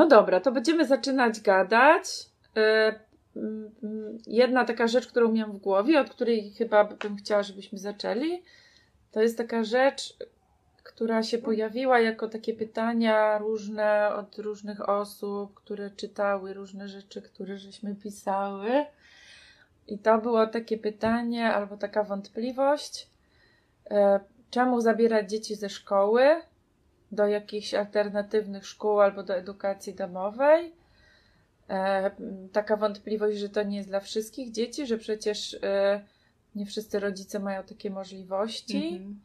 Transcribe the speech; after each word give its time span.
No 0.00 0.06
dobra, 0.06 0.40
to 0.40 0.52
będziemy 0.52 0.86
zaczynać 0.86 1.40
gadać. 1.40 2.04
E, 2.56 2.94
mm, 3.36 3.70
jedna 4.26 4.64
taka 4.64 4.86
rzecz, 4.86 5.06
którą 5.06 5.32
miałam 5.32 5.52
w 5.56 5.60
głowie, 5.60 6.00
od 6.00 6.10
której 6.10 6.50
chyba 6.50 6.84
bym 6.84 7.16
chciała, 7.16 7.42
żebyśmy 7.42 7.78
zaczęli, 7.78 8.42
to 9.12 9.22
jest 9.22 9.38
taka 9.38 9.64
rzecz, 9.64 10.16
która 10.82 11.22
się 11.22 11.38
pojawiła 11.38 12.00
jako 12.00 12.28
takie 12.28 12.54
pytania 12.54 13.38
różne 13.38 14.14
od 14.14 14.38
różnych 14.38 14.88
osób, 14.88 15.54
które 15.54 15.90
czytały 15.90 16.54
różne 16.54 16.88
rzeczy, 16.88 17.22
które 17.22 17.58
żeśmy 17.58 17.94
pisały. 17.94 18.86
I 19.88 19.98
to 19.98 20.18
było 20.18 20.46
takie 20.46 20.78
pytanie 20.78 21.54
albo 21.54 21.76
taka 21.76 22.04
wątpliwość, 22.04 23.08
e, 23.90 24.20
czemu 24.50 24.80
zabierać 24.80 25.30
dzieci 25.30 25.54
ze 25.54 25.68
szkoły 25.68 26.42
do 27.12 27.26
jakichś 27.26 27.74
alternatywnych 27.74 28.66
szkół 28.66 29.00
albo 29.00 29.22
do 29.22 29.36
edukacji 29.36 29.94
domowej. 29.94 30.72
E, 31.68 32.10
taka 32.52 32.76
wątpliwość, 32.76 33.38
że 33.38 33.48
to 33.48 33.62
nie 33.62 33.76
jest 33.76 33.88
dla 33.88 34.00
wszystkich 34.00 34.52
dzieci, 34.52 34.86
że 34.86 34.98
przecież 34.98 35.56
e, 35.62 36.00
nie 36.54 36.66
wszyscy 36.66 37.00
rodzice 37.00 37.38
mają 37.38 37.62
takie 37.62 37.90
możliwości. 37.90 38.88
Mhm. 38.88 39.20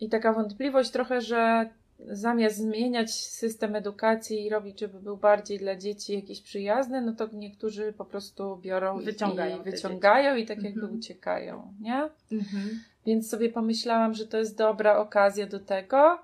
I 0.00 0.08
taka 0.08 0.32
wątpliwość 0.32 0.90
trochę, 0.90 1.20
że 1.20 1.70
zamiast 1.98 2.56
zmieniać 2.56 3.14
system 3.14 3.76
edukacji 3.76 4.46
i 4.46 4.50
robić, 4.50 4.80
żeby 4.80 5.00
był 5.00 5.16
bardziej 5.16 5.58
dla 5.58 5.76
dzieci 5.76 6.14
jakiś 6.14 6.40
przyjazny, 6.40 7.00
no 7.00 7.12
to 7.12 7.28
niektórzy 7.32 7.92
po 7.92 8.04
prostu 8.04 8.56
biorą 8.56 9.00
wyciągają 9.00 9.60
i 9.60 9.64
wyciągają 9.64 10.36
i 10.36 10.46
tak 10.46 10.62
jakby 10.62 10.80
mhm. 10.80 10.98
uciekają, 10.98 11.74
nie? 11.80 12.08
Mhm. 12.32 12.80
Więc 13.06 13.30
sobie 13.30 13.48
pomyślałam, 13.48 14.14
że 14.14 14.26
to 14.26 14.38
jest 14.38 14.56
dobra 14.56 14.98
okazja 14.98 15.46
do 15.46 15.60
tego, 15.60 16.18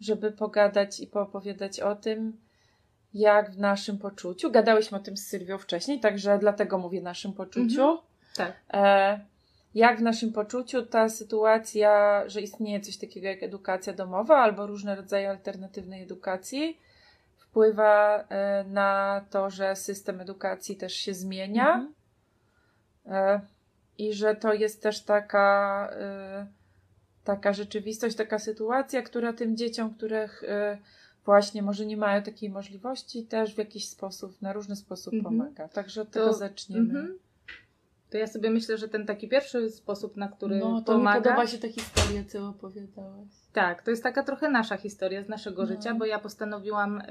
żeby 0.00 0.32
pogadać 0.32 1.00
i 1.00 1.06
poopowiadać 1.06 1.80
o 1.80 1.96
tym, 1.96 2.40
jak 3.14 3.50
w 3.50 3.58
naszym 3.58 3.98
poczuciu. 3.98 4.50
Gadałyśmy 4.50 4.98
o 4.98 5.00
tym 5.00 5.16
z 5.16 5.26
Sylwią 5.26 5.58
wcześniej, 5.58 6.00
także 6.00 6.38
dlatego 6.38 6.78
mówię 6.78 7.00
naszym 7.00 7.32
poczuciu. 7.32 7.82
Mhm. 7.82 7.98
Tak. 8.36 8.52
E, 8.72 9.20
jak 9.74 9.98
w 9.98 10.02
naszym 10.02 10.32
poczuciu 10.32 10.86
ta 10.86 11.08
sytuacja, 11.08 12.22
że 12.26 12.40
istnieje 12.40 12.80
coś 12.80 12.96
takiego 12.96 13.26
jak 13.26 13.42
edukacja 13.42 13.92
domowa 13.92 14.36
albo 14.36 14.66
różne 14.66 14.96
rodzaje 14.96 15.30
alternatywnej 15.30 16.02
edukacji, 16.02 16.78
wpływa 17.36 18.24
e, 18.28 18.64
na 18.64 19.20
to, 19.30 19.50
że 19.50 19.76
system 19.76 20.20
edukacji 20.20 20.76
też 20.76 20.94
się 20.94 21.14
zmienia 21.14 21.74
mhm. 21.74 21.94
E, 23.06 23.40
i 23.98 24.12
że 24.12 24.36
to 24.36 24.52
jest 24.52 24.82
też 24.82 25.04
taka, 25.04 25.88
e, 25.92 26.46
taka 27.30 27.52
rzeczywistość, 27.52 28.16
taka 28.16 28.38
sytuacja, 28.38 29.02
która 29.02 29.32
tym 29.32 29.56
dzieciom, 29.56 29.94
których 29.94 30.42
właśnie 31.24 31.62
może 31.62 31.86
nie 31.86 31.96
mają 31.96 32.22
takiej 32.22 32.50
możliwości, 32.50 33.26
też 33.26 33.54
w 33.54 33.58
jakiś 33.58 33.88
sposób, 33.88 34.42
na 34.42 34.52
różny 34.52 34.76
sposób 34.76 35.14
mhm. 35.14 35.38
pomaga. 35.38 35.68
Także 35.68 36.02
od 36.02 36.10
to, 36.10 36.20
tego 36.20 36.32
zaczniemy. 36.32 36.98
Mhm. 36.98 37.18
To 38.10 38.18
ja 38.18 38.26
sobie 38.26 38.50
myślę, 38.50 38.78
że 38.78 38.88
ten 38.88 39.06
taki 39.06 39.28
pierwszy 39.28 39.70
sposób, 39.70 40.16
na 40.16 40.28
który 40.28 40.58
no, 40.58 40.82
to 40.82 40.92
pomaga... 40.92 41.18
mi 41.18 41.24
podoba 41.24 41.46
się 41.46 41.58
ta 41.58 41.68
historia, 41.68 42.24
co 42.24 42.48
opowiadałaś. 42.48 43.28
Tak, 43.52 43.82
to 43.82 43.90
jest 43.90 44.02
taka 44.02 44.22
trochę 44.22 44.50
nasza 44.50 44.76
historia 44.76 45.22
z 45.22 45.28
naszego 45.28 45.62
no. 45.62 45.68
życia, 45.68 45.94
bo 45.94 46.04
ja 46.04 46.18
postanowiłam 46.18 47.00
y, 47.00 47.04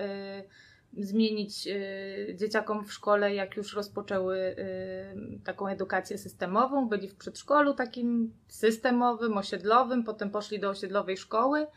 zmienić 0.98 1.68
y, 1.68 2.36
dzieciakom 2.36 2.86
w 2.86 2.94
szkole, 2.94 3.36
jak 3.36 3.58
już 3.58 3.74
rozpoczęły 3.74 4.38
y, 4.38 5.40
taką 5.44 5.68
edukację 5.68 6.18
systemową. 6.18 6.90
Byli 6.90 7.10
w 7.10 7.16
przedszkolu 7.16 7.74
takim 7.74 8.34
systemowym, 8.48 9.38
osiedlowym, 9.38 10.04
potem 10.04 10.30
poszli 10.32 10.60
do 10.60 10.70
osiedlowej 10.70 11.18
szkoły 11.18 11.68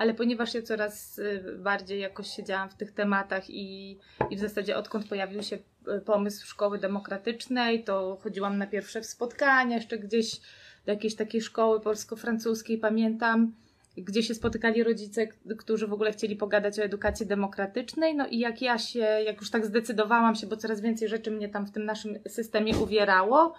ale 0.00 0.14
ponieważ 0.14 0.54
ja 0.54 0.62
coraz 0.62 1.18
y, 1.18 1.58
bardziej 1.58 2.00
jakoś 2.00 2.26
siedziałam 2.26 2.70
w 2.70 2.74
tych 2.74 2.92
tematach 2.92 3.50
i, 3.50 3.98
i 4.30 4.36
w 4.36 4.40
zasadzie 4.40 4.76
odkąd 4.76 5.08
pojawił 5.08 5.42
się 5.42 5.58
pomysł 6.04 6.46
szkoły 6.46 6.78
demokratycznej, 6.78 7.84
to 7.84 8.18
chodziłam 8.22 8.58
na 8.58 8.66
pierwsze 8.66 9.04
spotkania, 9.04 9.76
jeszcze 9.76 9.98
gdzieś 9.98 10.40
do 10.86 10.92
jakiejś 10.92 11.14
takiej 11.14 11.40
szkoły 11.40 11.80
polsko-francuskiej, 11.80 12.78
pamiętam, 12.78 13.52
gdzie 13.96 14.22
się 14.22 14.34
spotykali 14.34 14.82
rodzice, 14.82 15.26
którzy 15.58 15.86
w 15.86 15.92
ogóle 15.92 16.12
chcieli 16.12 16.36
pogadać 16.36 16.78
o 16.78 16.82
edukacji 16.82 17.26
demokratycznej. 17.26 18.16
No 18.16 18.26
i 18.26 18.38
jak 18.38 18.62
ja 18.62 18.78
się, 18.78 18.98
jak 18.98 19.40
już 19.40 19.50
tak 19.50 19.66
zdecydowałam 19.66 20.34
się, 20.34 20.46
bo 20.46 20.56
coraz 20.56 20.80
więcej 20.80 21.08
rzeczy 21.08 21.30
mnie 21.30 21.48
tam 21.48 21.66
w 21.66 21.70
tym 21.70 21.84
naszym 21.84 22.18
systemie 22.28 22.76
uwierało, 22.76 23.54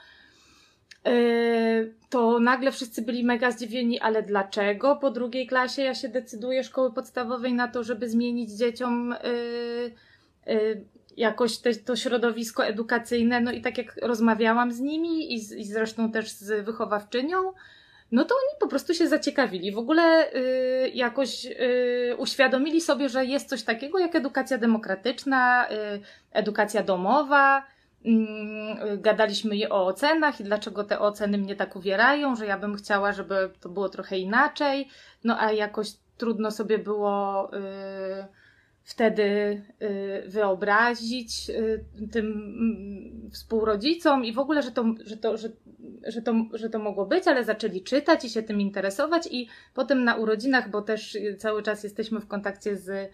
Yy, 1.05 1.93
to 2.09 2.39
nagle 2.39 2.71
wszyscy 2.71 3.01
byli 3.01 3.23
mega 3.23 3.51
zdziwieni, 3.51 3.99
ale 3.99 4.23
dlaczego 4.23 4.95
po 4.95 5.11
drugiej 5.11 5.47
klasie 5.47 5.81
ja 5.81 5.95
się 5.95 6.09
decyduję 6.09 6.63
szkoły 6.63 6.93
podstawowej 6.93 7.53
na 7.53 7.67
to, 7.67 7.83
żeby 7.83 8.09
zmienić 8.09 8.51
dzieciom 8.51 9.15
yy, 9.23 10.53
yy, 10.53 10.85
jakoś 11.17 11.57
te, 11.57 11.75
to 11.75 11.95
środowisko 11.95 12.65
edukacyjne, 12.65 13.41
no 13.41 13.51
i 13.51 13.61
tak 13.61 13.77
jak 13.77 13.95
rozmawiałam 14.01 14.71
z 14.71 14.79
nimi 14.79 15.33
i, 15.33 15.39
z, 15.39 15.51
i 15.51 15.65
zresztą 15.65 16.11
też 16.11 16.31
z 16.31 16.65
wychowawczynią, 16.65 17.53
no 18.11 18.25
to 18.25 18.35
oni 18.35 18.59
po 18.59 18.67
prostu 18.67 18.93
się 18.93 19.07
zaciekawili. 19.07 19.71
W 19.71 19.77
ogóle 19.77 20.33
y, 20.35 20.91
jakoś 20.93 21.45
y, 21.45 22.15
uświadomili 22.17 22.81
sobie, 22.81 23.09
że 23.09 23.25
jest 23.25 23.49
coś 23.49 23.63
takiego 23.63 23.99
jak 23.99 24.15
edukacja 24.15 24.57
demokratyczna, 24.57 25.71
y, 25.71 26.01
edukacja 26.31 26.83
domowa, 26.83 27.63
Mm, 28.05 29.01
gadaliśmy 29.01 29.55
o 29.69 29.85
ocenach 29.85 30.39
i 30.39 30.43
dlaczego 30.43 30.83
te 30.83 30.99
oceny 30.99 31.37
mnie 31.37 31.55
tak 31.55 31.75
uwierają, 31.75 32.35
że 32.35 32.45
ja 32.45 32.59
bym 32.59 32.75
chciała, 32.75 33.13
żeby 33.13 33.49
to 33.59 33.69
było 33.69 33.89
trochę 33.89 34.17
inaczej. 34.17 34.87
No 35.23 35.39
a 35.39 35.51
jakoś 35.51 35.87
trudno 36.17 36.51
sobie 36.51 36.77
było 36.77 37.49
y, 37.53 37.59
wtedy 38.83 39.23
y, 39.81 40.23
wyobrazić 40.27 41.49
y, 41.49 41.85
tym 42.11 42.27
y, 43.27 43.29
współrodzicom 43.29 44.25
i 44.25 44.33
w 44.33 44.39
ogóle, 44.39 44.63
że 44.63 44.71
to, 44.71 44.85
że, 45.05 45.17
to, 45.17 45.37
że, 45.37 45.49
że, 46.07 46.21
to, 46.21 46.33
że 46.53 46.69
to 46.69 46.79
mogło 46.79 47.05
być, 47.05 47.27
ale 47.27 47.43
zaczęli 47.43 47.83
czytać 47.83 48.25
i 48.25 48.29
się 48.29 48.43
tym 48.43 48.61
interesować 48.61 49.27
i 49.31 49.47
potem 49.73 50.03
na 50.03 50.15
urodzinach, 50.15 50.69
bo 50.69 50.81
też 50.81 51.17
cały 51.37 51.63
czas 51.63 51.83
jesteśmy 51.83 52.19
w 52.19 52.27
kontakcie 52.27 52.77
z 52.77 53.11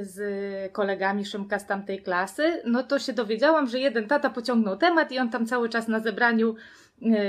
z 0.00 0.72
kolegami 0.72 1.24
Szymka 1.24 1.58
z 1.58 1.66
tamtej 1.66 2.02
klasy, 2.02 2.62
no 2.64 2.82
to 2.82 2.98
się 2.98 3.12
dowiedziałam, 3.12 3.66
że 3.66 3.78
jeden 3.78 4.08
tata 4.08 4.30
pociągnął 4.30 4.76
temat 4.76 5.12
i 5.12 5.18
on 5.18 5.30
tam 5.30 5.46
cały 5.46 5.68
czas 5.68 5.88
na 5.88 6.00
zebraniu 6.00 6.50
y, 6.50 6.56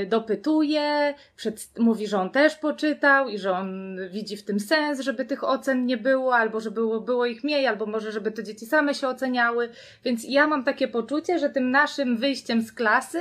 dopytuje, 0.08 1.14
przed, 1.36 1.70
mówi, 1.80 2.08
że 2.08 2.20
on 2.20 2.30
też 2.30 2.56
poczytał 2.56 3.30
i 3.30 3.38
że 3.38 3.52
on 3.52 3.98
widzi 4.12 4.38
w 4.38 4.46
tym 4.46 4.60
sens, 4.60 5.00
żeby 5.00 5.26
tych 5.26 5.44
ocen 5.44 5.86
nie 5.86 5.98
było, 5.98 6.36
albo 6.36 6.60
żeby 6.60 6.76
było, 6.76 7.02
było 7.02 7.26
ich 7.26 7.44
mniej, 7.44 7.68
albo 7.68 7.86
może 7.86 8.12
żeby 8.12 8.32
to 8.32 8.44
dzieci 8.44 8.66
same 8.66 8.94
się 8.94 9.08
oceniały. 9.08 9.70
Więc 10.06 10.24
ja 10.28 10.48
mam 10.48 10.64
takie 10.64 10.88
poczucie, 10.88 11.40
że 11.40 11.50
tym 11.50 11.72
naszym 11.72 12.18
wyjściem 12.18 12.62
z 12.62 12.72
klasy 12.72 13.20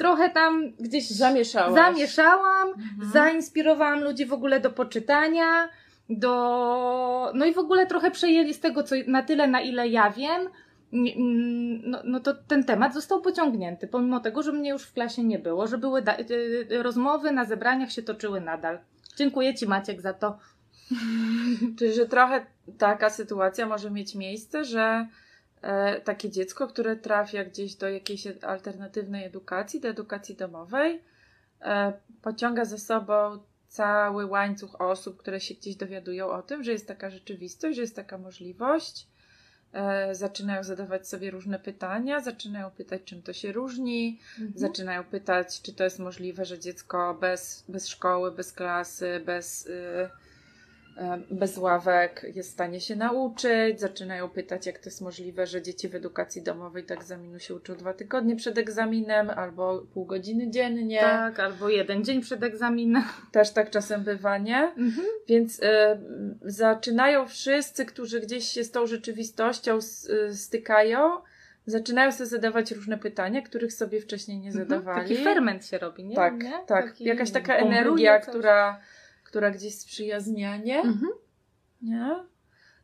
trochę 0.00 0.30
tam 0.30 0.72
gdzieś 0.80 1.10
zamieszałam, 1.10 2.68
mhm. 2.68 3.12
zainspirowałam 3.12 4.02
ludzi 4.02 4.26
w 4.26 4.32
ogóle 4.32 4.60
do 4.60 4.70
poczytania, 4.70 5.68
do. 6.08 7.32
No 7.34 7.46
i 7.46 7.54
w 7.54 7.58
ogóle 7.58 7.86
trochę 7.86 8.10
przejęli 8.10 8.54
z 8.54 8.60
tego, 8.60 8.82
co 8.82 8.94
na 9.06 9.22
tyle, 9.22 9.46
na 9.46 9.60
ile 9.60 9.88
ja 9.88 10.10
wiem. 10.10 10.48
No, 10.92 11.98
no 12.04 12.20
to 12.20 12.34
ten 12.34 12.64
temat 12.64 12.94
został 12.94 13.20
pociągnięty, 13.20 13.86
pomimo 13.86 14.20
tego, 14.20 14.42
że 14.42 14.52
mnie 14.52 14.70
już 14.70 14.82
w 14.82 14.92
klasie 14.92 15.24
nie 15.24 15.38
było, 15.38 15.66
że 15.66 15.78
były 15.78 16.00
y, 16.00 16.66
y, 16.72 16.82
rozmowy 16.82 17.32
na 17.32 17.44
zebraniach 17.44 17.92
się 17.92 18.02
toczyły 18.02 18.40
nadal. 18.40 18.78
Dziękuję 19.16 19.54
Ci 19.54 19.66
Maciek 19.66 20.00
za 20.00 20.14
to. 20.14 20.38
Czyli, 21.78 21.92
że 21.92 22.06
trochę 22.06 22.46
taka 22.78 23.10
sytuacja 23.10 23.66
może 23.66 23.90
mieć 23.90 24.14
miejsce, 24.14 24.64
że 24.64 25.06
e, 25.62 26.00
takie 26.00 26.30
dziecko, 26.30 26.68
które 26.68 26.96
trafia 26.96 27.44
gdzieś 27.44 27.74
do 27.74 27.88
jakiejś 27.88 28.26
alternatywnej 28.42 29.24
edukacji, 29.24 29.80
do 29.80 29.88
edukacji 29.88 30.34
domowej, 30.34 31.02
e, 31.62 31.92
pociąga 32.22 32.64
ze 32.64 32.78
sobą 32.78 33.38
cały 33.68 34.26
łańcuch 34.26 34.80
osób, 34.80 35.16
które 35.16 35.40
się 35.40 35.54
gdzieś 35.54 35.76
dowiadują 35.76 36.30
o 36.30 36.42
tym, 36.42 36.64
że 36.64 36.72
jest 36.72 36.88
taka 36.88 37.10
rzeczywistość, 37.10 37.76
że 37.76 37.82
jest 37.82 37.96
taka 37.96 38.18
możliwość. 38.18 39.09
E, 39.72 40.14
zaczynają 40.14 40.62
zadawać 40.64 41.08
sobie 41.08 41.30
różne 41.30 41.58
pytania, 41.58 42.20
zaczynają 42.20 42.70
pytać, 42.70 43.02
czym 43.04 43.22
to 43.22 43.32
się 43.32 43.52
różni, 43.52 44.18
mhm. 44.38 44.58
zaczynają 44.58 45.04
pytać, 45.04 45.62
czy 45.62 45.72
to 45.72 45.84
jest 45.84 45.98
możliwe, 45.98 46.44
że 46.44 46.58
dziecko 46.58 47.18
bez, 47.20 47.64
bez 47.68 47.88
szkoły, 47.88 48.32
bez 48.32 48.52
klasy, 48.52 49.22
bez. 49.26 49.66
Y, 49.66 50.10
bez 51.30 51.58
ławek 51.58 52.26
jest 52.34 52.50
w 52.50 52.52
stanie 52.52 52.80
się 52.80 52.96
nauczyć, 52.96 53.80
zaczynają 53.80 54.28
pytać, 54.28 54.66
jak 54.66 54.78
to 54.78 54.84
jest 54.84 55.00
możliwe, 55.00 55.46
że 55.46 55.62
dzieci 55.62 55.88
w 55.88 55.94
edukacji 55.94 56.42
domowej 56.42 56.84
do 56.84 56.94
egzaminu 56.94 57.38
się 57.38 57.54
uczą 57.54 57.76
dwa 57.76 57.94
tygodnie 57.94 58.36
przed 58.36 58.58
egzaminem, 58.58 59.30
albo 59.30 59.82
pół 59.94 60.04
godziny 60.04 60.50
dziennie. 60.50 61.00
Tak, 61.00 61.40
albo 61.40 61.68
jeden 61.68 62.04
dzień 62.04 62.20
przed 62.20 62.42
egzaminem. 62.42 63.02
Też 63.32 63.50
tak 63.50 63.70
czasem 63.70 64.04
bywa, 64.04 64.38
nie? 64.38 64.58
Mhm. 64.58 65.06
Więc 65.28 65.58
y, 65.58 65.66
zaczynają 66.42 67.26
wszyscy, 67.26 67.84
którzy 67.84 68.20
gdzieś 68.20 68.44
się 68.44 68.64
z 68.64 68.70
tą 68.70 68.86
rzeczywistością 68.86 69.78
y, 70.28 70.34
stykają, 70.34 71.10
zaczynają 71.66 72.12
sobie 72.12 72.26
zadawać 72.26 72.72
różne 72.72 72.98
pytania, 72.98 73.42
których 73.42 73.72
sobie 73.72 74.00
wcześniej 74.00 74.38
nie 74.38 74.48
mhm. 74.48 74.68
zadawali. 74.68 75.08
Taki 75.08 75.24
ferment 75.24 75.66
się 75.66 75.78
robi, 75.78 76.04
nie? 76.04 76.16
Tak, 76.16 76.42
nie? 76.42 76.50
tak. 76.66 76.86
Taki 76.86 77.04
Jakaś 77.04 77.30
taka 77.30 77.56
energia, 77.56 78.18
która 78.18 78.80
która 79.30 79.50
gdzieś 79.50 79.74
sprzyja 79.74 80.20
zmianie. 80.20 80.80
Mhm. 80.80 81.12
Nie? 81.82 82.30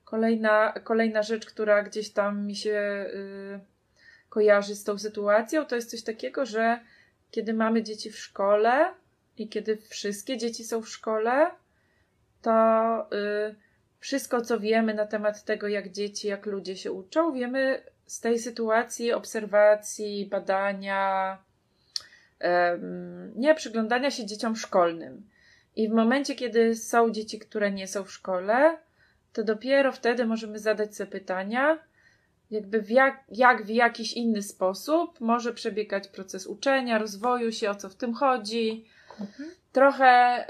kolejna, 0.07 0.73
kolejna 0.85 1.23
rzecz, 1.23 1.47
która 1.47 1.83
gdzieś 1.83 2.11
tam 2.11 2.47
mi 2.47 2.57
się 2.57 3.07
y, 3.15 3.61
kojarzy 4.29 4.75
z 4.75 4.85
tą 4.85 4.99
sytuacją, 4.99 5.65
to 5.65 5.77
jest 5.77 5.91
coś 5.91 6.03
takiego, 6.03 6.47
że 6.47 6.81
kiedy 7.31 7.55
mamy 7.55 7.83
dzieci 7.83 8.11
w 8.11 8.19
szkole 8.19 8.95
i 9.39 9.49
kiedy 9.49 9.77
wszystkie 9.77 10.39
dzieci 10.39 10.65
są 10.65 10.83
w 10.83 10.89
szkole, 10.89 11.51
to 12.43 12.53
y, 13.51 13.55
wszystko, 14.01 14.41
co 14.41 14.61
wiemy 14.61 14.95
na 14.95 15.07
temat 15.07 15.45
tego, 15.45 15.69
jak 15.69 15.93
dzieci, 15.93 16.29
jak 16.29 16.47
ludzie 16.47 16.77
się 16.77 16.93
uczą, 16.93 17.33
wiemy 17.33 17.83
z 18.07 18.21
tej 18.21 18.39
sytuacji, 18.39 19.13
obserwacji, 19.13 20.27
badania, 20.27 21.39
nie 23.37 23.55
przyglądania 23.55 24.11
się 24.11 24.27
dzieciom 24.27 24.57
szkolnym. 24.57 25.29
I 25.77 25.89
w 25.89 25.93
momencie, 25.93 26.35
kiedy 26.35 26.75
są 26.75 27.11
dzieci, 27.11 27.39
które 27.39 27.73
nie 27.73 27.87
są 27.87 28.05
w 28.05 28.13
szkole, 28.13 28.79
to 29.33 29.45
dopiero 29.45 29.93
wtedy 29.93 30.27
możemy 30.27 30.59
zadać 30.59 30.97
sobie 30.97 31.11
pytania, 31.11 31.79
jakby 32.51 32.83
w 32.83 32.91
jak, 32.91 33.25
jak 33.29 33.67
w 33.67 33.69
jakiś 33.69 34.13
inny 34.13 34.43
sposób 34.43 35.21
może 35.21 35.53
przebiegać 35.53 36.09
proces 36.09 36.47
uczenia, 36.47 36.99
rozwoju 36.99 37.53
się, 37.53 37.71
o 37.71 37.75
co 37.75 37.89
w 37.89 37.95
tym 37.95 38.15
chodzi. 38.15 38.85
Mhm. 39.21 39.51
Trochę 39.73 40.45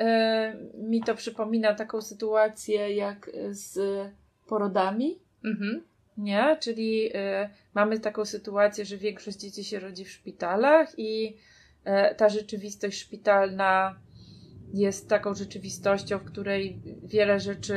y, 0.75 0.79
mi 0.79 1.03
to 1.03 1.15
przypomina 1.15 1.75
taką 1.75 2.03
sytuację 2.03 2.95
jak 2.95 3.31
z 3.51 3.79
porodami. 4.47 5.19
Mhm. 5.45 5.83
Nie? 6.19 6.57
Czyli 6.61 7.17
y, 7.17 7.49
mamy 7.75 8.01
taką 8.01 8.25
sytuację, 8.25 8.85
że 8.85 8.97
większość 8.97 9.37
dzieci 9.37 9.65
się 9.65 9.81
rodzi 9.81 10.05
w 10.05 10.11
szpitalach 10.11 10.99
i 10.99 11.37
y, 11.87 12.15
ta 12.15 12.29
rzeczywistość 12.29 13.01
szpitalna 13.01 13.97
jest 14.77 15.09
taką 15.09 15.35
rzeczywistością, 15.35 16.19
w 16.19 16.25
której 16.25 16.83
wiele 17.05 17.41
rzeczy 17.41 17.75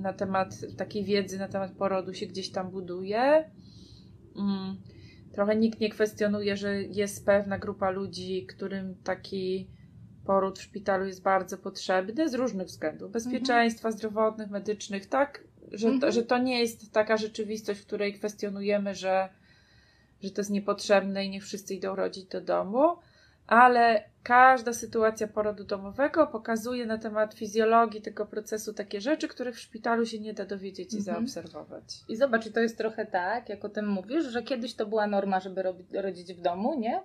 na 0.00 0.12
temat 0.12 0.60
takiej 0.76 1.04
wiedzy 1.04 1.38
na 1.38 1.48
temat 1.48 1.72
porodu 1.72 2.14
się 2.14 2.26
gdzieś 2.26 2.50
tam 2.50 2.70
buduje. 2.70 3.50
Mm. 4.36 4.76
Trochę 5.32 5.56
nikt 5.56 5.80
nie 5.80 5.90
kwestionuje, 5.90 6.56
że 6.56 6.82
jest 6.82 7.26
pewna 7.26 7.58
grupa 7.58 7.90
ludzi, 7.90 8.46
którym 8.46 8.94
taki 9.04 9.68
poród 10.26 10.58
w 10.58 10.62
szpitalu 10.62 11.06
jest 11.06 11.22
bardzo 11.22 11.58
potrzebny 11.58 12.28
z 12.28 12.34
różnych 12.34 12.66
względów 12.66 13.12
bezpieczeństwa 13.12 13.88
mhm. 13.88 13.98
zdrowotnych, 13.98 14.50
medycznych, 14.50 15.06
tak? 15.06 15.44
Że, 15.72 15.86
mhm. 15.86 16.00
to, 16.00 16.12
że 16.12 16.22
to 16.22 16.38
nie 16.38 16.60
jest 16.60 16.92
taka 16.92 17.16
rzeczywistość, 17.16 17.80
w 17.80 17.86
której 17.86 18.14
kwestionujemy, 18.14 18.94
że, 18.94 19.28
że 20.22 20.30
to 20.30 20.40
jest 20.40 20.50
niepotrzebne 20.50 21.24
i 21.24 21.30
niech 21.30 21.44
wszyscy 21.44 21.74
idą 21.74 21.96
rodzić 21.96 22.24
do 22.24 22.40
domu 22.40 22.96
ale 23.46 24.08
każda 24.24 24.72
sytuacja 24.72 25.28
porodu 25.28 25.64
domowego 25.64 26.26
pokazuje 26.26 26.86
na 26.86 26.98
temat 26.98 27.34
fizjologii 27.34 28.02
tego 28.02 28.26
procesu 28.26 28.74
takie 28.74 29.00
rzeczy, 29.00 29.28
których 29.28 29.56
w 29.56 29.60
szpitalu 29.60 30.06
się 30.06 30.18
nie 30.18 30.34
da 30.34 30.44
dowiedzieć 30.44 30.94
i 30.94 30.96
mhm. 30.96 31.16
zaobserwować. 31.16 31.84
I 32.08 32.16
zobacz, 32.16 32.46
i 32.46 32.52
to 32.52 32.60
jest 32.60 32.78
trochę 32.78 33.06
tak, 33.06 33.48
jak 33.48 33.64
o 33.64 33.68
tym 33.68 33.88
mówisz, 33.88 34.24
że 34.24 34.42
kiedyś 34.42 34.74
to 34.74 34.86
była 34.86 35.06
norma, 35.06 35.40
żeby 35.40 35.62
robić, 35.62 35.92
rodzić 35.92 36.34
w 36.34 36.40
domu, 36.40 36.80
nie? 36.80 37.00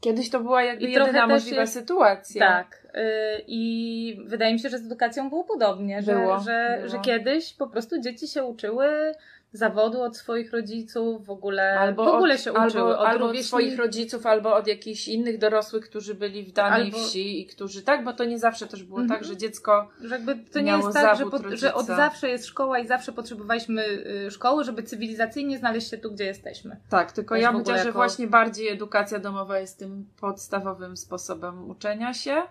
Kiedyś 0.00 0.30
to 0.30 0.40
była 0.40 0.62
jakby 0.62 0.86
I 0.86 0.92
jedyna 0.92 1.26
możliwa 1.26 1.60
jest, 1.60 1.72
sytuacja. 1.72 2.48
Tak. 2.48 2.86
Yy, 2.94 3.00
I 3.46 4.24
wydaje 4.26 4.52
mi 4.52 4.60
się, 4.60 4.68
że 4.68 4.78
z 4.78 4.86
edukacją 4.86 5.28
było 5.28 5.44
podobnie, 5.44 6.02
że, 6.02 6.14
było, 6.14 6.38
że, 6.38 6.74
było. 6.76 6.88
że 6.88 6.98
kiedyś 6.98 7.54
po 7.54 7.66
prostu 7.66 8.00
dzieci 8.00 8.28
się 8.28 8.44
uczyły 8.44 9.14
zawodu 9.52 10.02
od 10.02 10.16
swoich 10.16 10.52
rodziców, 10.52 11.26
w 11.26 11.30
ogóle, 11.30 11.78
albo 11.78 12.04
w 12.04 12.08
ogóle 12.08 12.34
od, 12.34 12.40
się 12.40 12.52
uczyły. 12.52 12.62
Albo, 12.64 12.98
od, 12.98 13.06
albo 13.06 13.26
od 13.26 13.38
swoich 13.38 13.78
rodziców, 13.78 14.26
albo 14.26 14.54
od 14.54 14.66
jakichś 14.66 15.08
innych 15.08 15.38
dorosłych, 15.38 15.84
którzy 15.84 16.14
byli 16.14 16.44
w 16.44 16.52
danej 16.52 16.82
albo... 16.82 16.98
wsi 16.98 17.40
i 17.40 17.46
którzy, 17.46 17.82
tak, 17.82 18.04
bo 18.04 18.12
to 18.12 18.24
nie 18.24 18.38
zawsze 18.38 18.66
też 18.66 18.82
było 18.82 19.00
tak, 19.08 19.24
że 19.24 19.36
dziecko 19.36 19.88
że 20.00 20.14
jakby 20.14 20.36
to 20.36 20.60
nie 20.60 20.72
jest 20.72 20.92
tak, 20.92 21.18
że, 21.18 21.26
po, 21.26 21.56
że, 21.56 21.74
od 21.74 21.86
zawsze 21.86 22.28
jest 22.28 22.46
szkoła 22.46 22.78
i 22.78 22.86
zawsze 22.86 23.12
potrzebowaliśmy 23.12 23.84
y, 24.26 24.30
szkoły, 24.30 24.64
żeby 24.64 24.82
cywilizacyjnie 24.82 25.58
znaleźć 25.58 25.90
się 25.90 25.98
tu, 25.98 26.12
gdzie 26.12 26.24
jesteśmy. 26.24 26.76
Tak, 26.88 27.12
tylko 27.12 27.34
też 27.34 27.42
ja 27.42 27.52
myślę, 27.52 27.72
jako... 27.72 27.84
że 27.84 27.92
właśnie 27.92 28.26
bardziej 28.26 28.68
edukacja 28.68 29.18
domowa 29.18 29.58
jest 29.58 29.78
tym 29.78 30.06
podstawowym 30.20 30.96
sposobem 30.96 31.70
uczenia 31.70 32.14
się. 32.14 32.42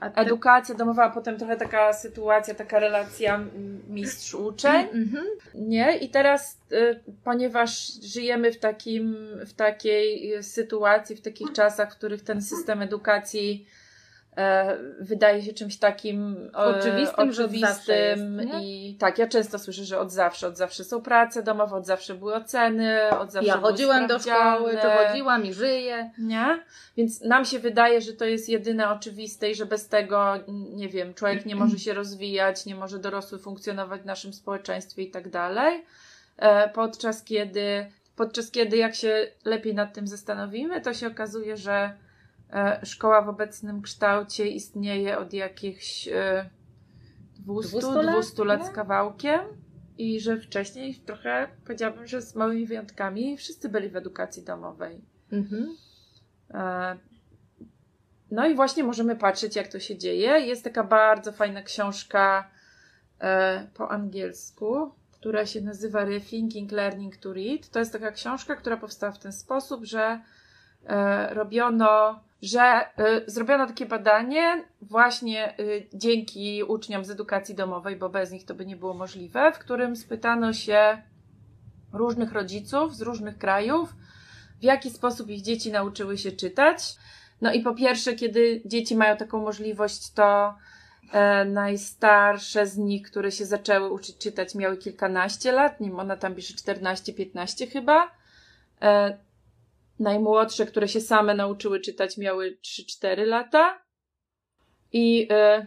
Ty... 0.00 0.20
Edukacja 0.20 0.74
domowa, 0.74 1.04
a 1.04 1.10
potem 1.10 1.38
trochę 1.38 1.56
taka 1.56 1.92
sytuacja, 1.92 2.54
taka 2.54 2.78
relacja 2.78 3.40
mistrz-uczeń. 3.88 4.88
Mm 4.92 5.08
-hmm. 5.08 5.24
Nie? 5.54 5.96
I 5.96 6.08
teraz, 6.08 6.58
y, 6.72 7.00
ponieważ 7.24 7.92
żyjemy 8.02 8.52
w, 8.52 8.58
takim, 8.58 9.16
w 9.46 9.52
takiej 9.52 10.42
sytuacji, 10.42 11.16
w 11.16 11.20
takich 11.20 11.52
czasach, 11.52 11.92
w 11.92 11.96
których 11.96 12.22
ten 12.22 12.42
system 12.42 12.82
edukacji 12.82 13.66
wydaje 15.00 15.42
się 15.42 15.52
czymś 15.52 15.76
takim 15.76 16.50
e, 16.54 16.56
oczywistym, 16.56 17.28
oczywistym 17.30 18.40
jest, 18.40 18.54
i 18.60 18.96
tak, 18.98 19.18
ja 19.18 19.28
często 19.28 19.58
słyszę, 19.58 19.84
że 19.84 19.98
od 19.98 20.12
zawsze, 20.12 20.48
od 20.48 20.56
zawsze 20.56 20.84
są 20.84 21.02
prace 21.02 21.42
domowe, 21.42 21.76
od 21.76 21.86
zawsze 21.86 22.14
były 22.14 22.34
oceny, 22.34 23.10
od 23.10 23.32
zawsze 23.32 23.48
Ja 23.48 23.58
chodziłam 23.58 24.06
do 24.06 24.18
szkoły, 24.18 24.78
to 24.82 24.90
chodziłam 24.90 25.46
i 25.46 25.52
żyję. 25.52 26.10
Nie? 26.18 26.64
Więc 26.96 27.20
nam 27.20 27.44
się 27.44 27.58
wydaje, 27.58 28.00
że 28.00 28.12
to 28.12 28.24
jest 28.24 28.48
jedyne 28.48 28.90
oczywiste 28.90 29.50
i 29.50 29.54
że 29.54 29.66
bez 29.66 29.88
tego, 29.88 30.34
nie 30.74 30.88
wiem, 30.88 31.14
człowiek 31.14 31.46
nie 31.46 31.56
może 31.56 31.78
się 31.78 31.94
rozwijać, 31.94 32.66
nie 32.66 32.74
może 32.74 32.98
dorosły 32.98 33.38
funkcjonować 33.38 34.02
w 34.02 34.06
naszym 34.06 34.32
społeczeństwie 34.32 35.02
i 35.02 35.10
tak 35.10 35.28
dalej. 35.28 35.84
E, 36.36 36.68
podczas 36.68 37.24
kiedy, 37.24 37.86
podczas 38.16 38.50
kiedy 38.50 38.76
jak 38.76 38.94
się 38.94 39.26
lepiej 39.44 39.74
nad 39.74 39.94
tym 39.94 40.06
zastanowimy, 40.06 40.80
to 40.80 40.94
się 40.94 41.06
okazuje, 41.06 41.56
że 41.56 41.90
E, 41.90 42.07
szkoła 42.82 43.22
w 43.22 43.28
obecnym 43.28 43.82
kształcie 43.82 44.48
istnieje 44.48 45.18
od 45.18 45.32
jakichś 45.32 46.08
200, 47.38 47.76
e, 47.76 47.80
200 47.80 48.02
lat, 48.02 48.14
200 48.14 48.44
lat 48.44 48.66
z 48.66 48.70
kawałkiem 48.70 49.40
i 49.98 50.20
że 50.20 50.36
wcześniej 50.36 50.94
trochę, 50.94 51.48
powiedziałabym, 51.64 52.06
że 52.06 52.22
z 52.22 52.34
małymi 52.34 52.66
wyjątkami 52.66 53.36
wszyscy 53.36 53.68
byli 53.68 53.88
w 53.88 53.96
edukacji 53.96 54.44
domowej. 54.44 55.04
Mhm. 55.32 55.76
E, 56.50 56.96
no 58.30 58.46
i 58.46 58.54
właśnie 58.54 58.84
możemy 58.84 59.16
patrzeć, 59.16 59.56
jak 59.56 59.68
to 59.68 59.80
się 59.80 59.98
dzieje. 59.98 60.40
Jest 60.40 60.64
taka 60.64 60.84
bardzo 60.84 61.32
fajna 61.32 61.62
książka 61.62 62.50
po 63.74 63.90
angielsku, 63.90 64.92
która 65.10 65.46
się 65.46 65.60
nazywa 65.60 66.04
Rethinking 66.04 66.72
Learning 66.72 67.16
to 67.16 67.32
Read. 67.32 67.68
To 67.68 67.78
jest 67.78 67.92
taka 67.92 68.12
książka, 68.12 68.56
która 68.56 68.76
powstała 68.76 69.12
w 69.12 69.18
ten 69.18 69.32
sposób, 69.32 69.84
że 69.84 70.20
robiono 71.30 72.20
że 72.42 72.84
y, 73.26 73.30
zrobiono 73.30 73.66
takie 73.66 73.86
badanie 73.86 74.64
właśnie 74.82 75.60
y, 75.60 75.88
dzięki 75.94 76.62
uczniom 76.64 77.04
z 77.04 77.10
edukacji 77.10 77.54
domowej, 77.54 77.96
bo 77.96 78.08
bez 78.08 78.30
nich 78.30 78.44
to 78.44 78.54
by 78.54 78.66
nie 78.66 78.76
było 78.76 78.94
możliwe, 78.94 79.52
w 79.52 79.58
którym 79.58 79.96
spytano 79.96 80.52
się 80.52 81.02
różnych 81.92 82.32
rodziców 82.32 82.96
z 82.96 83.02
różnych 83.02 83.38
krajów, 83.38 83.94
w 84.60 84.64
jaki 84.64 84.90
sposób 84.90 85.28
ich 85.28 85.42
dzieci 85.42 85.72
nauczyły 85.72 86.18
się 86.18 86.32
czytać. 86.32 86.96
No 87.40 87.52
i 87.52 87.60
po 87.60 87.74
pierwsze, 87.74 88.14
kiedy 88.14 88.62
dzieci 88.64 88.96
mają 88.96 89.16
taką 89.16 89.42
możliwość, 89.42 90.12
to 90.12 90.54
e, 91.12 91.44
najstarsze 91.44 92.66
z 92.66 92.76
nich, 92.76 93.10
które 93.10 93.32
się 93.32 93.44
zaczęły 93.46 93.90
uczyć 93.90 94.18
czytać, 94.18 94.54
miały 94.54 94.76
kilkanaście 94.76 95.52
lat, 95.52 95.80
nim 95.80 96.00
ona 96.00 96.16
tam 96.16 96.34
pisze 96.34 96.54
14-15 96.54 97.70
chyba. 97.72 98.10
E, 98.82 99.18
Najmłodsze, 99.98 100.66
które 100.66 100.88
się 100.88 101.00
same 101.00 101.34
nauczyły 101.34 101.80
czytać, 101.80 102.18
miały 102.18 102.58
3-4 102.62 103.26
lata. 103.26 103.82
I 104.92 105.28
y, 105.32 105.66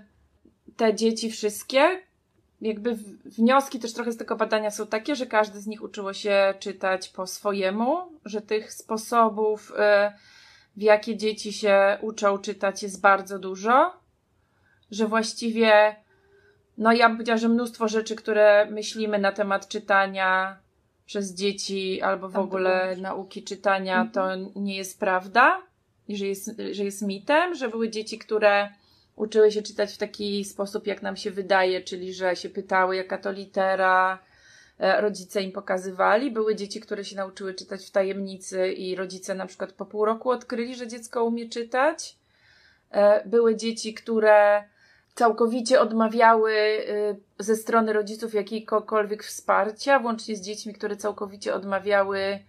te 0.78 0.96
dzieci 0.96 1.32
wszystkie, 1.32 2.02
jakby 2.62 2.96
wnioski 3.26 3.80
też 3.80 3.94
trochę 3.94 4.12
z 4.12 4.18
tego 4.18 4.36
badania 4.36 4.72
są 4.72 4.88
takie, 4.88 5.16
że 5.16 5.26
każdy 5.26 5.62
z 5.62 5.68
nich 5.68 5.84
uczyło 5.84 6.14
się 6.14 6.54
czytać 6.60 7.10
po 7.10 7.28
swojemu, 7.28 7.98
że 8.26 8.42
tych 8.42 8.74
sposobów, 8.74 9.72
y, 9.72 9.74
w 10.78 10.82
jakie 10.82 11.18
dzieci 11.18 11.54
się 11.54 11.98
uczą 12.02 12.38
czytać, 12.38 12.84
jest 12.84 13.02
bardzo 13.02 13.40
dużo, 13.40 13.94
że 14.92 15.08
właściwie, 15.08 15.96
no 16.78 16.94
ja 16.94 17.08
bym 17.08 17.18
powiedziała, 17.18 17.38
że 17.38 17.50
mnóstwo 17.50 17.88
rzeczy, 17.88 18.16
które 18.16 18.68
myślimy 18.72 19.20
na 19.20 19.32
temat 19.32 19.68
czytania, 19.68 20.60
przez 21.12 21.34
dzieci 21.34 22.02
albo 22.02 22.30
w 22.30 22.38
ogóle 22.38 22.96
nauki 22.98 23.44
czytania, 23.44 24.02
mhm. 24.02 24.12
to 24.12 24.50
nie 24.60 24.78
jest 24.78 25.00
prawda, 25.00 25.62
że 26.10 26.28
jest, 26.28 26.52
że 26.72 26.84
jest 26.84 27.02
mitem, 27.02 27.56
że 27.56 27.70
były 27.70 27.90
dzieci, 27.90 28.18
które 28.18 28.70
uczyły 29.16 29.52
się 29.52 29.62
czytać 29.62 29.94
w 29.94 29.98
taki 29.98 30.46
sposób, 30.46 30.88
jak 30.88 31.02
nam 31.02 31.18
się 31.18 31.32
wydaje, 31.32 31.82
czyli 31.82 32.14
że 32.14 32.36
się 32.36 32.50
pytały, 32.50 32.96
jaka 32.96 33.18
to 33.18 33.32
litera, 33.32 34.20
e, 34.80 35.02
rodzice 35.02 35.42
im 35.42 35.52
pokazywali. 35.52 36.32
Były 36.32 36.56
dzieci, 36.56 36.80
które 36.80 37.06
się 37.06 37.16
nauczyły 37.16 37.54
czytać 37.54 37.86
w 37.86 37.92
tajemnicy 37.92 38.72
i 38.72 38.96
rodzice 38.96 39.36
na 39.36 39.46
przykład 39.46 39.72
po 39.72 39.86
pół 39.86 40.06
roku 40.06 40.30
odkryli, 40.30 40.76
że 40.76 40.88
dziecko 40.88 41.26
umie 41.26 41.50
czytać. 41.50 42.16
E, 42.92 43.28
były 43.28 43.56
dzieci, 43.56 43.94
które 43.94 44.64
całkowicie 45.16 45.82
odmawiały 45.82 46.54
y, 46.54 47.16
ze 47.40 47.56
strony 47.56 47.94
rodziców 47.94 48.34
jakiegokolwiek 48.34 49.24
wsparcia, 49.24 50.00
włącznie 50.00 50.36
z 50.36 50.42
dziećmi, 50.42 50.74
które 50.74 50.96
całkowicie 50.96 51.54
odmawiały 51.56 52.20
y, 52.20 52.40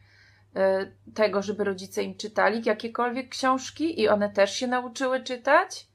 tego, 1.15 1.43
żeby 1.43 1.65
rodzice 1.65 2.03
im 2.03 2.17
czytali 2.17 2.63
jakiekolwiek 2.65 3.29
książki 3.29 4.01
i 4.01 4.09
one 4.09 4.31
też 4.31 4.55
się 4.55 4.67
nauczyły 4.67 5.21
czytać. 5.21 5.87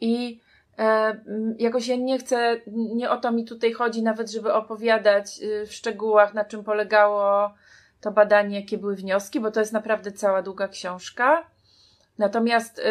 I 0.00 0.40
E, 0.78 1.20
jakoś 1.58 1.88
ja 1.88 1.96
nie 1.96 2.18
chcę, 2.18 2.60
nie 2.66 3.10
o 3.10 3.16
to 3.16 3.32
mi 3.32 3.44
tutaj 3.44 3.72
chodzi, 3.72 4.02
nawet 4.02 4.30
żeby 4.30 4.52
opowiadać 4.52 5.40
y, 5.42 5.66
w 5.66 5.72
szczegółach, 5.72 6.34
na 6.34 6.44
czym 6.44 6.64
polegało 6.64 7.54
to 8.00 8.10
badanie, 8.10 8.60
jakie 8.60 8.78
były 8.78 8.96
wnioski, 8.96 9.40
bo 9.40 9.50
to 9.50 9.60
jest 9.60 9.72
naprawdę 9.72 10.12
cała 10.12 10.42
długa 10.42 10.68
książka. 10.68 11.46
Natomiast 12.18 12.78
y, 12.78 12.82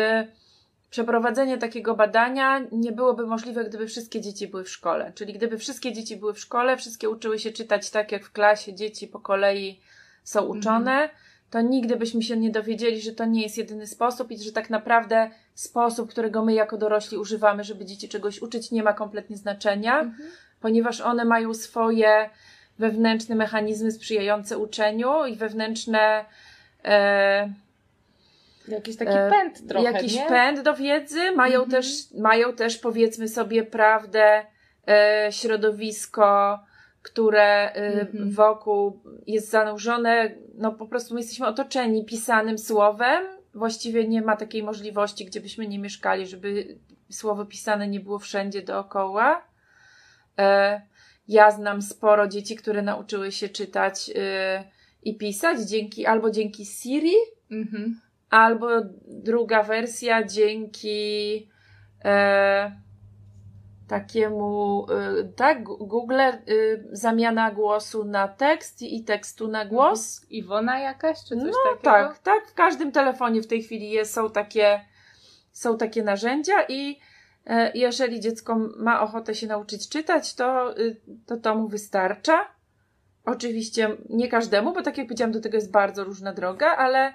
przeprowadzenie 0.94 1.58
takiego 1.58 1.96
badania 1.96 2.62
nie 2.72 2.92
byłoby 2.92 3.28
możliwe, 3.28 3.66
gdyby 3.66 3.88
wszystkie 3.88 4.22
dzieci 4.22 4.48
były 4.48 4.64
w 4.64 4.70
szkole. 4.70 5.12
Czyli 5.16 5.34
gdyby 5.34 5.58
wszystkie 5.58 5.94
dzieci 5.94 6.18
były 6.18 6.34
w 6.34 6.40
szkole, 6.40 6.78
wszystkie 6.78 7.10
uczyły 7.10 7.40
się 7.40 7.52
czytać 7.52 7.90
tak, 7.90 8.12
jak 8.12 8.26
w 8.26 8.32
klasie 8.32 8.74
dzieci 8.74 9.08
po 9.08 9.20
kolei 9.20 9.80
są 10.24 10.46
uczone. 10.46 10.92
Mhm 10.92 11.10
to 11.50 11.62
nigdy 11.62 11.96
byśmy 11.96 12.22
się 12.22 12.38
nie 12.38 12.52
dowiedzieli, 12.52 13.02
że 13.02 13.12
to 13.12 13.26
nie 13.26 13.42
jest 13.42 13.58
jedyny 13.58 13.88
sposób 13.88 14.32
i 14.32 14.44
że 14.44 14.52
tak 14.52 14.70
naprawdę 14.70 15.30
sposób, 15.54 16.10
którego 16.10 16.46
my 16.46 16.54
jako 16.54 16.78
dorośli 16.78 17.18
używamy, 17.18 17.64
żeby 17.64 17.86
dzieci 17.86 18.10
czegoś 18.10 18.42
uczyć, 18.42 18.72
nie 18.72 18.84
ma 18.84 18.94
kompletnie 18.94 19.38
znaczenia, 19.38 20.00
mhm. 20.00 20.30
ponieważ 20.62 21.02
one 21.02 21.26
mają 21.26 21.54
swoje 21.54 22.30
wewnętrzne 22.80 23.36
mechanizmy 23.36 23.92
sprzyjające 23.92 24.58
uczeniu 24.58 25.26
i 25.26 25.36
wewnętrzne. 25.36 26.26
E, 26.86 27.54
Jakiś 28.68 28.98
taki 28.98 29.12
e, 29.12 29.30
pęd 29.30 29.68
trochę, 29.68 29.92
Jakiś 29.92 30.16
nie? 30.16 30.26
pęd 30.28 30.62
do 30.62 30.74
wiedzy. 30.74 31.32
Mają, 31.32 31.64
mhm. 31.64 31.72
też, 31.72 32.12
mają 32.12 32.54
też, 32.54 32.78
powiedzmy 32.78 33.28
sobie, 33.28 33.64
prawdę, 33.64 34.46
e, 34.88 35.28
środowisko, 35.32 36.60
które 37.02 37.72
mm 37.72 38.32
wokół 38.32 39.00
jest 39.28 39.50
zanurzone, 39.50 40.32
no 40.56 40.72
po 40.72 40.88
prostu 40.88 41.14
my 41.14 41.20
jesteśmy 41.20 41.48
otoczeni 41.48 42.06
pisanym 42.06 42.58
słowem. 42.58 43.24
Właściwie 43.54 44.08
nie 44.08 44.22
ma 44.22 44.38
takiej 44.38 44.64
możliwości, 44.64 45.26
gdzie 45.26 45.42
byśmy 45.42 45.68
nie 45.68 45.80
mieszkali, 45.80 46.28
żeby 46.28 46.78
słowo 47.10 47.46
pisane 47.46 47.88
nie 47.88 48.00
było 48.00 48.20
wszędzie 48.20 48.62
dookoła. 48.62 49.48
E, 50.40 50.82
ja 51.28 51.52
znam 51.52 51.82
sporo 51.82 52.28
dzieci, 52.28 52.56
które 52.56 52.82
nauczyły 52.82 53.32
się 53.32 53.50
czytać 53.50 54.12
e, 54.16 54.64
i 55.04 55.18
pisać 55.18 55.60
dzięki 55.62 56.06
albo 56.06 56.32
dzięki 56.32 56.66
Siri, 56.66 57.16
mm-hmm. 57.52 57.92
Albo 58.34 58.68
druga 59.08 59.64
wersja 59.64 60.24
dzięki 60.24 61.50
takiemu, 63.88 64.86
y, 65.20 65.34
tak, 65.36 65.64
Google 65.64 66.20
y, 66.50 66.88
zamiana 66.92 67.52
głosu 67.52 68.06
na 68.06 68.28
tekst 68.28 68.82
i 68.82 69.04
tekstu 69.04 69.48
na 69.48 69.66
głos. 69.66 70.22
Mhm. 70.22 70.32
Iwona 70.32 70.80
jakaś, 70.80 71.18
czy 71.24 71.36
coś 71.36 71.46
no, 71.46 71.52
takiego? 71.64 71.84
tak, 71.84 72.20
tak. 72.20 72.48
W 72.48 72.54
każdym 72.54 72.92
telefonie 72.92 73.42
w 73.42 73.48
tej 73.48 73.64
chwili 73.64 73.90
jest, 73.90 74.14
są 74.14 74.30
takie, 74.30 74.82
są 75.52 75.78
takie 75.78 76.04
narzędzia 76.04 76.54
i 76.70 77.00
e, 77.46 77.72
jeżeli 77.76 78.20
dziecko 78.20 78.60
ma 78.78 79.02
ochotę 79.02 79.36
się 79.36 79.48
nauczyć 79.48 79.90
czytać, 79.90 80.36
to, 80.36 80.78
y, 80.78 81.02
to 81.26 81.38
to 81.38 81.56
mu 81.56 81.68
wystarcza. 81.68 82.48
Oczywiście 83.26 83.98
nie 84.10 84.28
każdemu, 84.28 84.74
bo 84.74 84.82
tak 84.82 84.98
jak 84.98 85.08
powiedziałam, 85.08 85.32
do 85.32 85.42
tego 85.42 85.58
jest 85.58 85.72
bardzo 85.72 86.04
różna 86.04 86.34
droga, 86.34 86.76
ale 86.76 87.14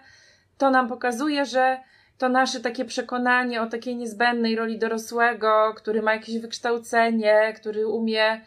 to 0.58 0.70
nam 0.70 0.88
pokazuje, 0.88 1.44
że 1.44 1.78
to 2.18 2.28
nasze 2.28 2.60
takie 2.60 2.84
przekonanie 2.84 3.62
o 3.62 3.66
takiej 3.66 3.96
niezbędnej 3.96 4.56
roli 4.56 4.78
dorosłego, 4.78 5.74
który 5.76 6.02
ma 6.02 6.14
jakieś 6.14 6.38
wykształcenie, 6.38 7.54
który 7.56 7.86
umie, 7.86 8.40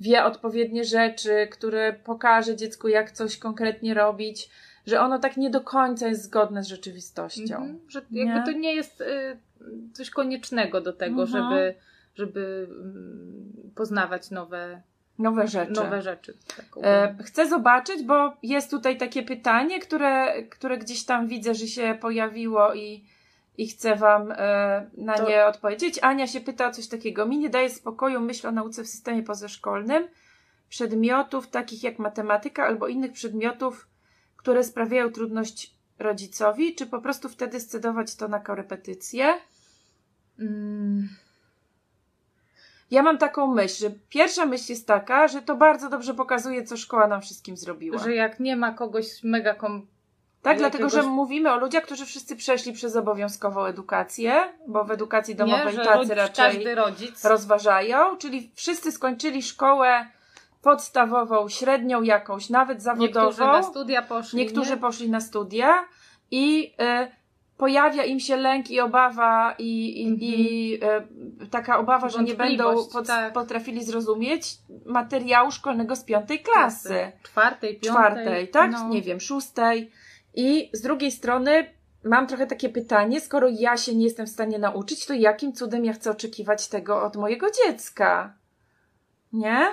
wie 0.00 0.24
odpowiednie 0.24 0.84
rzeczy, 0.84 1.48
który 1.50 2.00
pokaże 2.04 2.56
dziecku, 2.56 2.88
jak 2.88 3.10
coś 3.10 3.38
konkretnie 3.38 3.94
robić, 3.94 4.50
że 4.86 5.00
ono 5.00 5.18
tak 5.18 5.36
nie 5.36 5.50
do 5.50 5.60
końca 5.60 6.08
jest 6.08 6.22
zgodne 6.22 6.62
z 6.62 6.66
rzeczywistością. 6.66 7.56
Mhm, 7.56 7.80
że 7.88 8.00
jakby 8.10 8.34
nie? 8.34 8.42
to 8.44 8.52
nie 8.52 8.74
jest 8.74 9.00
y, 9.00 9.38
coś 9.92 10.10
koniecznego 10.10 10.80
do 10.80 10.92
tego, 10.92 11.22
mhm. 11.22 11.28
żeby, 11.28 11.74
żeby 12.14 12.68
y, 13.66 13.74
poznawać 13.74 14.30
nowe 14.30 14.82
Nowe 15.18 15.48
rzeczy. 15.48 15.72
Nowe 15.72 16.02
rzeczy. 16.02 16.36
Tak 16.56 16.66
e, 16.82 17.16
chcę 17.24 17.48
zobaczyć, 17.48 18.02
bo 18.02 18.32
jest 18.42 18.70
tutaj 18.70 18.96
takie 18.98 19.22
pytanie, 19.22 19.80
które, 19.80 20.42
które 20.42 20.78
gdzieś 20.78 21.04
tam 21.04 21.28
widzę, 21.28 21.54
że 21.54 21.66
się 21.66 21.98
pojawiło 22.00 22.74
i 22.74 23.04
i 23.58 23.68
chcę 23.68 23.96
Wam 23.96 24.32
e, 24.32 24.86
na 24.96 25.14
to... 25.14 25.28
nie 25.28 25.46
odpowiedzieć. 25.46 25.98
Ania 26.02 26.26
się 26.26 26.40
pyta 26.40 26.68
o 26.68 26.70
coś 26.70 26.88
takiego. 26.88 27.26
Mi 27.26 27.38
nie 27.38 27.50
daje 27.50 27.70
spokoju 27.70 28.20
myśl 28.20 28.46
o 28.46 28.52
nauce 28.52 28.84
w 28.84 28.88
systemie 28.88 29.22
pozaszkolnym 29.22 30.08
przedmiotów 30.68 31.48
takich 31.48 31.82
jak 31.82 31.98
matematyka 31.98 32.66
albo 32.66 32.88
innych 32.88 33.12
przedmiotów, 33.12 33.88
które 34.36 34.64
sprawiają 34.64 35.12
trudność 35.12 35.74
rodzicowi, 35.98 36.74
czy 36.74 36.86
po 36.86 37.00
prostu 37.00 37.28
wtedy 37.28 37.60
scedować 37.60 38.16
to 38.16 38.28
na 38.28 38.40
korepetycję? 38.40 39.34
Mm. 40.38 41.08
Ja 42.90 43.02
mam 43.02 43.18
taką 43.18 43.46
myśl, 43.46 43.80
że 43.80 43.90
pierwsza 44.08 44.46
myśl 44.46 44.64
jest 44.68 44.86
taka, 44.86 45.28
że 45.28 45.42
to 45.42 45.56
bardzo 45.56 45.88
dobrze 45.88 46.14
pokazuje, 46.14 46.64
co 46.64 46.76
szkoła 46.76 47.06
nam 47.06 47.22
wszystkim 47.22 47.56
zrobiła. 47.56 47.98
Że 47.98 48.14
jak 48.14 48.40
nie 48.40 48.56
ma 48.56 48.72
kogoś 48.72 49.06
mega 49.22 49.54
kom 49.54 49.86
tak, 50.42 50.58
dlatego 50.58 50.88
że 50.88 51.02
mówimy 51.02 51.52
o 51.52 51.56
ludziach, 51.56 51.84
którzy 51.84 52.06
wszyscy 52.06 52.36
przeszli 52.36 52.72
przez 52.72 52.96
obowiązkową 52.96 53.64
edukację, 53.64 54.34
bo 54.66 54.84
w 54.84 54.90
edukacji 54.90 55.34
domowej 55.34 55.78
nie, 55.78 55.84
tacy 55.84 56.14
raczej 56.14 56.66
rozważają, 57.24 58.16
czyli 58.16 58.50
wszyscy 58.54 58.92
skończyli 58.92 59.42
szkołę 59.42 60.06
podstawową, 60.62 61.48
średnią 61.48 62.02
jakąś, 62.02 62.50
nawet 62.50 62.82
zawodową. 62.82 63.26
Niektórzy 63.26 63.40
na 63.40 63.62
studia 63.62 64.02
poszli. 64.02 64.38
Niektórzy 64.38 64.70
nie? 64.70 64.76
poszli 64.76 65.10
na 65.10 65.20
studia 65.20 65.84
i 66.30 66.74
y, 67.02 67.15
pojawia 67.56 68.04
im 68.04 68.20
się 68.20 68.36
lęk 68.36 68.70
i 68.70 68.80
obawa 68.80 69.54
i, 69.58 70.02
i, 70.02 70.18
i 70.20 70.74
y, 71.42 71.46
taka 71.50 71.78
obawa, 71.78 72.08
że 72.08 72.22
nie 72.22 72.34
będą 72.34 72.86
pod, 72.92 73.06
tak. 73.06 73.32
potrafili 73.32 73.84
zrozumieć 73.84 74.58
materiału 74.86 75.50
szkolnego 75.50 75.96
z 75.96 76.04
piątej 76.04 76.40
klasy. 76.40 77.12
Czwartej, 77.22 77.70
piątej. 77.70 77.90
Czwartej, 77.90 78.48
tak? 78.48 78.72
No. 78.72 78.88
Nie 78.88 79.02
wiem, 79.02 79.20
szóstej. 79.20 79.90
I 80.34 80.70
z 80.72 80.80
drugiej 80.80 81.10
strony 81.10 81.66
mam 82.04 82.26
trochę 82.26 82.46
takie 82.46 82.68
pytanie, 82.68 83.20
skoro 83.20 83.48
ja 83.48 83.76
się 83.76 83.94
nie 83.94 84.04
jestem 84.04 84.26
w 84.26 84.30
stanie 84.30 84.58
nauczyć, 84.58 85.06
to 85.06 85.14
jakim 85.14 85.52
cudem 85.52 85.84
ja 85.84 85.92
chcę 85.92 86.10
oczekiwać 86.10 86.68
tego 86.68 87.02
od 87.02 87.16
mojego 87.16 87.46
dziecka? 87.50 88.34
Nie? 89.32 89.66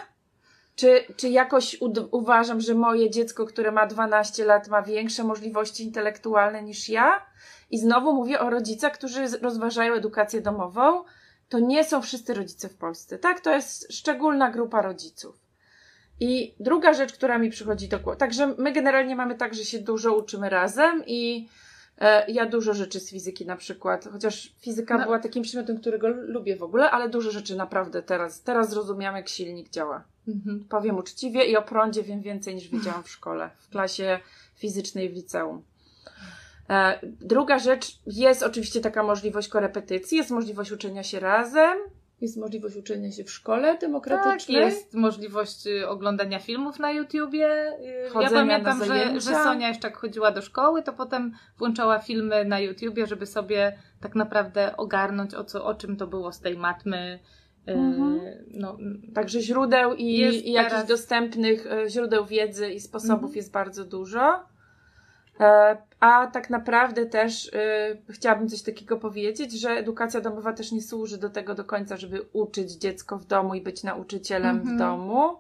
Czy, 0.75 1.03
czy 1.18 1.30
jakoś 1.30 1.77
uważam, 2.12 2.62
że 2.62 2.74
moje 2.74 3.10
dziecko, 3.10 3.46
które 3.46 3.72
ma 3.72 3.88
12 3.88 4.46
lat, 4.46 4.68
ma 4.68 4.82
większe 4.82 5.24
możliwości 5.24 5.84
intelektualne 5.84 6.63
niż 6.63 6.89
ja? 6.89 7.25
I 7.72 7.77
znowu 7.77 8.13
mówię 8.13 8.39
o 8.39 8.50
rodzicach, 8.50 8.94
którzy 8.94 9.27
rozważają 9.42 9.94
edukację 9.94 10.42
domową. 10.42 11.03
To 11.50 11.60
nie 11.60 11.84
są 11.84 12.01
wszyscy 12.01 12.34
rodzice 12.34 12.70
w 12.70 12.75
Polsce, 12.75 13.20
tak? 13.20 13.39
To 13.39 13.56
jest 13.56 13.94
szczególna 13.94 14.51
grupa 14.51 14.82
rodziców. 14.82 15.44
I 16.20 16.56
druga 16.60 16.94
rzecz, 16.94 17.13
która 17.13 17.38
mi 17.38 17.50
przychodzi 17.50 17.88
do 17.88 18.00
głowy, 18.00 18.18
także 18.18 18.56
my 18.58 18.72
generalnie 18.72 19.15
mamy 19.15 19.36
tak, 19.36 19.53
że 19.53 19.65
się 19.65 19.80
dużo 19.80 20.15
uczymy 20.15 20.50
razem 20.50 21.03
i 21.08 21.50
e, 21.98 22.32
ja 22.32 22.46
dużo 22.46 22.74
rzeczy 22.74 23.00
z 23.00 23.10
fizyki 23.10 23.46
na 23.46 23.56
przykład, 23.56 24.08
chociaż 24.12 24.56
fizyka 24.60 24.98
no. 24.98 25.03
była 25.03 25.20
takim 25.20 25.44
przedmiotem, 25.44 25.80
którego 25.80 26.08
lubię 26.08 26.56
w 26.56 26.63
ogóle, 26.63 26.92
ale 26.92 27.10
dużo 27.10 27.32
rzeczy 27.32 27.56
naprawdę 27.56 28.03
teraz, 28.03 28.44
teraz 28.44 28.70
zrozumiałam, 28.70 29.15
jak 29.15 29.30
silnik 29.30 29.70
działa. 29.70 30.12
Mhm. 30.27 30.65
Powiem 30.70 30.98
uczciwie 30.98 31.46
i 31.46 31.58
o 31.58 31.62
prądzie 31.62 32.03
wiem 32.03 32.22
więcej 32.22 32.56
niż 32.56 32.68
wiedziałam 32.68 33.03
w 33.03 33.10
szkole, 33.10 33.50
w 33.60 33.70
klasie 33.70 34.20
fizycznej 34.56 35.10
w 35.10 35.13
liceum. 35.13 35.63
E, 36.70 37.00
druga 37.03 37.60
rzecz, 37.60 38.00
jest 38.08 38.44
oczywiście 38.44 38.82
taka 38.82 39.03
możliwość 39.03 39.48
korepetycji, 39.48 40.18
jest 40.18 40.32
możliwość 40.32 40.72
uczenia 40.72 41.03
się 41.03 41.20
razem, 41.20 41.77
jest 42.24 42.38
możliwość 42.38 42.75
uczenia 42.75 43.12
się 43.12 43.24
w 43.24 43.32
szkole 43.32 43.77
demokratycznej. 43.77 44.58
Tak, 44.58 44.74
jest 44.74 44.94
możliwość 44.94 45.68
y, 45.68 45.88
oglądania 45.88 46.39
filmów 46.39 46.80
na 46.80 46.92
YouTubie. 46.92 47.77
Y, 48.08 48.10
Chodzenia 48.10 48.42
ja 48.42 48.63
pamiętam, 48.63 48.86
że, 48.86 49.22
że 49.22 49.44
Sonia 49.44 49.68
jeszcze 49.68 49.88
jak 49.88 49.98
chodziła 49.98 50.32
do 50.32 50.42
szkoły, 50.42 50.84
to 50.84 50.94
potem 50.94 51.34
włączała 51.58 52.00
filmy 52.00 52.46
na 52.46 52.60
YouTubie, 52.60 53.08
żeby 53.08 53.25
sobie 53.25 53.77
tak 54.01 54.15
naprawdę 54.15 54.77
ogarnąć 54.77 55.34
o, 55.34 55.44
co, 55.44 55.65
o 55.65 55.75
czym 55.75 55.98
to 55.98 56.08
było 56.08 56.32
z 56.32 56.39
tej 56.39 56.58
matmy. 56.58 57.20
Y, 57.70 57.72
mhm. 57.72 58.20
No, 58.48 58.77
Także 59.13 59.41
źródeł 59.41 59.93
i, 59.93 60.05
i 60.50 60.51
jakichś 60.51 60.74
teraz... 60.74 60.88
dostępnych 60.88 61.67
źródeł 61.88 62.25
wiedzy 62.25 62.70
i 62.70 62.79
sposobów 62.79 63.24
mhm. 63.24 63.36
jest 63.36 63.51
bardzo 63.51 63.86
dużo. 63.86 64.46
E, 65.39 65.77
a 66.00 66.27
tak 66.27 66.50
naprawdę 66.50 67.05
też 67.05 67.51
chciałabym 68.10 68.50
coś 68.50 68.62
takiego 68.62 68.98
powiedzieć, 68.98 69.51
że 69.51 69.70
edukacja 69.70 70.22
domowa 70.22 70.53
też 70.53 70.72
nie 70.72 70.82
służy 70.82 71.17
do 71.17 71.29
tego 71.29 71.55
do 71.55 71.63
końca, 71.63 71.98
żeby 71.98 72.22
uczyć 72.34 72.72
dziecko 72.72 73.17
w 73.17 73.25
domu 73.25 73.55
i 73.55 73.62
być 73.62 73.84
nauczycielem 73.84 74.58
w 74.58 74.62
mhm. 74.62 74.77
domu, 74.77 75.38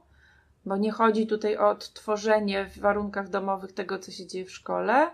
bo 0.65 0.77
nie 0.77 0.91
chodzi 0.91 1.27
tutaj 1.27 1.57
o 1.57 1.69
odtworzenie 1.69 2.65
w 2.65 2.79
warunkach 2.79 3.29
domowych 3.29 3.71
tego, 3.71 3.99
co 3.99 4.11
się 4.11 4.27
dzieje 4.27 4.45
w 4.45 4.51
szkole. 4.51 5.11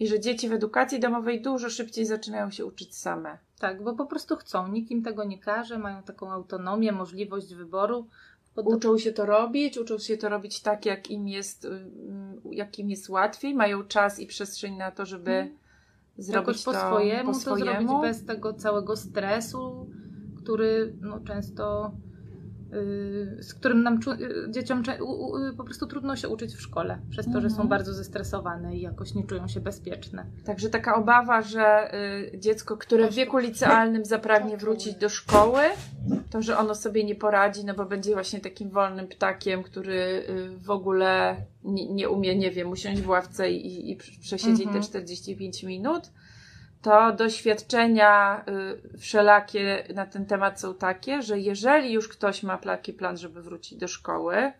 I 0.00 0.08
że 0.08 0.20
dzieci 0.20 0.48
w 0.48 0.52
edukacji 0.52 1.00
domowej 1.00 1.42
dużo 1.42 1.70
szybciej 1.70 2.06
zaczynają 2.06 2.50
się 2.50 2.66
uczyć 2.66 2.96
same. 2.96 3.38
Tak, 3.58 3.82
bo 3.82 3.94
po 3.94 4.06
prostu 4.06 4.36
chcą, 4.36 4.68
nikt 4.68 4.90
im 4.90 5.02
tego 5.02 5.24
nie 5.24 5.38
każe, 5.38 5.78
mają 5.78 6.02
taką 6.02 6.32
autonomię, 6.32 6.92
możliwość 6.92 7.54
wyboru. 7.54 8.06
Uczą 8.56 8.98
się 8.98 9.12
to 9.12 9.26
robić, 9.26 9.78
uczą 9.78 9.98
się 9.98 10.16
to 10.16 10.28
robić 10.28 10.60
tak, 10.60 10.86
jak 10.86 11.10
im 11.10 11.28
jest, 11.28 11.64
y, 11.64 11.90
jak 12.50 12.78
im 12.78 12.90
jest 12.90 13.08
łatwiej, 13.08 13.54
mają 13.54 13.84
czas 13.84 14.18
i 14.18 14.26
przestrzeń 14.26 14.76
na 14.76 14.90
to, 14.90 15.06
żeby 15.06 15.30
hmm. 15.30 15.58
zrobić 16.18 16.62
po 16.64 16.72
to 16.72 16.78
swojemu, 16.78 17.32
po 17.32 17.38
swojemu, 17.38 17.88
to 17.88 17.98
zrobić 17.98 18.02
bez 18.02 18.24
tego 18.24 18.54
całego 18.54 18.96
stresu, 18.96 19.90
który 20.42 20.96
no, 21.00 21.20
często 21.20 21.92
z 23.40 23.54
którym 23.54 23.82
nam 23.82 24.00
y, 24.20 24.50
dzieciom 24.50 24.82
po 25.56 25.64
prostu 25.64 25.86
trudno 25.86 26.16
się 26.16 26.28
uczyć 26.28 26.54
w 26.54 26.60
szkole, 26.60 26.98
przez 27.10 27.26
to, 27.32 27.40
że 27.40 27.48
są 27.50 27.54
mhm. 27.54 27.68
bardzo 27.68 27.94
zestresowane 27.94 28.76
i 28.76 28.80
jakoś 28.80 29.14
nie 29.14 29.26
czują 29.26 29.48
się 29.48 29.60
bezpieczne. 29.60 30.26
Także 30.44 30.70
taka 30.70 30.94
obawa, 30.94 31.42
że 31.42 31.94
y, 32.34 32.38
dziecko, 32.38 32.76
które 32.76 33.10
w 33.10 33.14
wieku 33.14 33.38
licealnym 33.38 34.04
zapragnie 34.04 34.56
wrócić 34.56 34.94
do 34.94 35.08
szkoły, 35.08 35.62
to, 36.30 36.42
że 36.42 36.58
ono 36.58 36.74
sobie 36.74 37.04
nie 37.04 37.14
poradzi, 37.14 37.64
no 37.64 37.74
bo 37.74 37.86
będzie 37.86 38.12
właśnie 38.12 38.40
takim 38.40 38.70
wolnym 38.70 39.08
ptakiem, 39.08 39.62
który 39.62 40.24
w 40.62 40.70
ogóle 40.70 41.36
nie, 41.64 41.86
nie 41.86 42.08
umie, 42.08 42.36
nie 42.36 42.50
wiem, 42.50 42.70
usiąść 42.70 43.02
w 43.02 43.08
ławce 43.08 43.50
i, 43.50 43.90
i 43.90 43.96
przesiedzieć 44.20 44.66
mhm. 44.66 44.82
te 44.82 44.88
45 44.88 45.62
minut 45.62 46.10
to 46.82 47.12
doświadczenia 47.12 48.44
y, 48.94 48.98
wszelakie 48.98 49.84
na 49.94 50.06
ten 50.06 50.26
temat 50.26 50.60
są 50.60 50.74
takie, 50.74 51.22
że 51.22 51.38
jeżeli 51.38 51.92
już 51.92 52.08
ktoś 52.08 52.42
ma 52.42 52.58
taki 52.58 52.92
plan, 52.92 53.16
żeby 53.16 53.42
wrócić 53.42 53.78
do 53.78 53.88
szkoły, 53.88 54.52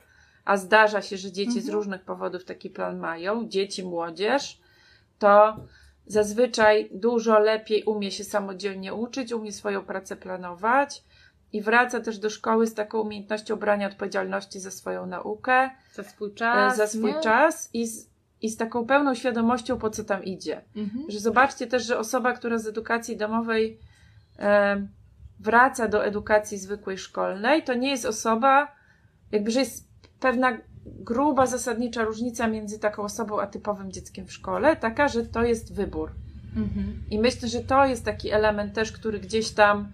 a 0.45 0.57
zdarza 0.57 1.03
się, 1.03 1.17
że 1.17 1.33
dzieci 1.33 1.49
mhm. 1.49 1.67
z 1.67 1.69
różnych 1.69 2.03
powodów 2.03 2.45
taki 2.45 2.71
plan 2.71 2.99
mają, 2.99 3.49
dzieci, 3.49 3.85
młodzież, 3.85 4.61
to 5.19 5.57
zazwyczaj 6.07 6.89
dużo 6.93 7.39
lepiej 7.39 7.83
umie 7.83 8.11
się 8.11 8.25
samodzielnie 8.25 8.95
uczyć, 8.95 9.33
umie 9.33 9.53
swoją 9.53 9.83
pracę 9.83 10.17
planować 10.17 11.03
i 11.53 11.63
wraca 11.63 12.01
też 12.01 12.19
do 12.19 12.31
szkoły 12.31 12.67
z 12.67 12.75
taką 12.75 13.01
umiejętnością 13.01 13.57
brania 13.57 13.87
odpowiedzialności 13.87 14.61
za 14.61 14.71
swoją 14.71 15.07
naukę, 15.07 15.71
za 15.93 16.05
swój 16.05 16.35
czas, 16.35 16.77
za 16.77 16.87
swój 16.87 17.15
czas 17.23 17.71
i 17.75 17.87
z, 17.87 18.08
i 18.42 18.50
z 18.50 18.57
taką 18.57 18.87
pełną 18.87 19.14
świadomością, 19.14 19.78
po 19.78 19.90
co 19.90 20.04
tam 20.04 20.25
idzie. 20.25 20.64
Mhm. 20.76 21.04
Że 21.11 21.21
zobaczcie 21.21 21.66
też, 21.66 21.87
że 21.87 21.99
osoba, 21.99 22.33
która 22.33 22.59
z 22.59 22.66
edukacji 22.66 23.16
domowej 23.16 23.78
e, 24.38 24.87
wraca 25.40 25.88
do 25.88 26.04
edukacji 26.04 26.59
zwykłej 26.59 26.99
szkolnej, 26.99 27.62
to 27.62 27.75
nie 27.75 27.90
jest 27.90 28.04
osoba, 28.04 28.73
jakby, 29.33 29.50
że 29.50 29.61
jest 29.61 29.88
pewna 30.21 30.59
gruba, 30.87 31.47
zasadnicza 31.47 32.04
różnica 32.04 32.49
między 32.49 32.78
taką 32.78 33.02
osobą 33.02 33.40
a 33.40 33.47
typowym 33.47 33.92
dzieckiem 33.92 34.26
w 34.26 34.33
szkole, 34.33 34.76
taka, 34.76 35.09
że 35.09 35.26
to 35.26 35.42
jest 35.42 35.75
wybór. 35.75 36.11
Mhm. 36.57 37.02
I 37.11 37.18
myślę, 37.18 37.49
że 37.49 37.61
to 37.61 37.85
jest 37.87 38.04
taki 38.04 38.30
element 38.30 38.75
też, 38.75 38.92
który 38.92 39.21
gdzieś 39.21 39.50
tam 39.50 39.88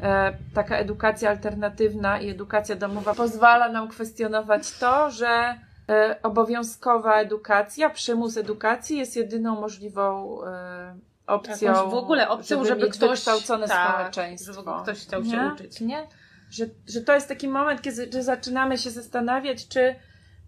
e, 0.00 0.36
taka 0.54 0.76
edukacja 0.76 1.30
alternatywna 1.30 2.20
i 2.20 2.30
edukacja 2.30 2.76
domowa 2.76 3.14
pozwala 3.14 3.68
nam 3.68 3.88
kwestionować 3.88 4.78
to, 4.78 5.10
że 5.10 5.58
E, 5.88 6.22
obowiązkowa 6.22 7.20
edukacja, 7.20 7.90
przymus 7.90 8.36
edukacji 8.36 8.98
jest 8.98 9.16
jedyną 9.16 9.60
możliwą 9.60 10.38
e, 10.44 10.96
opcją. 11.26 11.68
Jakąś 11.72 11.90
w 11.90 11.94
ogóle 11.94 12.28
opcją, 12.28 12.64
żeby, 12.64 12.80
żeby 12.80 12.92
ktoś 12.92 13.18
kształcone 13.18 13.68
tak, 13.68 13.94
społeczeństwo. 13.94 14.52
Żeby 14.52 14.70
ktoś 14.82 14.98
chciał 14.98 15.22
nie? 15.22 15.30
się 15.30 15.50
uczyć, 15.54 15.80
nie? 15.80 16.06
Że, 16.50 16.64
że 16.88 17.00
to 17.00 17.14
jest 17.14 17.28
taki 17.28 17.48
moment, 17.48 17.82
kiedy 17.82 18.22
zaczynamy 18.22 18.78
się 18.78 18.90
zastanawiać, 18.90 19.68
czy, 19.68 19.94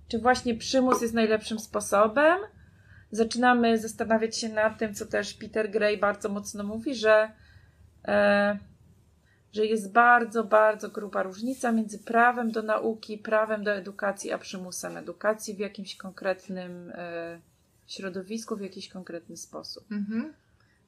czy 0.09 0.19
właśnie 0.19 0.55
przymus 0.55 1.03
jest 1.03 1.15
najlepszym 1.15 1.59
sposobem. 1.59 2.39
Zaczynamy 3.11 3.79
zastanawiać 3.79 4.37
się 4.37 4.49
nad 4.49 4.79
tym, 4.79 4.95
co 4.95 5.07
też 5.07 5.35
Peter 5.35 5.71
Gray 5.71 5.99
bardzo 5.99 6.29
mocno 6.29 6.65
mówi, 6.65 6.95
że 6.95 7.31
e, 8.09 8.59
że 9.57 9.67
jest 9.67 9.93
bardzo, 9.93 10.45
bardzo 10.45 10.89
gruba 10.91 11.23
różnica 11.23 11.73
między 11.73 11.99
prawem 11.99 12.51
do 12.51 12.63
nauki, 12.63 13.19
prawem 13.19 13.65
do 13.65 13.73
edukacji, 13.73 14.33
a 14.33 14.39
przymusem 14.39 14.97
edukacji 14.97 15.55
w 15.55 15.59
jakimś 15.59 15.97
konkretnym 15.97 16.93
e, 16.95 17.41
środowisku, 17.87 18.57
w 18.57 18.61
jakiś 18.61 18.89
konkretny 18.89 19.37
sposób. 19.37 19.93
Mhm. 19.93 20.35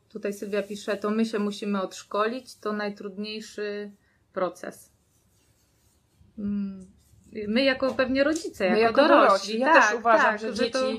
Tutaj 0.09 0.33
Sylwia 0.33 0.63
pisze, 0.63 0.97
to 0.97 1.11
my 1.11 1.25
się 1.25 1.39
musimy 1.39 1.83
odszkolić, 1.83 2.57
to 2.57 2.73
najtrudniejszy 2.73 3.91
proces. 4.33 4.93
Mm, 6.39 6.87
my 7.49 7.65
jako 7.65 7.95
pewnie 7.95 8.25
rodzice, 8.25 8.67
jako, 8.67 8.81
jako 8.81 9.09
dorośli. 9.09 9.29
dorośli. 9.29 9.59
Ja 9.59 9.73
tak, 9.73 9.91
też 9.91 9.99
uważam, 9.99 10.27
tak, 10.27 10.41
że, 10.41 10.49
że 10.49 10.55
dzieci, 10.55 10.73
to... 10.73 10.93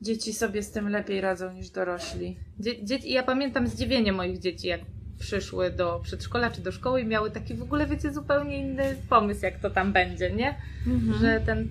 dzieci 0.00 0.32
sobie 0.32 0.62
z 0.62 0.70
tym 0.70 0.88
lepiej 0.88 1.20
radzą 1.20 1.52
niż 1.52 1.70
dorośli. 1.70 2.36
Dzie- 2.58 2.96
ja 2.96 3.22
pamiętam 3.22 3.66
zdziwienie 3.66 4.12
moich 4.12 4.38
dzieci, 4.38 4.68
jak 4.68 4.80
przyszły 5.22 5.70
do 5.70 6.00
przedszkola 6.02 6.50
czy 6.50 6.60
do 6.60 6.72
szkoły 6.72 7.00
i 7.00 7.06
miały 7.06 7.30
taki 7.30 7.54
w 7.54 7.62
ogóle, 7.62 7.86
wiecie, 7.86 8.12
zupełnie 8.12 8.58
inny 8.58 8.96
pomysł, 9.08 9.44
jak 9.44 9.58
to 9.58 9.70
tam 9.70 9.92
będzie, 9.92 10.30
nie? 10.30 10.54
Mhm. 10.86 11.18
Że 11.20 11.40
ten 11.46 11.68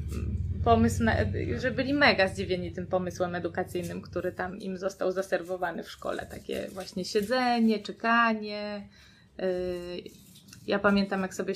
pomysł, 0.64 1.04
na, 1.04 1.16
że 1.58 1.72
byli 1.72 1.94
mega 1.94 2.28
zdziwieni 2.28 2.72
tym 2.72 2.88
pomysłem 2.88 3.36
edukacyjnym, 3.36 4.02
który 4.02 4.32
tam 4.32 4.58
im 4.58 4.78
został 4.78 5.12
zaserwowany 5.12 5.84
w 5.84 5.92
szkole. 5.92 6.26
Takie 6.26 6.68
właśnie 6.74 7.06
siedzenie, 7.06 7.80
czekanie. 7.80 8.88
Yy, 9.38 9.46
ja 10.68 10.80
pamiętam, 10.80 11.22
jak 11.22 11.34
sobie 11.34 11.54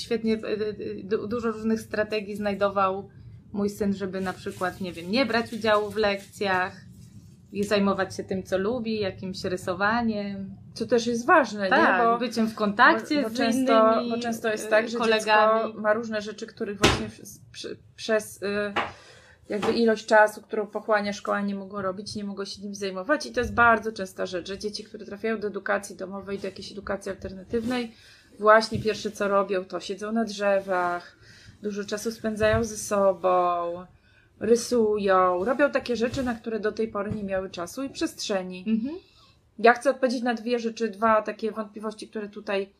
świetnie, 0.00 0.32
yy, 0.32 1.28
dużo 1.28 1.50
różnych 1.50 1.80
strategii 1.80 2.36
znajdował 2.36 3.08
mój 3.52 3.70
syn, 3.70 3.94
żeby 3.94 4.20
na 4.20 4.32
przykład, 4.32 4.80
nie 4.80 4.92
wiem, 4.92 5.10
nie 5.10 5.26
brać 5.26 5.52
udziału 5.52 5.90
w 5.90 5.96
lekcjach 5.96 6.80
i 7.52 7.64
zajmować 7.64 8.16
się 8.16 8.24
tym, 8.24 8.42
co 8.42 8.58
lubi, 8.58 9.00
jakimś 9.00 9.44
rysowaniem. 9.44 10.65
Co 10.76 10.86
też 10.86 11.06
jest 11.06 11.26
ważne, 11.26 11.68
tak, 11.68 11.98
nie? 11.98 12.04
Bo, 12.04 12.18
byciem 12.18 12.46
w 12.46 12.54
kontakcie 12.54 13.22
bo, 13.22 13.28
bo 13.28 13.34
z 13.34 13.38
często, 13.38 13.92
innymi 13.92 14.10
Bo 14.10 14.18
często 14.18 14.48
jest 14.48 14.70
tak, 14.70 14.88
że 14.88 14.98
kolegami. 14.98 15.64
dziecko 15.64 15.80
ma 15.80 15.92
różne 15.92 16.22
rzeczy, 16.22 16.46
których 16.46 16.78
właśnie 16.78 17.10
przez 17.96 18.42
y, 18.42 18.72
jakby 19.48 19.72
ilość 19.72 20.06
czasu, 20.06 20.42
którą 20.42 20.66
pochłania 20.66 21.12
szkoła, 21.12 21.40
nie 21.40 21.54
mogą 21.54 21.82
robić, 21.82 22.14
nie 22.14 22.24
mogą 22.24 22.44
się 22.44 22.62
nim 22.62 22.74
zajmować. 22.74 23.26
I 23.26 23.32
to 23.32 23.40
jest 23.40 23.54
bardzo 23.54 23.92
częsta 23.92 24.26
rzecz, 24.26 24.48
że 24.48 24.58
dzieci, 24.58 24.84
które 24.84 25.06
trafiają 25.06 25.40
do 25.40 25.48
edukacji 25.48 25.96
domowej, 25.96 26.38
do 26.38 26.46
jakiejś 26.46 26.72
edukacji 26.72 27.10
alternatywnej, 27.10 27.92
właśnie 28.38 28.78
pierwsze 28.78 29.10
co 29.10 29.28
robią, 29.28 29.64
to 29.64 29.80
siedzą 29.80 30.12
na 30.12 30.24
drzewach, 30.24 31.16
dużo 31.62 31.84
czasu 31.84 32.10
spędzają 32.10 32.64
ze 32.64 32.76
sobą, 32.76 33.86
rysują, 34.40 35.44
robią 35.44 35.70
takie 35.70 35.96
rzeczy, 35.96 36.22
na 36.22 36.34
które 36.34 36.60
do 36.60 36.72
tej 36.72 36.88
pory 36.88 37.12
nie 37.12 37.24
miały 37.24 37.50
czasu 37.50 37.82
i 37.82 37.90
przestrzeni. 37.90 38.64
Mhm. 38.66 38.96
Ja 39.58 39.72
chcę 39.72 39.90
odpowiedzieć 39.90 40.22
na 40.22 40.34
dwie 40.34 40.58
rzeczy, 40.58 40.88
dwa 40.88 41.22
takie 41.22 41.52
wątpliwości, 41.52 42.08
które 42.08 42.28
tutaj. 42.28 42.72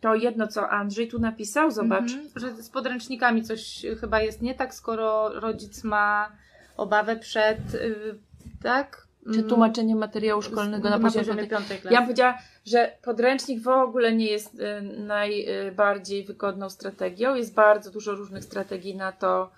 To 0.00 0.14
jedno, 0.14 0.46
co 0.46 0.70
Andrzej 0.70 1.08
tu 1.08 1.18
napisał, 1.18 1.70
zobacz. 1.70 2.12
Mhm, 2.12 2.28
że 2.36 2.62
z 2.62 2.70
podręcznikami 2.70 3.42
coś 3.42 3.86
chyba 4.00 4.20
jest 4.20 4.42
nie 4.42 4.54
tak, 4.54 4.74
skoro 4.74 5.40
rodzic 5.40 5.84
ma 5.84 6.32
obawę 6.76 7.16
przed, 7.16 7.72
yy, 7.72 8.18
tak? 8.62 9.06
Czy 9.24 9.38
mm. 9.38 9.48
tłumaczenie 9.48 9.96
materiału 9.96 10.42
szkolnego 10.42 10.90
na, 10.90 10.98
na 10.98 11.10
poziomie 11.10 11.46
piątej 11.46 11.78
klasy? 11.78 11.94
Ja 11.94 12.02
powiedziała, 12.02 12.38
że 12.66 12.92
podręcznik 13.02 13.62
w 13.62 13.68
ogóle 13.68 14.12
nie 14.12 14.26
jest 14.26 14.54
y, 14.54 14.82
najbardziej 14.82 16.24
wygodną 16.24 16.70
strategią. 16.70 17.34
Jest 17.34 17.54
bardzo 17.54 17.90
dużo 17.90 18.14
różnych 18.14 18.44
strategii 18.44 18.96
na 18.96 19.12
to, 19.12 19.50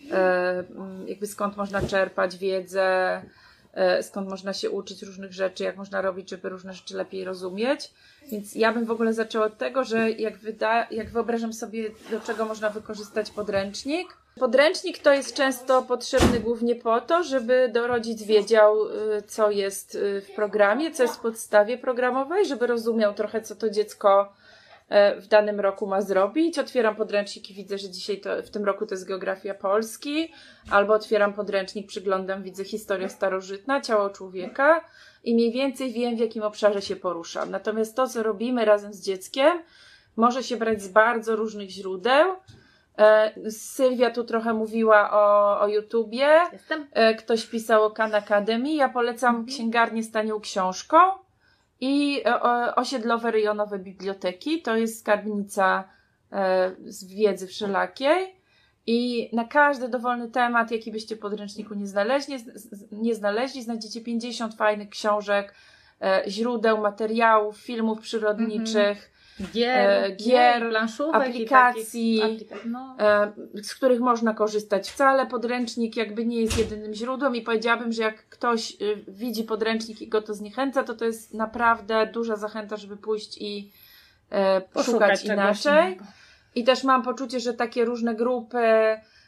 y, 0.00 0.06
jakby 1.06 1.26
skąd 1.26 1.56
można 1.56 1.82
czerpać 1.82 2.36
wiedzę, 2.36 3.22
skąd 4.02 4.28
można 4.28 4.52
się 4.52 4.70
uczyć 4.70 5.02
różnych 5.02 5.32
rzeczy, 5.32 5.64
jak 5.64 5.76
można 5.76 6.00
robić, 6.00 6.30
żeby 6.30 6.48
różne 6.48 6.74
rzeczy 6.74 6.96
lepiej 6.96 7.24
rozumieć. 7.24 7.90
Więc 8.30 8.54
ja 8.54 8.72
bym 8.72 8.84
w 8.84 8.90
ogóle 8.90 9.12
zaczęła 9.12 9.46
od 9.46 9.58
tego, 9.58 9.84
że 9.84 10.10
jak, 10.10 10.38
wyda, 10.38 10.86
jak 10.90 11.10
wyobrażam 11.10 11.52
sobie, 11.52 11.90
do 12.10 12.20
czego 12.20 12.44
można 12.44 12.70
wykorzystać 12.70 13.30
podręcznik. 13.30 14.16
Podręcznik 14.40 14.98
to 14.98 15.12
jest 15.12 15.34
często 15.34 15.82
potrzebny 15.82 16.40
głównie 16.40 16.74
po 16.74 17.00
to, 17.00 17.22
żeby 17.22 17.72
rodzic 17.74 18.22
wiedział, 18.22 18.88
y, 18.88 19.22
co 19.26 19.50
jest 19.50 19.94
y, 19.94 20.20
w 20.20 20.34
programie, 20.34 20.90
co 20.90 21.02
jest 21.02 21.16
w 21.16 21.20
podstawie 21.20 21.78
programowej, 21.78 22.46
żeby 22.46 22.66
rozumiał 22.66 23.14
trochę, 23.14 23.42
co 23.42 23.56
to 23.56 23.70
dziecko 23.70 24.32
E, 24.43 24.43
w 25.20 25.26
danym 25.26 25.60
roku 25.60 25.86
ma 25.86 26.02
zrobić. 26.02 26.58
Otwieram 26.58 26.96
podręcznik 26.96 27.50
i 27.50 27.54
widzę, 27.54 27.78
że 27.78 27.90
dzisiaj 27.90 28.20
to, 28.20 28.42
w 28.42 28.50
tym 28.50 28.64
roku 28.64 28.86
to 28.86 28.94
jest 28.94 29.08
geografia 29.08 29.54
Polski, 29.54 30.32
albo 30.70 30.94
otwieram 30.94 31.32
podręcznik, 31.32 31.86
przyglądam, 31.86 32.42
widzę 32.42 32.64
historia 32.64 33.08
starożytna, 33.08 33.80
ciało 33.80 34.10
człowieka 34.10 34.84
i 35.24 35.34
mniej 35.34 35.52
więcej 35.52 35.92
wiem, 35.92 36.16
w 36.16 36.18
jakim 36.18 36.42
obszarze 36.42 36.82
się 36.82 36.96
poruszam. 36.96 37.50
Natomiast 37.50 37.96
to, 37.96 38.08
co 38.08 38.22
robimy 38.22 38.64
razem 38.64 38.92
z 38.92 39.00
dzieckiem, 39.00 39.62
może 40.16 40.42
się 40.42 40.56
brać 40.56 40.82
z 40.82 40.88
bardzo 40.88 41.36
różnych 41.36 41.70
źródeł. 41.70 42.36
E, 42.98 43.32
Sylwia 43.50 44.10
tu 44.10 44.24
trochę 44.24 44.52
mówiła 44.52 45.10
o, 45.12 45.60
o 45.60 45.68
YouTubie. 45.68 46.40
Jestem. 46.52 46.86
E, 46.92 47.14
ktoś 47.14 47.46
pisał 47.46 47.84
o 47.84 47.90
Khan 47.90 48.14
Academy. 48.14 48.74
Ja 48.74 48.88
polecam 48.88 49.36
mhm. 49.36 49.46
księgarnię 49.46 50.02
z 50.02 50.10
tanią 50.10 50.40
książką 50.40 50.96
i 51.84 52.22
e, 52.24 52.74
osiedlowe 52.74 53.30
rejonowe 53.30 53.78
biblioteki. 53.78 54.62
To 54.62 54.76
jest 54.76 55.00
skarbnica 55.00 55.84
e, 56.32 56.70
z 56.84 57.04
wiedzy 57.04 57.46
wszelakiej. 57.46 58.34
I 58.86 59.30
na 59.32 59.44
każdy 59.44 59.88
dowolny 59.88 60.30
temat, 60.30 60.70
jaki 60.70 60.92
byście 60.92 61.16
w 61.16 61.18
podręczniku 61.18 61.74
nie 61.74 61.86
znaleźli, 61.86 62.36
nie 62.92 63.14
znaleźli 63.14 63.62
znajdziecie 63.62 64.00
50 64.00 64.54
fajnych 64.54 64.88
książek, 64.88 65.54
e, 66.02 66.22
źródeł, 66.28 66.78
materiałów, 66.78 67.56
filmów 67.56 68.00
przyrodniczych, 68.00 69.12
gier, 69.52 69.90
e, 69.90 70.16
gier 70.16 70.76
aplikacji, 71.12 72.22
no. 72.64 72.96
z 73.62 73.74
których 73.74 74.00
można 74.00 74.34
korzystać. 74.34 74.90
Wcale 74.90 75.26
podręcznik 75.26 75.96
jakby 75.96 76.26
nie 76.26 76.40
jest 76.40 76.58
jedynym 76.58 76.94
źródłem 76.94 77.36
i 77.36 77.42
powiedziałabym, 77.42 77.92
że 77.92 78.02
jak 78.02 78.33
ktoś 78.44 78.70
y, 78.80 79.04
widzi 79.08 79.44
podręcznik 79.44 80.02
i 80.02 80.08
go 80.08 80.22
to 80.22 80.34
zniechęca, 80.34 80.82
to 80.82 80.94
to 80.94 81.04
jest 81.04 81.34
naprawdę 81.34 82.06
duża 82.06 82.36
zachęta, 82.36 82.76
żeby 82.76 82.96
pójść 82.96 83.38
i 83.40 83.70
e, 84.32 84.62
szukać 84.84 85.24
inaczej. 85.24 85.98
I 86.54 86.64
też 86.64 86.84
mam 86.84 87.02
poczucie, 87.02 87.40
że 87.40 87.54
takie 87.54 87.84
różne 87.84 88.14
grupy, 88.14 88.58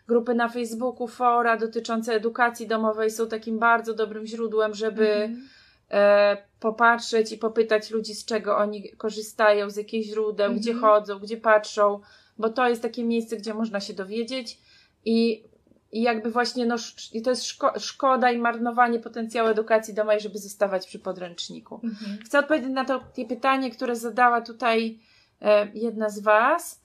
grupy 0.09 0.35
na 0.35 0.49
Facebooku, 0.49 1.09
fora 1.09 1.57
dotyczące 1.57 2.15
edukacji 2.15 2.67
domowej 2.67 3.11
są 3.11 3.29
takim 3.29 3.59
bardzo 3.59 3.95
dobrym 3.95 4.27
źródłem, 4.27 4.75
żeby 4.75 5.13
mhm. 5.15 5.49
e, 5.91 6.37
popatrzeć 6.61 7.33
i 7.33 7.39
popytać 7.39 7.91
ludzi, 7.91 8.15
z 8.15 8.25
czego 8.25 8.57
oni 8.57 8.89
korzystają, 8.89 9.71
z 9.71 9.77
jakich 9.77 10.05
źródeł, 10.05 10.47
mhm. 10.47 10.61
gdzie 10.61 10.75
chodzą, 10.75 11.19
gdzie 11.19 11.37
patrzą, 11.37 12.01
bo 12.39 12.49
to 12.49 12.69
jest 12.69 12.83
takie 12.83 13.05
miejsce, 13.05 13.37
gdzie 13.37 13.55
można 13.55 13.81
się 13.81 13.95
dowiedzieć 13.95 14.59
i, 15.05 15.45
i 15.93 16.03
jakby 16.03 16.31
właśnie 16.31 16.67
no, 16.67 16.77
i 17.13 17.23
to 17.23 17.31
jest 17.31 17.45
szko 17.45 17.79
szkoda 17.79 18.31
i 18.31 18.39
marnowanie 18.39 18.99
potencjału 18.99 19.49
edukacji 19.49 19.95
domowej, 19.95 20.21
żeby 20.21 20.39
zostawać 20.39 20.87
przy 20.87 20.99
podręczniku. 20.99 21.81
Mhm. 21.85 22.19
Chcę 22.25 22.39
odpowiedzieć 22.39 22.71
na 22.71 22.85
to 22.85 23.05
pytanie, 23.29 23.71
które 23.71 23.97
zadała 23.97 24.41
tutaj 24.41 24.99
e, 25.43 25.69
jedna 25.75 26.09
z 26.09 26.21
Was. 26.21 26.83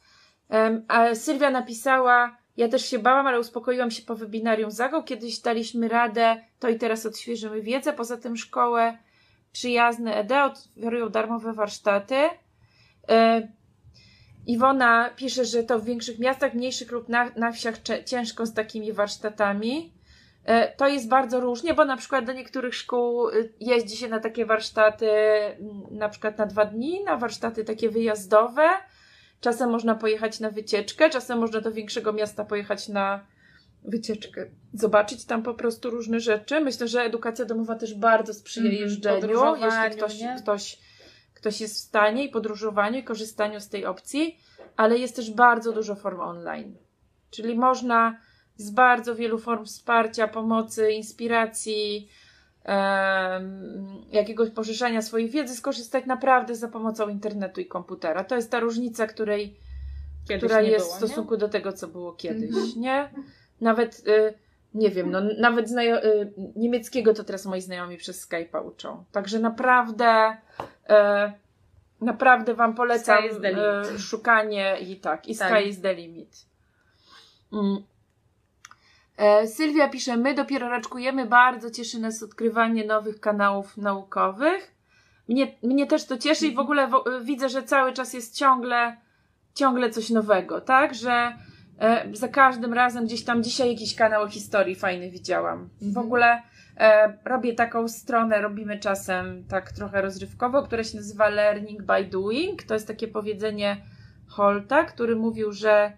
E, 0.51 0.81
a 0.87 1.15
Sylwia 1.15 1.51
napisała, 1.51 2.37
ja 2.57 2.67
też 2.67 2.85
się 2.85 2.99
bałam, 2.99 3.27
ale 3.27 3.39
uspokoiłam 3.39 3.91
się 3.91 4.03
po 4.03 4.15
webinarium 4.15 4.71
Zago. 4.71 5.03
Kiedyś 5.03 5.39
daliśmy 5.39 5.87
radę, 5.87 6.41
to 6.59 6.69
i 6.69 6.77
teraz 6.77 7.05
odświeżymy 7.05 7.61
wiedzę. 7.61 7.93
Poza 7.93 8.17
tym 8.17 8.37
szkołę 8.37 8.97
przyjazne 9.51 10.15
ED 10.15 10.31
oferują 10.31 11.09
darmowe 11.09 11.53
warsztaty. 11.53 12.15
E, 13.09 13.47
Iwona 14.47 15.09
pisze, 15.15 15.45
że 15.45 15.63
to 15.63 15.79
w 15.79 15.85
większych 15.85 16.19
miastach, 16.19 16.53
mniejszych 16.53 16.91
lub 16.91 17.09
na, 17.09 17.31
na 17.35 17.51
wsiach 17.51 17.75
ciężko 18.05 18.45
z 18.45 18.53
takimi 18.53 18.93
warsztatami. 18.93 19.93
E, 20.45 20.75
to 20.75 20.87
jest 20.87 21.07
bardzo 21.07 21.39
różnie, 21.39 21.73
bo 21.73 21.85
na 21.85 21.97
przykład 21.97 22.25
do 22.25 22.33
niektórych 22.33 22.75
szkół 22.75 23.29
y, 23.29 23.53
jeździ 23.59 23.97
się 23.97 24.07
na 24.07 24.19
takie 24.19 24.45
warsztaty 24.45 25.07
na 25.91 26.09
przykład 26.09 26.37
na 26.37 26.45
dwa 26.45 26.65
dni, 26.65 27.03
na 27.03 27.17
warsztaty 27.17 27.63
takie 27.63 27.89
wyjazdowe. 27.89 28.69
Czasem 29.41 29.69
można 29.69 29.95
pojechać 29.95 30.39
na 30.39 30.51
wycieczkę, 30.51 31.09
czasem 31.09 31.39
można 31.39 31.61
do 31.61 31.71
większego 31.71 32.13
miasta 32.13 32.45
pojechać 32.45 32.87
na 32.89 33.25
wycieczkę, 33.83 34.45
zobaczyć 34.73 35.25
tam 35.25 35.43
po 35.43 35.53
prostu 35.53 35.89
różne 35.89 36.19
rzeczy. 36.19 36.59
Myślę, 36.59 36.87
że 36.87 37.01
edukacja 37.01 37.45
domowa 37.45 37.75
też 37.75 37.93
bardzo 37.93 38.33
sprzyja 38.33 38.69
mm, 38.69 38.81
jeżdżeniu, 38.81 39.55
jeśli 39.55 39.97
ktoś, 39.97 40.19
ktoś 40.37 40.77
ktoś 41.41 41.61
jest 41.61 41.75
w 41.75 41.79
stanie 41.79 42.25
i 42.25 42.29
podróżowaniu 42.29 42.99
i 42.99 43.03
korzystaniu 43.03 43.59
z 43.59 43.69
tej 43.69 43.85
opcji, 43.85 44.37
ale 44.77 44.97
jest 44.97 45.15
też 45.15 45.31
bardzo 45.31 45.73
dużo 45.73 45.95
form 45.95 46.19
online. 46.19 46.75
Czyli 47.31 47.55
można 47.55 48.17
z 48.57 48.71
bardzo 48.71 49.15
wielu 49.15 49.39
form 49.39 49.65
wsparcia, 49.65 50.27
pomocy, 50.27 50.91
inspiracji, 50.91 52.09
jakiegoś 54.11 54.49
pożyczania 54.49 55.01
swojej 55.01 55.29
wiedzy 55.29 55.55
skorzystać 55.55 56.05
naprawdę 56.05 56.55
za 56.55 56.67
pomocą 56.67 57.09
internetu 57.09 57.61
i 57.61 57.65
komputera. 57.65 58.23
To 58.23 58.35
jest 58.35 58.51
ta 58.51 58.59
różnica, 58.59 59.07
której, 59.07 59.57
która 60.37 60.61
jest 60.61 60.85
było, 60.85 60.95
w 60.95 60.97
stosunku 60.97 61.33
nie? 61.33 61.39
do 61.39 61.49
tego, 61.49 61.73
co 61.73 61.87
było 61.87 62.13
kiedyś, 62.13 62.49
mhm. 62.49 62.71
nie? 62.75 63.09
Nawet, 63.61 64.03
y, 64.07 64.33
nie 64.73 64.89
wiem, 64.89 65.11
no, 65.11 65.21
nawet 65.39 65.69
znajo- 65.69 66.05
y, 66.05 66.33
niemieckiego 66.55 67.13
to 67.13 67.23
teraz 67.23 67.45
moi 67.45 67.61
znajomi 67.61 67.97
przez 67.97 68.29
Skype'a 68.29 68.65
uczą. 68.67 69.03
Także 69.11 69.39
naprawdę 69.39 70.37
E, 70.91 71.33
naprawdę 72.01 72.53
Wam 72.53 72.73
polecam 72.73 73.23
e, 73.43 73.99
szukanie 73.99 74.77
i 74.79 74.95
tak, 74.95 75.27
i 75.27 75.37
tak. 75.37 75.49
sky 75.49 75.69
is 75.69 75.81
the 75.81 75.93
limit. 75.93 76.45
Mm. 77.53 77.83
E, 79.17 79.47
Sylwia 79.47 79.89
pisze, 79.89 80.17
my 80.17 80.33
dopiero 80.33 80.69
raczkujemy, 80.69 81.25
bardzo 81.25 81.71
cieszy 81.71 81.99
nas 81.99 82.23
odkrywanie 82.23 82.85
nowych 82.85 83.19
kanałów 83.19 83.77
naukowych. 83.77 84.75
Mnie, 85.27 85.55
mnie 85.63 85.87
też 85.87 86.05
to 86.05 86.17
cieszy 86.17 86.47
i 86.47 86.55
w 86.55 86.59
ogóle 86.59 86.87
w, 86.87 87.03
widzę, 87.23 87.49
że 87.49 87.63
cały 87.63 87.93
czas 87.93 88.13
jest 88.13 88.35
ciągle, 88.35 88.97
ciągle 89.55 89.89
coś 89.89 90.09
nowego, 90.09 90.61
tak? 90.61 90.95
Że 90.95 91.35
e, 91.81 92.05
za 92.13 92.27
każdym 92.27 92.73
razem 92.73 93.05
gdzieś 93.05 93.23
tam 93.23 93.43
dzisiaj 93.43 93.69
jakiś 93.69 93.95
kanał 93.95 94.27
historii 94.27 94.75
fajny 94.75 95.11
widziałam. 95.11 95.69
W 95.81 95.87
mhm. 95.87 96.05
ogóle 96.05 96.41
E, 96.77 97.17
robię 97.25 97.53
taką 97.53 97.87
stronę, 97.87 98.41
robimy 98.41 98.79
czasem 98.79 99.43
tak 99.47 99.71
trochę 99.71 100.01
rozrywkowo, 100.01 100.63
która 100.63 100.83
się 100.83 100.97
nazywa 100.97 101.29
Learning 101.29 101.83
by 101.83 102.05
Doing. 102.05 102.63
To 102.63 102.73
jest 102.73 102.87
takie 102.87 103.07
powiedzenie 103.07 103.77
Holta, 104.27 104.83
który 104.83 105.15
mówił, 105.15 105.51
że 105.51 105.93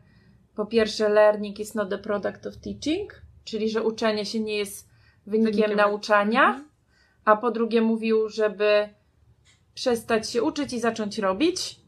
po 0.55 0.65
pierwsze, 0.65 1.09
learning 1.09 1.59
is 1.59 1.75
not 1.75 1.89
the 1.89 1.97
product 1.97 2.45
of 2.45 2.57
teaching, 2.57 3.21
czyli 3.43 3.69
że 3.69 3.83
uczenie 3.83 4.25
się 4.25 4.39
nie 4.39 4.57
jest 4.57 4.89
wynikiem, 5.27 5.53
wynikiem. 5.53 5.77
nauczania, 5.77 6.45
mhm. 6.47 6.69
a 7.25 7.37
po 7.37 7.51
drugie 7.51 7.81
mówił, 7.81 8.29
żeby 8.29 8.89
przestać 9.73 10.29
się 10.29 10.43
uczyć 10.43 10.73
i 10.73 10.79
zacząć 10.79 11.19
robić, 11.19 11.79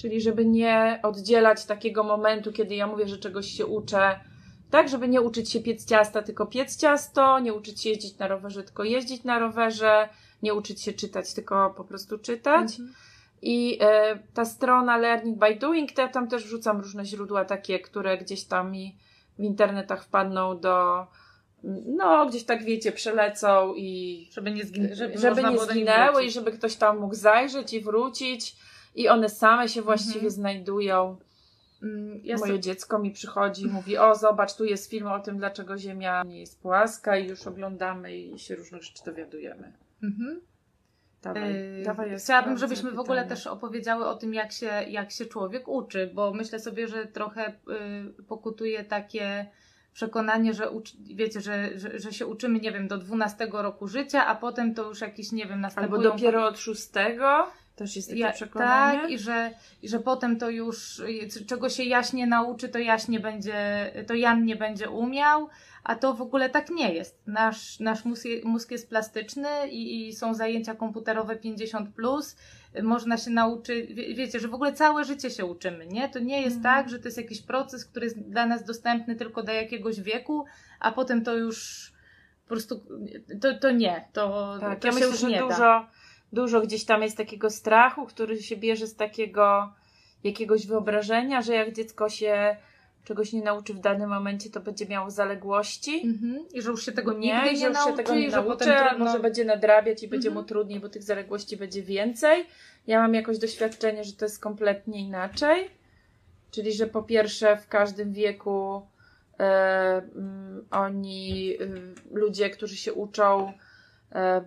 czyli 0.00 0.20
żeby 0.20 0.44
nie 0.44 1.00
oddzielać 1.02 1.64
takiego 1.64 2.04
momentu, 2.04 2.52
kiedy 2.52 2.74
ja 2.74 2.86
mówię, 2.86 3.08
że 3.08 3.18
czegoś 3.18 3.46
się 3.46 3.66
uczę, 3.66 4.20
tak, 4.70 4.88
żeby 4.88 5.08
nie 5.08 5.20
uczyć 5.20 5.50
się 5.50 5.60
piec 5.60 5.86
ciasta, 5.86 6.22
tylko 6.22 6.46
piec 6.46 6.76
ciasto, 6.76 7.38
nie 7.38 7.54
uczyć 7.54 7.82
się 7.82 7.88
jeździć 7.88 8.18
na 8.18 8.28
rowerze, 8.28 8.62
tylko 8.62 8.84
jeździć 8.84 9.24
na 9.24 9.38
rowerze, 9.38 10.08
nie 10.42 10.54
uczyć 10.54 10.82
się 10.82 10.92
czytać, 10.92 11.34
tylko 11.34 11.74
po 11.76 11.84
prostu 11.84 12.18
czytać. 12.18 12.70
Mhm. 12.70 12.94
I 13.42 13.78
e, 13.80 14.18
ta 14.34 14.44
strona 14.44 14.96
Learning 14.96 15.38
by 15.38 15.54
Doing, 15.54 15.92
to 15.92 16.02
ja 16.02 16.08
tam 16.08 16.28
też 16.28 16.44
wrzucam 16.44 16.80
różne 16.80 17.04
źródła 17.04 17.44
takie, 17.44 17.78
które 17.78 18.18
gdzieś 18.18 18.44
tam 18.44 18.72
mi 18.72 18.96
w 19.38 19.42
internetach 19.42 20.04
wpadną 20.04 20.60
do, 20.60 21.06
no, 21.86 22.26
gdzieś 22.26 22.44
tak 22.44 22.64
wiecie, 22.64 22.92
przelecą 22.92 23.74
i 23.74 24.28
żeby 24.32 24.50
nie, 24.50 24.64
zgin 24.64 24.94
żeby, 24.94 25.18
żeby 25.18 25.42
nie 25.42 25.58
zginęły 25.58 26.24
i 26.24 26.30
żeby 26.30 26.52
ktoś 26.52 26.76
tam 26.76 26.98
mógł 26.98 27.14
zajrzeć 27.14 27.72
i 27.72 27.80
wrócić 27.80 28.56
i 28.94 29.08
one 29.08 29.28
same 29.28 29.68
się 29.68 29.82
właściwie 29.82 30.14
mhm. 30.14 30.30
znajdują. 30.30 31.16
Mm, 31.82 32.20
ja 32.24 32.36
Moje 32.36 32.52
so... 32.52 32.58
dziecko 32.58 32.98
mi 32.98 33.10
przychodzi 33.10 33.62
i 33.62 33.68
mówi: 33.68 33.98
O, 33.98 34.14
zobacz, 34.14 34.56
tu 34.56 34.64
jest 34.64 34.90
film 34.90 35.06
o 35.06 35.20
tym, 35.20 35.38
dlaczego 35.38 35.78
Ziemia 35.78 36.22
nie 36.22 36.40
jest 36.40 36.62
płaska, 36.62 37.16
i 37.16 37.28
już 37.28 37.46
oglądamy 37.46 38.16
i 38.16 38.38
się 38.38 38.56
różnych 38.56 38.82
rzeczy 38.82 39.04
dowiadujemy. 39.04 39.72
Mhm. 40.02 40.40
Dawaj, 41.22 41.54
yy, 41.54 41.82
dawaj 41.84 42.16
Chciałabym, 42.18 42.58
żebyśmy 42.58 42.82
pytanie. 42.82 42.96
w 42.96 43.00
ogóle 43.00 43.26
też 43.26 43.46
opowiedziały 43.46 44.06
o 44.06 44.14
tym, 44.14 44.34
jak 44.34 44.52
się, 44.52 44.66
jak 44.88 45.10
się 45.10 45.26
człowiek 45.26 45.68
uczy, 45.68 46.10
bo 46.14 46.32
myślę 46.32 46.58
sobie, 46.58 46.88
że 46.88 47.06
trochę 47.06 47.52
yy, 48.16 48.24
pokutuje 48.24 48.84
takie 48.84 49.46
przekonanie, 49.92 50.54
że 50.54 50.70
uczy, 50.70 50.96
wiecie, 51.14 51.40
że, 51.40 51.78
że, 51.78 51.98
że, 51.98 52.12
się 52.12 52.26
uczymy, 52.26 52.60
nie 52.60 52.72
wiem, 52.72 52.88
do 52.88 52.98
12 52.98 53.48
roku 53.52 53.88
życia, 53.88 54.26
a 54.26 54.34
potem 54.34 54.74
to 54.74 54.88
już 54.88 55.00
jakiś, 55.00 55.32
nie 55.32 55.46
wiem, 55.46 55.60
następują... 55.60 56.02
Albo 56.02 56.10
dopiero 56.10 56.46
od 56.46 56.58
6? 56.58 56.88
Też 57.80 57.96
jest 57.96 58.08
takie 58.08 58.20
ja, 58.20 58.32
przekonanie. 58.32 59.00
Tak, 59.00 59.10
i 59.10 59.18
że, 59.18 59.50
i 59.82 59.88
że 59.88 60.00
potem 60.00 60.38
to 60.38 60.50
już, 60.50 61.02
czego 61.46 61.68
się 61.68 61.84
jaśnie 61.84 62.26
nauczy, 62.26 62.68
to 62.68 62.78
jaśnie 62.78 63.20
będzie, 63.20 63.90
to 64.06 64.14
Jan 64.14 64.44
nie 64.44 64.56
będzie 64.56 64.90
umiał, 64.90 65.48
a 65.84 65.94
to 65.94 66.14
w 66.14 66.22
ogóle 66.22 66.50
tak 66.50 66.70
nie 66.70 66.94
jest. 66.94 67.18
Nasz, 67.26 67.80
nasz 67.80 68.04
mózg, 68.04 68.24
mózg 68.44 68.70
jest 68.70 68.88
plastyczny 68.88 69.68
i, 69.70 70.08
i 70.08 70.12
są 70.12 70.34
zajęcia 70.34 70.74
komputerowe 70.74 71.36
50+, 71.36 71.86
plus, 71.96 72.36
można 72.82 73.16
się 73.16 73.30
nauczyć, 73.30 73.94
wie, 73.94 74.14
wiecie, 74.14 74.40
że 74.40 74.48
w 74.48 74.54
ogóle 74.54 74.72
całe 74.72 75.04
życie 75.04 75.30
się 75.30 75.44
uczymy, 75.44 75.86
nie? 75.86 76.08
To 76.08 76.18
nie 76.18 76.42
jest 76.42 76.56
mhm. 76.56 76.76
tak, 76.76 76.90
że 76.90 76.98
to 76.98 77.08
jest 77.08 77.18
jakiś 77.18 77.42
proces, 77.42 77.84
który 77.84 78.06
jest 78.06 78.20
dla 78.20 78.46
nas 78.46 78.64
dostępny 78.64 79.16
tylko 79.16 79.42
do 79.42 79.52
jakiegoś 79.52 80.00
wieku, 80.00 80.44
a 80.80 80.92
potem 80.92 81.24
to 81.24 81.36
już 81.36 81.90
po 82.42 82.48
prostu, 82.48 82.82
to, 83.40 83.58
to 83.58 83.70
nie, 83.70 84.04
to, 84.12 84.56
tak, 84.60 84.80
to 84.80 84.86
ja 84.86 84.92
się 84.92 84.98
myślę, 84.98 85.10
już 85.10 85.20
że 85.20 85.28
nie 85.28 85.40
dużo, 85.40 85.58
da 85.58 85.90
dużo 86.32 86.60
gdzieś 86.60 86.84
tam 86.84 87.02
jest 87.02 87.16
takiego 87.16 87.50
strachu, 87.50 88.06
który 88.06 88.42
się 88.42 88.56
bierze 88.56 88.86
z 88.86 88.96
takiego 88.96 89.72
jakiegoś 90.24 90.66
wyobrażenia, 90.66 91.42
że 91.42 91.54
jak 91.54 91.72
dziecko 91.72 92.08
się 92.08 92.56
czegoś 93.04 93.32
nie 93.32 93.42
nauczy 93.42 93.74
w 93.74 93.80
danym 93.80 94.10
momencie, 94.10 94.50
to 94.50 94.60
będzie 94.60 94.86
miało 94.86 95.10
zaległości. 95.10 96.02
Mhm. 96.04 96.44
I 96.52 96.62
że 96.62 96.70
już 96.70 96.84
się 96.86 96.92
tego 96.92 97.12
nie, 97.12 97.34
nigdy 97.34 97.50
nie, 97.50 97.56
że 97.56 97.70
nauczy, 97.70 97.90
się 97.90 97.96
tego 97.96 98.14
nie 98.14 98.28
nauczy, 98.28 98.76
a 98.76 98.98
może 98.98 99.20
będzie 99.20 99.44
nadrabiać 99.44 100.02
i 100.02 100.08
będzie 100.08 100.28
mhm. 100.28 100.42
mu 100.42 100.48
trudniej, 100.48 100.80
bo 100.80 100.88
tych 100.88 101.02
zaległości 101.02 101.56
będzie 101.56 101.82
więcej. 101.82 102.46
Ja 102.86 103.00
mam 103.00 103.14
jakoś 103.14 103.38
doświadczenie, 103.38 104.04
że 104.04 104.12
to 104.12 104.24
jest 104.24 104.40
kompletnie 104.40 105.00
inaczej. 105.00 105.70
Czyli, 106.50 106.72
że 106.72 106.86
po 106.86 107.02
pierwsze 107.02 107.56
w 107.56 107.68
każdym 107.68 108.12
wieku 108.12 108.82
e, 109.40 110.02
oni, 110.70 111.56
y, 111.60 111.94
ludzie, 112.10 112.50
którzy 112.50 112.76
się 112.76 112.92
uczą, 112.92 113.52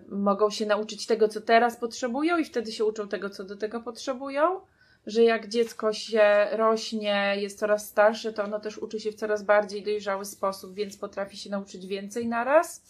mogą 0.08 0.50
się 0.50 0.66
nauczyć 0.66 1.06
tego, 1.06 1.28
co 1.28 1.40
teraz 1.40 1.76
potrzebują, 1.76 2.38
i 2.38 2.44
wtedy 2.44 2.72
się 2.72 2.84
uczą 2.84 3.08
tego, 3.08 3.30
co 3.30 3.44
do 3.44 3.56
tego 3.56 3.80
potrzebują. 3.80 4.60
Że 5.06 5.22
jak 5.22 5.48
dziecko 5.48 5.92
się 5.92 6.46
rośnie, 6.52 7.34
jest 7.36 7.58
coraz 7.58 7.88
starsze, 7.88 8.32
to 8.32 8.44
ono 8.44 8.60
też 8.60 8.78
uczy 8.78 9.00
się 9.00 9.12
w 9.12 9.14
coraz 9.14 9.42
bardziej 9.42 9.82
dojrzały 9.82 10.24
sposób, 10.24 10.74
więc 10.74 10.96
potrafi 10.96 11.36
się 11.36 11.50
nauczyć 11.50 11.86
więcej 11.86 12.28
naraz. 12.28 12.82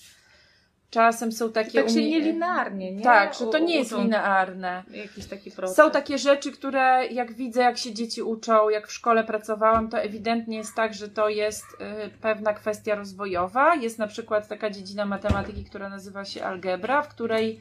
Czasem 0.95 1.33
są 1.33 1.53
takie. 1.53 1.83
Tak 1.83 1.91
się 1.91 1.95
umie... 1.95 2.11
nielinearnie, 2.11 2.93
nie? 2.93 3.05
Tak, 3.05 3.35
że 3.35 3.47
to 3.47 3.59
nie 3.59 3.79
jest 3.79 3.99
linearne. 3.99 4.83
Jakiś 4.91 5.27
taki 5.27 5.51
proces. 5.51 5.77
Są 5.77 5.91
takie 5.91 6.19
rzeczy, 6.19 6.53
które 6.53 7.07
jak 7.07 7.33
widzę, 7.33 7.63
jak 7.63 7.79
się 7.79 7.95
dzieci 7.95 8.23
uczą, 8.23 8.69
jak 8.69 8.89
w 8.89 8.93
szkole 8.93 9.25
pracowałam, 9.25 9.89
to 9.89 9.99
ewidentnie 9.99 10.57
jest 10.57 10.75
tak, 10.75 10.95
że 10.95 11.09
to 11.09 11.29
jest 11.29 11.65
y, 11.65 12.11
pewna 12.21 12.55
kwestia 12.55 12.95
rozwojowa. 12.95 13.75
Jest 13.75 13.99
na 13.99 14.07
przykład 14.07 14.49
taka 14.49 14.71
dziedzina 14.71 15.07
matematyki, 15.07 15.65
która 15.65 15.89
nazywa 15.89 16.25
się 16.25 16.45
algebra, 16.45 17.03
w 17.03 17.09
której 17.09 17.61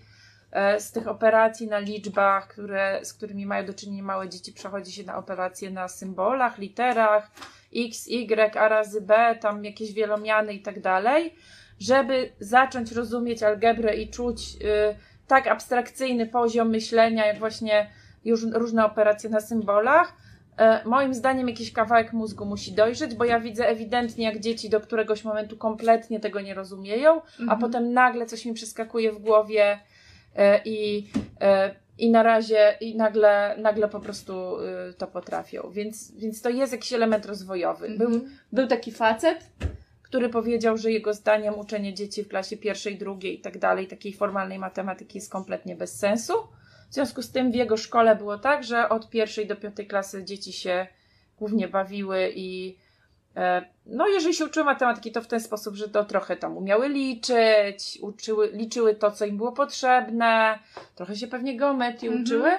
e, 0.51 0.79
z 0.79 0.91
tych 0.91 1.07
operacji 1.07 1.67
na 1.67 1.79
liczbach, 1.79 2.47
które, 2.47 2.99
z 3.03 3.13
którymi 3.13 3.45
mają 3.45 3.65
do 3.65 3.73
czynienia 3.73 4.03
małe 4.03 4.29
dzieci, 4.29 4.53
przechodzi 4.53 4.91
się 4.91 5.03
na 5.03 5.17
operacje 5.17 5.71
na 5.71 5.87
symbolach, 5.87 6.57
literach, 6.57 7.31
x, 7.75 8.07
y, 8.07 8.59
a 8.59 8.67
razy 8.67 9.01
b, 9.01 9.35
tam 9.41 9.65
jakieś 9.65 9.93
wielomiany 9.93 10.53
i 10.53 10.61
tak 10.61 10.81
dalej, 10.81 11.35
żeby 11.79 12.31
zacząć 12.39 12.91
rozumieć 12.91 13.43
algebrę 13.43 13.95
i 13.95 14.09
czuć 14.09 14.39
y, 14.39 14.95
tak 15.27 15.47
abstrakcyjny 15.47 16.25
poziom 16.25 16.69
myślenia, 16.69 17.25
jak 17.25 17.39
właśnie 17.39 17.89
już 18.25 18.43
różne 18.43 18.85
operacje 18.85 19.29
na 19.29 19.41
symbolach, 19.41 20.13
E, 20.57 20.81
moim 20.85 21.13
zdaniem 21.13 21.49
jakiś 21.49 21.71
kawałek 21.71 22.13
mózgu 22.13 22.45
musi 22.45 22.71
dojrzeć, 22.71 23.15
bo 23.15 23.25
ja 23.25 23.39
widzę 23.39 23.67
ewidentnie, 23.67 24.25
jak 24.25 24.39
dzieci 24.39 24.69
do 24.69 24.79
któregoś 24.79 25.23
momentu 25.23 25.57
kompletnie 25.57 26.19
tego 26.19 26.41
nie 26.41 26.53
rozumieją, 26.53 27.21
mhm. 27.21 27.49
a 27.49 27.55
potem 27.55 27.93
nagle 27.93 28.25
coś 28.25 28.45
mi 28.45 28.53
przeskakuje 28.53 29.11
w 29.11 29.19
głowie 29.19 29.79
e, 30.35 30.61
i, 30.65 31.07
i 31.97 32.11
na 32.11 32.23
razie 32.23 32.77
i 32.81 32.95
nagle, 32.95 33.55
nagle 33.57 33.87
po 33.87 33.99
prostu 33.99 34.57
to 34.97 35.07
potrafią. 35.07 35.69
Więc, 35.71 36.11
więc 36.11 36.41
to 36.41 36.49
jest 36.49 36.71
jakiś 36.71 36.93
element 36.93 37.25
rozwojowy. 37.25 37.87
Mhm. 37.87 38.11
Był, 38.11 38.21
był 38.51 38.67
taki 38.67 38.91
facet, 38.91 39.49
który 40.13 40.29
powiedział, 40.29 40.77
że 40.77 40.91
jego 40.91 41.13
zdaniem 41.13 41.59
uczenie 41.59 41.93
dzieci 41.93 42.23
w 42.23 42.27
klasie 42.27 42.57
pierwszej, 42.57 42.97
drugiej 42.97 43.35
i 43.39 43.41
tak 43.41 43.57
dalej, 43.57 43.87
takiej 43.87 44.13
formalnej 44.13 44.59
matematyki 44.59 45.17
jest 45.17 45.31
kompletnie 45.31 45.75
bez 45.75 45.99
sensu 45.99 46.33
w 46.89 46.93
związku 46.93 47.21
z 47.21 47.31
tym 47.31 47.51
w 47.51 47.55
jego 47.55 47.77
szkole 47.77 48.15
było 48.15 48.37
tak, 48.37 48.63
że 48.63 48.89
od 48.89 49.09
pierwszej 49.09 49.47
do 49.47 49.55
piątej 49.55 49.87
klasy 49.87 50.23
dzieci 50.23 50.53
się 50.53 50.87
głównie 51.37 51.67
bawiły 51.67 52.31
i 52.35 52.77
e, 53.35 53.65
no, 53.85 54.07
jeżeli 54.07 54.35
się 54.35 54.45
uczyły 54.45 54.65
matematyki, 54.65 55.11
to 55.11 55.21
w 55.21 55.27
ten 55.27 55.39
sposób, 55.39 55.75
że 55.75 55.89
to 55.89 56.05
trochę 56.05 56.37
tam 56.37 56.57
umiały 56.57 56.89
liczyć, 56.89 57.99
uczyły, 58.01 58.49
liczyły 58.51 58.95
to, 58.95 59.11
co 59.11 59.25
im 59.25 59.37
było 59.37 59.51
potrzebne, 59.51 60.59
trochę 60.95 61.15
się 61.15 61.27
pewnie 61.27 61.57
geometrii 61.57 62.07
mhm. 62.07 62.23
uczyły, 62.23 62.51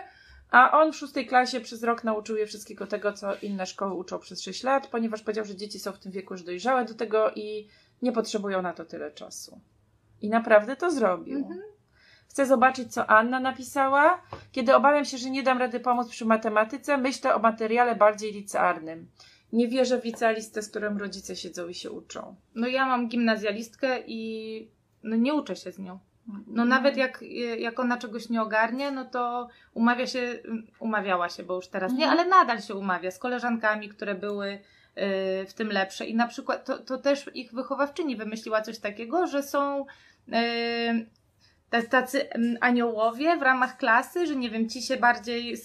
a 0.55 0.71
on 0.71 0.93
w 0.93 0.97
szóstej 0.97 1.27
klasie 1.27 1.61
przez 1.61 1.83
rok 1.83 2.05
nauczył 2.05 2.37
je 2.37 2.47
wszystkiego 2.47 2.87
tego, 2.87 3.13
co 3.13 3.35
inne 3.35 3.67
szkoły 3.67 3.95
uczą 3.95 4.19
przez 4.19 4.43
sześć 4.43 4.63
lat, 4.63 4.87
ponieważ 4.87 5.23
powiedział, 5.23 5.45
że 5.45 5.57
dzieci 5.57 5.79
są 5.79 5.93
w 5.93 5.99
tym 5.99 6.13
wieku 6.13 6.35
już 6.35 6.43
dojrzałe 6.43 6.85
do 6.85 6.95
tego 6.95 7.31
i 7.35 7.69
nie 8.03 8.13
potrzebują 8.13 8.63
na 8.63 8.73
to 8.73 8.85
tyle 8.85 9.11
czasu. 9.11 9.61
I 10.23 10.29
naprawdę 10.29 10.77
to 10.77 10.91
zrobił. 10.91 11.39
Mhm. 11.39 11.61
Chcę 12.29 12.47
zobaczyć, 12.47 12.93
co 12.93 13.07
Anna 13.07 13.41
napisała. 13.41 14.23
Kiedy 14.53 14.75
obawiam 14.75 15.05
się, 15.05 15.19
że 15.19 15.31
nie 15.31 15.43
dam 15.43 15.59
rady 15.59 15.81
pomóc 15.81 16.09
przy 16.09 16.25
matematyce, 16.25 16.97
myślę 16.99 17.35
o 17.35 17.39
materiale 17.39 17.97
bardziej 17.97 18.33
licearnym. 18.33 19.11
Nie 19.53 19.69
wierzę 19.69 20.01
w 20.01 20.05
licealistę, 20.05 20.63
z 20.63 20.71
którym 20.71 20.99
rodzice 20.99 21.37
siedzą 21.37 21.69
i 21.69 21.75
się 21.75 21.91
uczą. 21.91 22.37
No 22.55 22.67
ja 22.67 22.87
mam 22.87 23.09
gimnazjalistkę 23.09 24.01
i 24.07 24.69
no 25.03 25.17
nie 25.17 25.35
uczę 25.35 25.57
się 25.57 25.73
z 25.73 25.79
nią. 25.79 25.99
No 26.27 26.63
mhm. 26.63 26.69
nawet 26.69 26.97
jak, 26.97 27.25
jak 27.59 27.81
ona 27.81 27.99
czegoś 27.99 28.29
nie 28.29 28.43
ogarnie, 28.43 28.91
no 28.91 29.05
to 29.05 29.49
umawia 29.75 30.07
się, 30.07 30.39
umawiała 30.79 31.29
się, 31.29 31.43
bo 31.43 31.55
już 31.55 31.69
teraz 31.69 31.93
nie, 31.93 32.05
mhm. 32.05 32.19
ale 32.19 32.29
nadal 32.29 32.61
się 32.61 32.75
umawia 32.75 33.11
z 33.11 33.19
koleżankami, 33.19 33.89
które 33.89 34.15
były 34.15 34.53
y, 34.53 34.61
w 35.47 35.55
tym 35.55 35.69
lepsze. 35.69 36.07
I 36.07 36.15
na 36.15 36.29
przykład 36.29 36.65
to, 36.65 36.79
to 36.79 36.99
też 36.99 37.31
ich 37.35 37.53
wychowawczyni 37.53 38.17
wymyśliła 38.17 38.63
coś 38.63 38.79
takiego, 38.79 39.27
że 39.27 39.43
są 39.43 39.87
y, 40.29 41.07
tacy 41.83 42.31
mm, 42.31 42.57
aniołowie 42.61 43.37
w 43.37 43.43
ramach 43.43 43.77
klasy, 43.77 44.27
że 44.27 44.37
nie 44.37 44.51
wiem, 44.51 44.69
ci 44.69 44.83
się 44.83 44.97
bardziej 44.97 45.57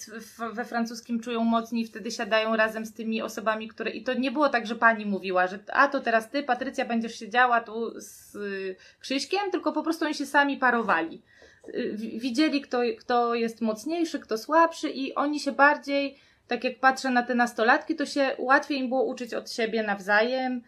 we 0.53 0.65
francuskim 0.65 1.19
czują 1.19 1.43
mocniej, 1.43 1.85
wtedy 1.85 2.11
siadają 2.11 2.55
razem 2.55 2.85
z 2.85 2.93
tymi 2.93 3.21
osobami, 3.21 3.67
które. 3.67 3.91
I 3.91 4.03
to 4.03 4.13
nie 4.13 4.31
było 4.31 4.49
tak, 4.49 4.67
że 4.67 4.75
pani 4.75 5.05
mówiła, 5.05 5.47
że 5.47 5.59
a 5.67 5.87
to 5.87 5.99
teraz 5.99 6.29
ty, 6.29 6.43
Patrycja, 6.43 6.85
będziesz 6.85 7.19
siedziała 7.19 7.61
tu 7.61 8.01
z 8.01 8.35
y, 8.35 8.75
Krzyśkiem, 8.99 9.51
tylko 9.51 9.71
po 9.71 9.83
prostu 9.83 10.05
oni 10.05 10.13
się 10.13 10.25
sami 10.25 10.57
parowali. 10.57 11.21
Y, 11.67 11.93
widzieli, 11.97 12.61
kto, 12.61 12.81
kto 12.99 13.35
jest 13.35 13.61
mocniejszy, 13.61 14.19
kto 14.19 14.37
słabszy, 14.37 14.89
i 14.89 15.15
oni 15.15 15.39
się 15.39 15.51
bardziej, 15.51 16.17
tak 16.47 16.63
jak 16.63 16.79
patrzę 16.79 17.09
na 17.09 17.23
te 17.23 17.35
nastolatki, 17.35 17.95
to 17.95 18.05
się 18.05 18.31
łatwiej 18.37 18.79
im 18.79 18.89
było 18.89 19.03
uczyć 19.03 19.33
od 19.33 19.51
siebie 19.51 19.83
nawzajem, 19.83 20.61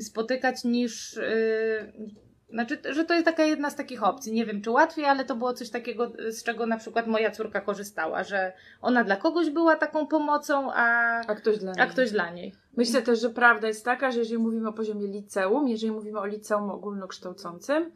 spotykać 0.00 0.64
niż. 0.64 1.16
Yy, 1.16 2.23
znaczy, 2.50 2.78
że 2.90 3.04
to 3.04 3.14
jest 3.14 3.26
taka 3.26 3.44
jedna 3.44 3.70
z 3.70 3.76
takich 3.76 4.02
opcji. 4.02 4.32
Nie 4.32 4.46
wiem, 4.46 4.62
czy 4.62 4.70
łatwiej, 4.70 5.04
ale 5.04 5.24
to 5.24 5.36
było 5.36 5.54
coś 5.54 5.70
takiego, 5.70 6.12
z 6.28 6.42
czego 6.42 6.66
na 6.66 6.78
przykład 6.78 7.06
moja 7.06 7.30
córka 7.30 7.60
korzystała, 7.60 8.24
że 8.24 8.52
ona 8.82 9.04
dla 9.04 9.16
kogoś 9.16 9.50
była 9.50 9.76
taką 9.76 10.06
pomocą, 10.06 10.72
a, 10.72 11.20
a, 11.26 11.34
ktoś, 11.34 11.58
dla 11.58 11.72
a 11.78 11.86
ktoś 11.86 12.10
dla 12.10 12.30
niej. 12.30 12.54
Myślę 12.76 13.02
też, 13.02 13.20
że 13.20 13.30
prawda 13.30 13.68
jest 13.68 13.84
taka, 13.84 14.10
że 14.10 14.18
jeżeli 14.18 14.38
mówimy 14.38 14.68
o 14.68 14.72
poziomie 14.72 15.06
liceum, 15.06 15.68
jeżeli 15.68 15.92
mówimy 15.92 16.20
o 16.20 16.26
liceum 16.26 16.70
ogólnokształcącym, 16.70 17.92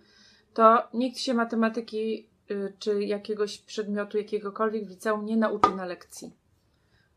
to 0.54 0.88
nikt 0.94 1.18
się 1.18 1.34
matematyki 1.34 2.28
y, 2.50 2.72
czy 2.78 3.04
jakiegoś 3.04 3.58
przedmiotu, 3.58 4.18
jakiegokolwiek 4.18 4.86
w 4.86 4.90
liceum 4.90 5.24
nie 5.24 5.36
nauczy 5.36 5.70
na 5.76 5.84
lekcji. 5.84 6.32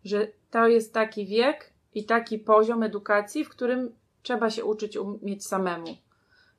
Że 0.06 0.28
to 0.52 0.68
jest 0.68 0.94
taki 0.94 1.26
wiek 1.26 1.74
i 1.94 2.06
taki 2.06 2.40
poziom 2.40 2.84
edukacji, 2.84 3.46
w 3.46 3.50
którym 3.50 3.96
trzeba 4.22 4.50
się 4.50 4.66
uczyć 4.66 4.98
umieć 4.98 5.46
samemu. 5.46 5.98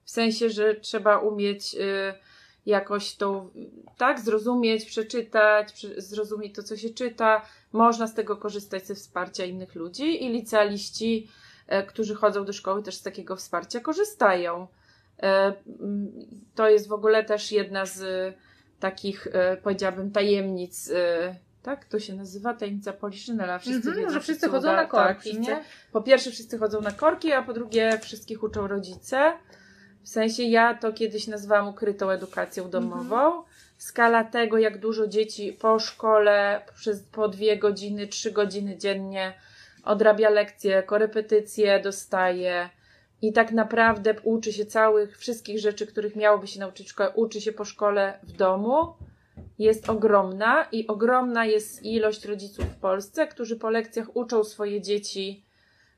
W 0.05 0.11
sensie, 0.11 0.51
że 0.51 0.75
trzeba 0.75 1.19
umieć 1.19 1.75
y, 1.75 2.15
jakoś 2.67 3.17
to, 3.17 3.51
tak, 3.99 4.21
zrozumieć, 4.21 4.85
przeczytać, 4.85 5.87
zrozumieć 5.97 6.55
to, 6.55 6.63
co 6.63 6.77
się 6.77 6.91
czyta. 6.91 7.43
Można 7.73 8.07
z 8.07 8.15
tego 8.15 8.37
korzystać 8.37 8.87
ze 8.87 8.95
wsparcia 8.95 9.45
innych 9.45 9.75
ludzi 9.75 10.25
i 10.25 10.29
licealiści, 10.29 11.29
y, 11.83 11.87
którzy 11.87 12.15
chodzą 12.15 12.45
do 12.45 12.53
szkoły, 12.53 12.83
też 12.83 12.95
z 12.95 13.03
takiego 13.03 13.37
wsparcia 13.37 13.81
korzystają. 13.81 14.67
Y, 15.19 15.27
to 16.55 16.69
jest 16.69 16.89
w 16.89 16.93
ogóle 16.93 17.25
też 17.25 17.53
jedna 17.53 17.87
z 17.87 18.35
takich, 18.81 19.29
powiedziałabym, 19.63 20.11
tajemnic 20.11 20.91
tak? 21.63 21.85
To 21.85 21.99
się 21.99 22.15
nazywa 22.15 22.55
tajemnica 22.55 22.93
Poliszynela. 22.93 23.59
Wszyscy 23.59 23.89
mm 23.89 23.95
-hmm, 23.95 24.01
wiedzą, 24.01 24.13
że 24.13 24.21
wszyscy 24.21 24.49
chodzą 24.49 24.69
uda, 24.69 24.77
na 24.77 24.87
korki, 24.87 25.09
tak, 25.09 25.21
wszyscy, 25.21 25.41
nie? 25.41 25.65
Po 25.93 26.03
pierwsze 26.03 26.31
wszyscy 26.31 26.59
chodzą 26.59 26.81
na 26.81 26.91
korki, 26.91 27.33
a 27.33 27.43
po 27.43 27.53
drugie 27.53 27.99
wszystkich 28.03 28.43
uczą 28.43 28.67
rodzice. 28.67 29.33
W 30.03 30.09
sensie 30.09 30.43
ja 30.43 30.75
to 30.75 30.93
kiedyś 30.93 31.27
nazwałam 31.27 31.69
ukrytą 31.69 32.11
edukacją 32.11 32.71
domową. 32.71 33.27
Mhm. 33.27 33.43
Skala 33.79 34.25
tego, 34.25 34.59
jak 34.59 34.79
dużo 34.79 35.07
dzieci 35.07 35.53
po 35.53 35.79
szkole 35.79 36.63
przez 36.75 37.03
po 37.03 37.29
dwie 37.29 37.57
godziny, 37.59 38.07
trzy 38.07 38.33
godziny 38.33 38.77
dziennie 38.77 39.35
odrabia 39.85 40.31
lekcje, 40.31 40.83
korepetycje 40.83 41.81
dostaje 41.81 42.69
i 43.23 43.33
tak 43.33 43.53
naprawdę 43.53 44.15
uczy 44.23 44.53
się 44.53 44.67
całych, 44.67 45.19
wszystkich 45.19 45.59
rzeczy, 45.59 45.87
których 45.87 46.17
miałoby 46.17 46.47
się 46.47 46.61
nauczyć 46.61 46.87
w 46.87 46.91
szkole, 46.91 47.11
uczy 47.11 47.41
się 47.41 47.53
po 47.53 47.65
szkole 47.65 48.19
w 48.23 48.33
domu, 48.33 48.95
jest 49.59 49.91
ogromna 49.91 50.67
i 50.73 50.87
ogromna 50.87 51.45
jest 51.45 51.85
ilość 51.85 52.25
rodziców 52.25 52.65
w 52.65 52.81
Polsce, 52.81 53.27
którzy 53.27 53.57
po 53.57 53.71
lekcjach 53.71 54.17
uczą 54.17 54.45
swoje 54.45 54.81
dzieci 54.81 55.45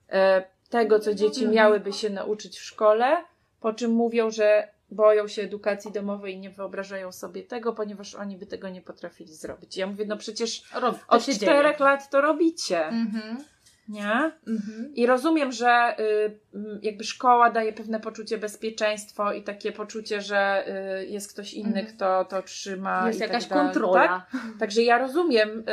e, 0.08 0.44
tego, 0.70 1.00
co 1.00 1.14
dzieci 1.14 1.48
miałyby 1.48 1.92
się 1.92 2.10
nauczyć 2.10 2.58
w 2.58 2.64
szkole, 2.64 3.24
po 3.64 3.72
czym 3.72 3.90
mówią, 3.90 4.30
że 4.30 4.68
boją 4.90 5.28
się 5.28 5.42
edukacji 5.42 5.92
domowej 5.92 6.34
i 6.34 6.38
nie 6.38 6.50
wyobrażają 6.50 7.12
sobie 7.12 7.42
tego, 7.42 7.72
ponieważ 7.72 8.14
oni 8.14 8.36
by 8.36 8.46
tego 8.46 8.68
nie 8.68 8.82
potrafili 8.82 9.34
zrobić. 9.34 9.76
Ja 9.76 9.86
mówię, 9.86 10.04
no 10.08 10.16
przecież 10.16 10.62
Rob, 10.74 10.98
od 11.08 11.26
czterech 11.26 11.80
lat 11.80 12.10
to 12.10 12.20
robicie. 12.20 12.86
Mhm. 12.86 13.44
Nie? 13.88 14.32
Mhm. 14.46 14.94
I 14.94 15.06
rozumiem, 15.06 15.52
że 15.52 15.96
y, 16.00 16.38
jakby 16.82 17.04
szkoła 17.04 17.50
daje 17.50 17.72
pewne 17.72 18.00
poczucie 18.00 18.38
bezpieczeństwa 18.38 19.34
i 19.34 19.42
takie 19.42 19.72
poczucie, 19.72 20.20
że 20.20 20.64
y, 21.00 21.06
jest 21.06 21.32
ktoś 21.32 21.54
inny, 21.54 21.80
mhm. 21.80 21.86
kto 21.86 22.24
to 22.24 22.42
trzyma. 22.42 23.06
Jest 23.06 23.18
tak 23.18 23.28
jakaś 23.28 23.46
tak 23.46 23.58
kontrola. 23.58 24.26
Tak? 24.32 24.40
Także 24.58 24.82
ja 24.82 24.98
rozumiem 24.98 25.58
y, 25.58 25.64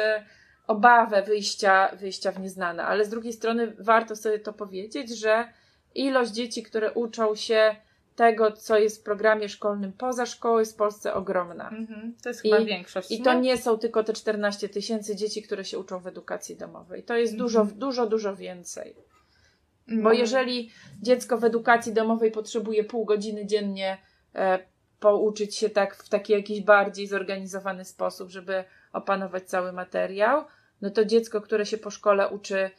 obawę 0.67 1.23
wyjścia, 1.23 1.89
wyjścia 1.99 2.31
w 2.31 2.39
nieznane, 2.39 2.83
ale 2.83 3.05
z 3.05 3.09
drugiej 3.09 3.33
strony 3.33 3.73
warto 3.79 4.15
sobie 4.15 4.39
to 4.39 4.53
powiedzieć, 4.53 5.19
że 5.19 5.60
ilość 5.95 6.31
dzieci, 6.31 6.63
które 6.63 6.91
uczą 6.91 7.35
się 7.35 7.75
tego, 8.15 8.51
co 8.51 8.77
jest 8.77 9.01
w 9.01 9.03
programie 9.03 9.49
szkolnym 9.49 9.93
poza 9.93 10.25
szkołą, 10.25 10.59
jest 10.59 10.73
w 10.73 10.75
Polsce 10.75 11.13
ogromna. 11.13 11.69
Mhm, 11.69 12.15
to 12.23 12.29
jest 12.29 12.41
chyba 12.41 12.57
I, 12.57 12.65
większość. 12.65 13.11
I 13.11 13.21
to 13.21 13.33
nie 13.33 13.57
są 13.57 13.77
tylko 13.77 14.03
te 14.03 14.13
14 14.13 14.69
tysięcy 14.69 15.15
dzieci, 15.15 15.41
które 15.41 15.65
się 15.65 15.79
uczą 15.79 15.99
w 15.99 16.07
edukacji 16.07 16.55
domowej. 16.55 17.03
To 17.03 17.15
jest 17.15 17.33
mhm. 17.33 17.47
dużo, 17.47 17.65
dużo, 17.65 18.07
dużo 18.07 18.35
więcej. 18.35 18.95
Mhm. 19.87 20.03
Bo 20.03 20.11
jeżeli 20.11 20.71
dziecko 21.01 21.37
w 21.37 21.43
edukacji 21.43 21.93
domowej 21.93 22.31
potrzebuje 22.31 22.83
pół 22.83 23.05
godziny 23.05 23.45
dziennie 23.45 23.97
e, 24.35 24.59
pouczyć 24.99 25.55
się 25.55 25.69
tak 25.69 25.95
w 25.95 26.09
taki 26.09 26.33
jakiś 26.33 26.61
bardziej 26.61 27.07
zorganizowany 27.07 27.85
sposób, 27.85 28.29
żeby 28.29 28.63
opanować 28.93 29.43
cały 29.43 29.73
materiał, 29.73 30.45
no 30.81 30.89
to 30.89 31.05
dziecko, 31.05 31.41
które 31.41 31.65
się 31.65 31.77
po 31.77 31.89
szkole 31.89 32.29
uczy 32.29 32.71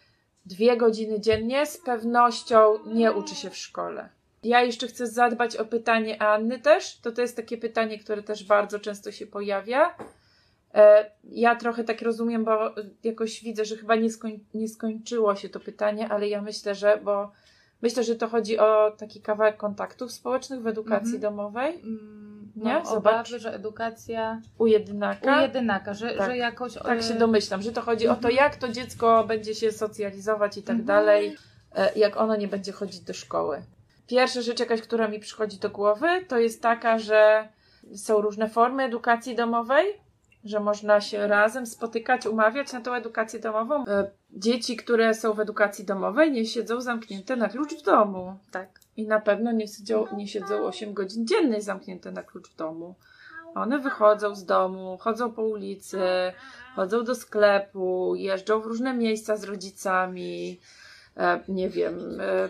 dwie 0.47 0.77
godziny 0.77 1.21
dziennie, 1.21 1.67
z 1.67 1.79
pewnością 1.79 2.79
nie 2.87 3.13
uczy 3.13 3.35
się 3.35 3.51
w 3.51 3.57
szkole. 3.57 4.09
Ja 4.43 4.63
jeszcze 4.63 4.87
chcę 4.87 5.07
zadbać 5.07 5.57
o 5.57 5.65
pytanie 5.65 6.23
Anny 6.23 6.59
też. 6.59 6.99
To 6.99 7.13
to 7.13 7.23
jest 7.23 7.37
takie 7.37 7.59
pytanie, 7.59 7.99
które 7.99 8.23
też 8.23 8.45
bardzo 8.45 8.79
często 8.79 9.13
się 9.13 9.27
pojawia. 9.27 9.95
E, 10.75 11.11
ja 11.25 11.57
trochę 11.57 11.85
tak 11.85 12.03
rozumiem, 12.03 12.45
bo 12.45 12.75
jakoś 13.05 13.43
widzę, 13.43 13.65
że 13.65 13.77
chyba 13.77 13.97
nie, 13.97 14.11
skoń, 14.11 14.41
nie 14.55 14.69
skończyło 14.69 15.37
się 15.37 15.49
to 15.49 15.61
pytanie, 15.61 16.09
ale 16.09 16.29
ja 16.29 16.43
myślę, 16.43 16.75
że, 16.75 17.01
bo 17.05 17.33
myślę, 17.83 18.05
że 18.05 18.17
to 18.17 18.29
chodzi 18.29 18.59
o 18.59 18.91
taki 18.99 19.21
kawałek 19.21 19.57
kontaktów 19.57 20.13
społecznych 20.13 20.63
w 20.63 20.67
edukacji 20.67 21.15
mhm. 21.15 21.21
domowej. 21.21 21.83
Mm, 22.57 22.67
Nie? 22.69 22.75
Mam 22.75 22.87
Zobacz. 22.87 23.15
obawy, 23.15 23.39
że 23.39 23.55
edukacja 23.55 24.41
U 24.59 24.67
jedynaka. 24.67 25.39
u 25.39 25.43
jedynaka, 25.43 25.95
że, 25.95 26.15
Tak. 26.15 26.31
że 26.31 26.37
jakoś... 26.37 26.75
Tak 26.75 27.03
się 27.03 27.15
e, 27.15 27.19
domyślam, 27.19 27.63
że 27.63 27.73
to 27.73 27.81
chodzi 27.81 28.09
o 28.09 28.15
to, 28.15 28.29
Mhm. 28.29 28.35
jak 28.35 28.57
to 28.57 28.69
dziecko 28.69 29.25
będzie 29.25 29.55
się 29.55 29.73
socjalizować 29.73 30.57
i 30.57 30.63
tak 30.63 30.77
Mhm. 30.77 30.87
dalej, 30.87 31.37
e, 31.75 31.93
jak 31.99 32.17
ono 32.17 32.37
nie 32.37 32.49
będzie 32.49 32.73
chodzić 32.73 33.01
do 33.01 33.15
szkoły. 33.15 33.63
Pierwsza 34.07 34.43
rzecz 34.43 34.61
jakaś, 34.61 34.81
która 34.83 35.09
mi 35.09 35.21
przychodzi 35.21 35.59
do 35.59 35.71
głowy, 35.71 36.07
to 36.29 36.39
jest 36.39 36.63
taka, 36.63 36.99
że 36.99 37.49
są 37.97 38.21
różne 38.21 38.49
formy 38.49 38.83
edukacji 38.83 39.37
domowej, 39.37 39.87
że 40.45 40.61
można 40.61 41.01
się 41.01 41.27
razem 41.27 41.67
spotykać, 41.67 42.27
umawiać 42.27 42.73
na 42.73 42.81
tą 42.81 42.95
edukację 42.95 43.41
domową. 43.41 43.85
E, 43.87 44.11
Dzieci, 44.35 44.77
które 44.77 45.15
są 45.15 45.33
w 45.33 45.41
edukacji 45.41 45.85
domowej, 45.85 46.33
nie 46.33 46.47
siedzą 46.47 46.81
zamknięte 46.81 47.37
na 47.37 47.49
klucz 47.49 47.75
w 47.75 47.83
domu. 47.83 48.35
Tak. 48.51 48.69
I 48.97 49.07
na 49.07 49.21
pewno 49.21 49.53
nie 49.53 49.69
siedzą, 49.69 50.07
nie 50.17 50.29
siedzą 50.29 50.67
8 50.67 50.95
godzin 50.95 51.27
dziennie 51.27 51.63
zamknięte 51.63 52.13
na 52.13 52.23
klucz 52.23 52.49
w 52.49 52.57
domu. 52.57 52.95
One 53.55 53.79
wychodzą 53.79 54.35
z 54.35 54.45
domu, 54.45 54.99
chodzą 55.01 55.33
po 55.33 55.43
ulicy, 55.43 56.01
chodzą 56.77 57.05
do 57.05 57.15
sklepu, 57.15 58.15
jeżdżą 58.15 58.61
w 58.61 58.67
różne 58.67 58.95
miejsca 58.95 59.37
z 59.37 59.45
rodzicami, 59.45 60.61
e, 61.17 61.41
nie 61.49 61.71
wiem, 61.71 62.21
e, 62.21 62.49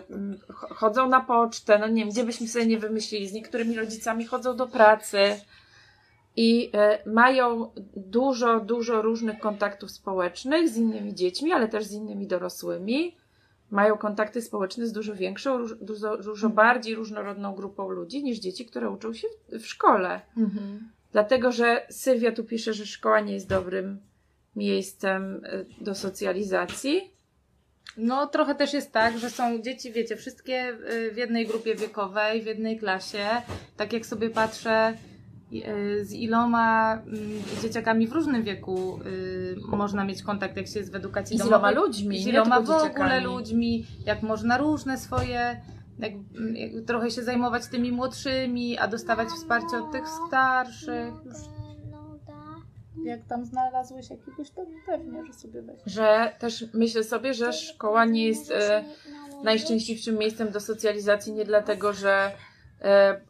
chodzą 0.53 1.09
na 1.09 1.21
pocztę, 1.21 1.79
no 1.79 1.87
nie 1.87 2.01
wiem, 2.01 2.09
gdzie 2.09 2.23
byśmy 2.23 2.47
sobie 2.47 2.65
nie 2.65 2.79
wymyślili, 2.79 3.27
z 3.27 3.33
niektórymi 3.33 3.75
rodzicami 3.75 4.25
chodzą 4.25 4.55
do 4.55 4.67
pracy 4.67 5.39
i 6.35 6.71
e, 6.73 6.99
mają 7.05 7.71
dużo, 7.95 8.59
dużo 8.59 9.01
różnych 9.01 9.39
kontaktów 9.39 9.91
społecznych 9.91 10.69
z 10.69 10.77
innymi 10.77 11.15
dziećmi, 11.15 11.51
ale 11.51 11.67
też 11.67 11.85
z 11.85 11.91
innymi 11.91 12.27
dorosłymi. 12.27 13.15
Mają 13.73 13.97
kontakty 13.97 14.41
społeczne 14.41 14.87
z 14.87 14.91
dużo 14.91 15.15
większą, 15.15 15.57
róż- 15.57 15.77
dużo, 15.81 16.17
dużo 16.17 16.49
bardziej 16.49 16.95
różnorodną 16.95 17.55
grupą 17.55 17.89
ludzi 17.89 18.23
niż 18.23 18.39
dzieci, 18.39 18.65
które 18.65 18.89
uczą 18.89 19.13
się 19.13 19.27
w, 19.27 19.57
w 19.59 19.67
szkole. 19.67 20.21
Mhm. 20.37 20.91
Dlatego, 21.11 21.51
że 21.51 21.85
Sylwia 21.89 22.31
tu 22.31 22.43
pisze, 22.43 22.73
że 22.73 22.85
szkoła 22.85 23.19
nie 23.19 23.33
jest 23.33 23.49
dobrym 23.49 23.99
miejscem 24.55 25.41
e, 25.45 25.65
do 25.83 25.95
socjalizacji. 25.95 27.13
No 27.97 28.27
trochę 28.27 28.55
też 28.55 28.73
jest 28.73 28.91
tak, 28.91 29.17
że 29.19 29.29
są 29.29 29.61
dzieci, 29.61 29.91
wiecie, 29.91 30.15
wszystkie 30.15 30.69
y, 30.69 31.11
w 31.11 31.17
jednej 31.17 31.47
grupie 31.47 31.75
wiekowej, 31.75 32.41
w 32.41 32.45
jednej 32.45 32.79
klasie. 32.79 33.25
Tak 33.77 33.93
jak 33.93 34.05
sobie 34.05 34.29
patrzę, 34.29 34.93
z 36.01 36.13
iloma 36.13 36.93
mm, 36.93 37.19
dzieciakami 37.61 38.07
w 38.07 38.11
różnym 38.11 38.43
wieku 38.43 38.99
y, 39.05 39.77
można 39.77 40.05
mieć 40.05 40.23
kontakt, 40.23 40.57
jak 40.57 40.67
się 40.67 40.79
jest 40.79 40.91
w 40.91 40.95
edukacji 40.95 41.35
I 41.35 41.39
z 41.39 41.41
domowej. 41.43 41.71
iloma 41.71 41.85
ludźmi, 41.85 42.23
z 42.23 42.27
iloma 42.27 42.61
w 42.61 42.69
ogóle 42.69 42.89
dzieciakami. 42.89 43.25
ludźmi, 43.25 43.85
jak 44.05 44.21
można 44.21 44.57
różne 44.57 44.97
swoje, 44.97 45.61
jak, 45.99 46.11
mm, 46.11 46.55
jak 46.55 46.85
trochę 46.85 47.11
się 47.11 47.23
zajmować 47.23 47.67
tymi 47.67 47.91
młodszymi, 47.91 48.77
a 48.77 48.87
dostawać 48.87 49.27
wsparcie 49.29 49.77
od 49.77 49.91
tych 49.91 50.07
starszych. 50.07 51.13
Już 51.25 51.63
jak 53.03 53.25
tam 53.25 53.45
znalazłeś 53.45 54.09
jakiegoś, 54.09 54.51
to 54.51 54.65
pewnie, 54.85 55.25
że 55.25 55.33
sobie 55.33 55.61
weź. 55.61 55.79
Że 55.85 56.33
też 56.39 56.65
myślę 56.73 57.03
sobie, 57.03 57.33
że 57.33 57.53
szkoła 57.53 58.05
nie 58.05 58.27
jest 58.27 58.51
e, 58.51 58.83
najszczęśliwszym 59.43 60.17
miejscem 60.17 60.51
do 60.51 60.59
socjalizacji 60.59 61.33
nie 61.33 61.45
dlatego, 61.45 61.93
że 61.93 62.11
e, 62.13 62.31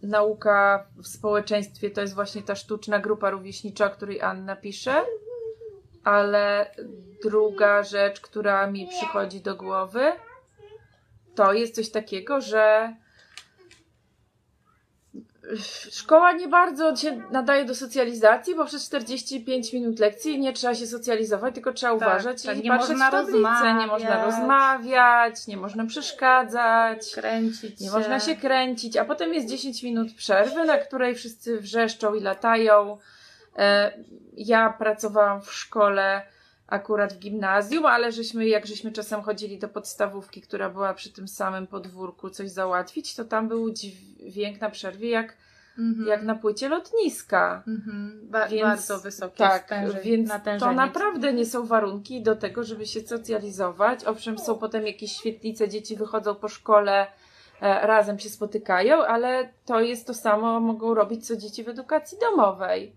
nauka 0.01 0.85
w 0.95 1.07
społeczeństwie 1.07 1.91
to 1.91 2.01
jest 2.01 2.15
właśnie 2.15 2.41
ta 2.41 2.55
sztuczna 2.55 2.99
grupa 2.99 3.29
rówieśnicza, 3.29 3.85
o 3.85 3.89
której 3.89 4.21
Anna 4.21 4.55
pisze, 4.55 5.05
ale 6.03 6.71
druga 7.23 7.83
rzecz, 7.83 8.21
która 8.21 8.67
mi 8.67 8.87
przychodzi 8.87 9.41
do 9.41 9.55
głowy, 9.55 10.11
to 11.35 11.53
jest 11.53 11.75
coś 11.75 11.91
takiego, 11.91 12.41
że 12.41 12.95
szkoła 15.91 16.31
nie 16.31 16.47
bardzo 16.47 16.95
się 16.95 17.21
nadaje 17.31 17.65
do 17.65 17.75
socjalizacji, 17.75 18.55
bo 18.55 18.65
przez 18.65 18.85
45 18.85 19.73
minut 19.73 19.99
lekcji 19.99 20.39
nie 20.39 20.53
trzeba 20.53 20.75
się 20.75 20.87
socjalizować, 20.87 21.53
tylko 21.53 21.73
trzeba 21.73 21.99
Tak, 21.99 22.07
uważać 22.09 22.43
tak, 22.43 22.57
i 22.57 22.61
nie 22.63 22.69
patrzeć 22.69 22.89
można 22.89 23.07
w 23.07 23.11
tablicę, 23.11 23.39
nie 23.39 23.43
rozmawiać. 23.43 23.89
można 23.89 24.25
rozmawiać, 24.25 25.47
nie 25.47 25.57
można 25.57 25.85
przeszkadzać. 25.85 27.11
Kręcić 27.15 27.79
Nie 27.79 27.91
można 27.91 28.19
się 28.19 28.35
kręcić, 28.35 28.97
a 28.97 29.05
potem 29.05 29.33
jest 29.33 29.47
10 29.49 29.83
minut 29.83 30.13
przerwy, 30.13 30.65
na 30.65 30.77
której 30.77 31.15
wszyscy 31.15 31.59
wrzeszczą 31.59 32.13
i 32.13 32.21
latają. 32.21 32.97
E, 33.57 33.91
Ja 34.37 34.69
pracowałam 34.69 35.41
w 35.41 35.53
szkole 35.53 36.21
akurat 36.67 37.13
w 37.13 37.19
gimnazjum, 37.19 37.85
ale 37.85 38.11
żeśmy, 38.11 38.47
jak 38.47 38.65
żeśmy 38.67 38.91
czasem 38.91 39.21
chodzili 39.21 39.59
do 39.59 39.67
podstawówki, 39.69 40.41
która 40.41 40.69
była 40.69 40.93
przy 40.93 41.13
tym 41.13 41.27
samym 41.27 41.67
podwórku, 41.67 42.29
coś 42.29 42.49
załatwić, 42.49 43.15
to 43.15 43.25
tam 43.25 43.47
był 43.47 43.73
dźwięk 43.73 44.61
na 44.61 44.69
przerwie 44.69 45.09
jak, 45.09 45.37
Mhm. 45.77 46.07
jak 46.07 46.23
na 46.23 46.35
płycie 46.35 46.69
lotniska. 46.69 47.63
Mhm. 47.67 48.19
Ba- 48.23 48.47
Więc- 48.47 48.63
bardzo 48.63 48.99
wysokie 48.99 49.37
Tak, 49.37 49.69
więc 50.03 50.29
to 50.59 50.71
naprawdę 50.73 51.33
nie 51.33 51.45
są 51.45 51.65
warunki 51.65 52.21
do 52.21 52.35
tego, 52.35 52.63
żeby 52.63 52.85
się 52.85 53.01
socjalizować. 53.01 54.03
Owszem, 54.05 54.39
są 54.39 54.55
potem 54.57 54.87
jakieś 54.87 55.11
świetlice, 55.11 55.69
dzieci 55.69 55.95
wychodzą 55.95 56.35
po 56.35 56.49
szkole, 56.49 57.07
e, 57.61 57.87
razem 57.87 58.19
się 58.19 58.29
spotykają, 58.29 59.05
ale 59.05 59.49
to 59.65 59.81
jest 59.81 60.07
to 60.07 60.13
samo, 60.13 60.59
mogą 60.59 60.93
robić 60.93 61.27
co 61.27 61.35
dzieci 61.37 61.63
w 61.63 61.69
edukacji 61.69 62.17
domowej. 62.21 62.95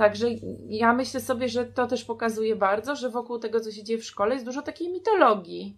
Także 0.00 0.26
ja 0.68 0.92
myślę 0.92 1.20
sobie, 1.20 1.48
że 1.48 1.64
to 1.64 1.86
też 1.86 2.04
pokazuje 2.04 2.56
bardzo, 2.56 2.96
że 2.96 3.10
wokół 3.10 3.38
tego, 3.38 3.60
co 3.60 3.72
się 3.72 3.84
dzieje 3.84 3.98
w 3.98 4.04
szkole, 4.04 4.34
jest 4.34 4.46
dużo 4.46 4.62
takiej 4.62 4.92
mitologii. 4.92 5.76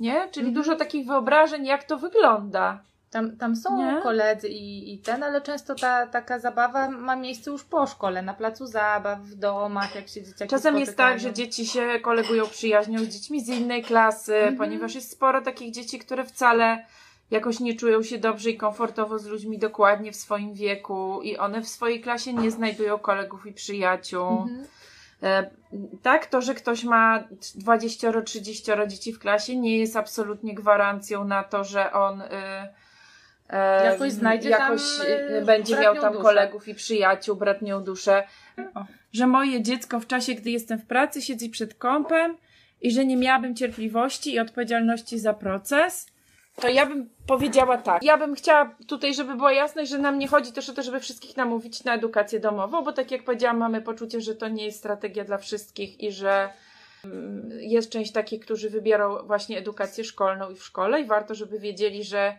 Nie? 0.00 0.28
Czyli 0.30 0.46
Mhm. 0.46 0.54
dużo 0.54 0.76
takich 0.76 1.06
wyobrażeń, 1.06 1.66
jak 1.66 1.84
to 1.84 1.96
wygląda. 1.98 2.82
Tam, 3.10 3.36
tam 3.36 3.56
są 3.56 3.76
Nie? 3.76 4.02
koledzy 4.02 4.48
i, 4.48 4.94
i 4.94 4.98
ten, 4.98 5.22
ale 5.22 5.40
często 5.40 5.74
ta 5.74 6.06
taka 6.06 6.38
zabawa 6.38 6.90
ma 6.90 7.16
miejsce 7.16 7.50
już 7.50 7.64
po 7.64 7.86
szkole, 7.86 8.22
na 8.22 8.34
placu 8.34 8.66
zabaw, 8.66 9.20
w 9.20 9.34
domach, 9.34 9.94
jak 9.94 10.08
się 10.08 10.22
dzieciaki 10.22 10.50
Czasem 10.50 10.78
jest 10.78 10.96
tak, 10.96 11.20
że 11.20 11.32
dzieci 11.32 11.66
się 11.66 12.00
kolegują, 12.02 12.46
przyjaźnią 12.46 12.98
z 12.98 13.08
dziećmi 13.08 13.44
z 13.44 13.48
innej 13.48 13.82
klasy, 13.82 14.34
Mhm. 14.34 14.56
ponieważ 14.56 14.94
jest 14.94 15.10
sporo 15.12 15.42
takich 15.42 15.72
dzieci, 15.74 15.98
które 15.98 16.24
wcale 16.24 16.86
jakoś 17.30 17.60
nie 17.60 17.76
czują 17.76 18.02
się 18.02 18.18
dobrze 18.18 18.50
i 18.50 18.56
komfortowo 18.56 19.18
z 19.18 19.26
ludźmi 19.26 19.58
dokładnie 19.58 20.12
w 20.12 20.16
swoim 20.16 20.54
wieku 20.54 21.22
i 21.22 21.36
one 21.36 21.62
w 21.62 21.68
swojej 21.68 22.00
klasie 22.00 22.32
nie 22.32 22.50
znajdują 22.50 22.98
kolegów 22.98 23.46
i 23.46 23.52
przyjaciół. 23.52 24.42
Mhm. 24.42 24.66
E, 25.22 25.50
Tak, 26.02 26.26
to, 26.26 26.40
że 26.40 26.54
ktoś 26.54 26.84
ma 26.84 27.24
20-30 27.58 28.86
dzieci 28.86 29.12
w 29.12 29.18
klasie 29.18 29.56
nie 29.56 29.78
jest 29.78 29.96
absolutnie 29.96 30.54
gwarancją 30.54 31.24
na 31.24 31.44
to, 31.44 31.64
że 31.64 31.92
on 31.92 32.20
y, 32.20 32.26
e, 33.50 33.84
Jakoś 33.84 34.12
znajdzie 34.12 34.48
jakoś 34.48 34.98
tam, 34.98 35.06
y, 35.06 35.38
y, 35.38 35.44
będzie 35.44 35.76
miał 35.76 35.94
tam 35.94 36.12
duszę. 36.12 36.22
kolegów 36.22 36.68
i 36.68 36.74
przyjaciół, 36.74 37.36
bratnią 37.36 37.84
duszę. 37.84 38.26
O. 38.74 38.84
Że 39.12 39.26
moje 39.26 39.62
dziecko 39.62 40.00
w 40.00 40.06
czasie, 40.06 40.34
gdy 40.34 40.50
jestem 40.50 40.78
w 40.78 40.86
pracy, 40.86 41.22
siedzi 41.22 41.50
przed 41.50 41.74
kąpem 41.74 42.36
i 42.80 42.90
że 42.90 43.04
nie 43.04 43.16
miałabym 43.16 43.56
cierpliwości 43.56 44.34
i 44.34 44.38
odpowiedzialności 44.38 45.18
za 45.18 45.34
proces, 45.34 46.06
to 46.60 46.68
ja 46.68 46.86
bym 46.86 47.10
powiedziała 47.26 47.78
tak. 47.78 48.02
Ja 48.02 48.18
bym 48.18 48.34
chciała 48.34 48.74
tutaj, 48.86 49.14
żeby 49.14 49.34
była 49.34 49.52
jasność, 49.52 49.90
że 49.90 49.98
nam 49.98 50.18
nie 50.18 50.28
chodzi 50.28 50.52
też 50.52 50.68
o 50.68 50.74
to, 50.74 50.82
żeby 50.82 51.00
wszystkich 51.00 51.36
namówić 51.36 51.84
na 51.84 51.94
edukację 51.94 52.40
domową, 52.40 52.84
bo 52.84 52.92
tak 52.92 53.10
jak 53.10 53.24
powiedziałam, 53.24 53.58
mamy 53.58 53.82
poczucie, 53.82 54.20
że 54.20 54.34
to 54.34 54.48
nie 54.48 54.64
jest 54.64 54.78
strategia 54.78 55.24
dla 55.24 55.38
wszystkich 55.38 56.00
i 56.00 56.12
że 56.12 56.48
mm, 57.04 57.50
jest 57.60 57.90
część 57.90 58.12
takich, 58.12 58.40
którzy 58.40 58.70
wybiorą 58.70 59.26
właśnie 59.26 59.58
edukację 59.58 60.04
szkolną 60.04 60.50
i 60.50 60.54
w 60.54 60.64
szkole 60.64 61.00
i 61.00 61.04
warto, 61.04 61.34
żeby 61.34 61.58
wiedzieli, 61.58 62.04
że 62.04 62.36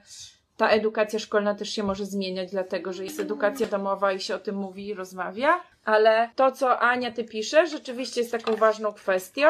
ta 0.58 0.70
edukacja 0.70 1.20
szkolna 1.20 1.56
też 1.56 1.70
się 1.70 1.84
może 1.84 2.06
zmieniać, 2.06 2.52
dlatego 2.52 2.94
że 2.94 3.04
jest 3.04 3.20
edukacja 3.20 3.68
domowa 3.68 4.12
i 4.12 4.20
się 4.20 4.36
o 4.36 4.40
tym 4.40 4.56
mówi 4.56 4.88
i 4.88 4.94
rozmawia. 4.94 5.62
Ale 5.86 6.30
to, 6.36 6.52
co 6.52 6.80
Ania 6.80 7.12
ty 7.12 7.24
pisze, 7.24 7.68
rzeczywiście 7.68 8.22
jest 8.22 8.32
taką 8.32 8.56
ważną 8.56 8.94
kwestią, 8.94 9.48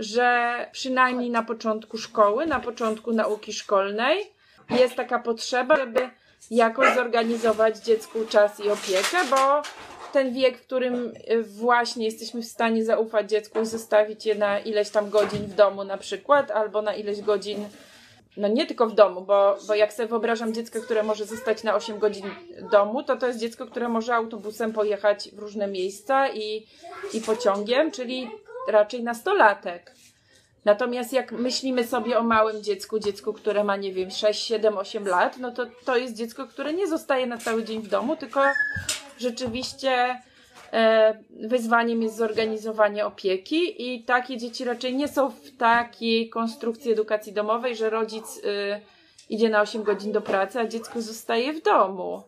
że 0.00 0.56
przynajmniej 0.72 1.30
na 1.30 1.42
początku 1.42 1.98
szkoły, 1.98 2.46
na 2.46 2.60
początku 2.60 3.12
nauki 3.12 3.52
szkolnej 3.52 4.32
jest 4.70 4.94
taka 4.94 5.18
potrzeba, 5.18 5.76
żeby 5.76 6.10
jakoś 6.50 6.94
zorganizować 6.94 7.78
dziecku 7.78 8.18
czas 8.28 8.60
i 8.60 8.70
opiekę, 8.70 9.18
bo 9.30 9.62
ten 10.12 10.34
wiek, 10.34 10.58
w 10.58 10.66
którym 10.66 11.12
y, 11.30 11.42
właśnie 11.42 12.04
jesteśmy 12.04 12.42
w 12.42 12.46
stanie 12.46 12.84
zaufać 12.84 13.30
dziecku 13.30 13.60
i 13.60 13.66
zostawić 13.66 14.26
je 14.26 14.34
na 14.34 14.58
ileś 14.58 14.90
tam 14.90 15.10
godzin 15.10 15.42
w 15.46 15.54
domu 15.54 15.84
na 15.84 15.98
przykład, 15.98 16.50
albo 16.50 16.82
na 16.82 16.94
ileś 16.94 17.20
godzin 17.20 17.68
no 18.36 18.48
nie 18.48 18.66
tylko 18.66 18.86
w 18.86 18.94
domu, 18.94 19.20
bo, 19.20 19.58
bo 19.66 19.74
jak 19.74 19.92
sobie 19.92 20.08
wyobrażam 20.08 20.54
dziecko, 20.54 20.80
które 20.80 21.02
może 21.02 21.24
zostać 21.24 21.62
na 21.62 21.74
8 21.74 21.98
godzin 21.98 22.26
w 22.58 22.70
domu, 22.70 23.02
to 23.02 23.16
to 23.16 23.26
jest 23.26 23.38
dziecko, 23.38 23.66
które 23.66 23.88
może 23.88 24.14
autobusem 24.14 24.72
pojechać 24.72 25.30
w 25.32 25.38
różne 25.38 25.66
miejsca 25.66 26.28
i, 26.28 26.66
i 27.12 27.20
pociągiem, 27.20 27.90
czyli 27.90 28.30
raczej 28.70 29.02
nastolatek. 29.02 29.94
Natomiast 30.64 31.12
jak 31.12 31.32
myślimy 31.32 31.84
sobie 31.84 32.18
o 32.18 32.22
małym 32.22 32.62
dziecku, 32.62 32.98
dziecku, 32.98 33.32
które 33.32 33.64
ma, 33.64 33.76
nie 33.76 33.92
wiem, 33.92 34.10
6, 34.10 34.46
7, 34.46 34.78
8 34.78 35.08
lat, 35.08 35.38
no 35.38 35.50
to 35.50 35.66
to 35.84 35.96
jest 35.96 36.16
dziecko, 36.16 36.46
które 36.46 36.72
nie 36.72 36.86
zostaje 36.86 37.26
na 37.26 37.38
cały 37.38 37.64
dzień 37.64 37.82
w 37.82 37.88
domu, 37.88 38.16
tylko 38.16 38.40
rzeczywiście 39.18 40.20
e, 40.72 41.18
wyzwaniem 41.30 42.02
jest 42.02 42.16
zorganizowanie 42.16 43.06
opieki 43.06 43.92
i 43.94 44.04
takie 44.04 44.36
dzieci 44.36 44.64
raczej 44.64 44.96
nie 44.96 45.08
są 45.08 45.30
w 45.30 45.56
takiej 45.56 46.28
konstrukcji 46.28 46.92
edukacji 46.92 47.32
domowej, 47.32 47.76
że 47.76 47.90
rodzic 47.90 48.36
y, 48.36 48.80
idzie 49.30 49.48
na 49.48 49.60
8 49.60 49.82
godzin 49.82 50.12
do 50.12 50.20
pracy, 50.20 50.60
a 50.60 50.66
dziecko 50.66 51.02
zostaje 51.02 51.52
w 51.52 51.62
domu. 51.62 52.22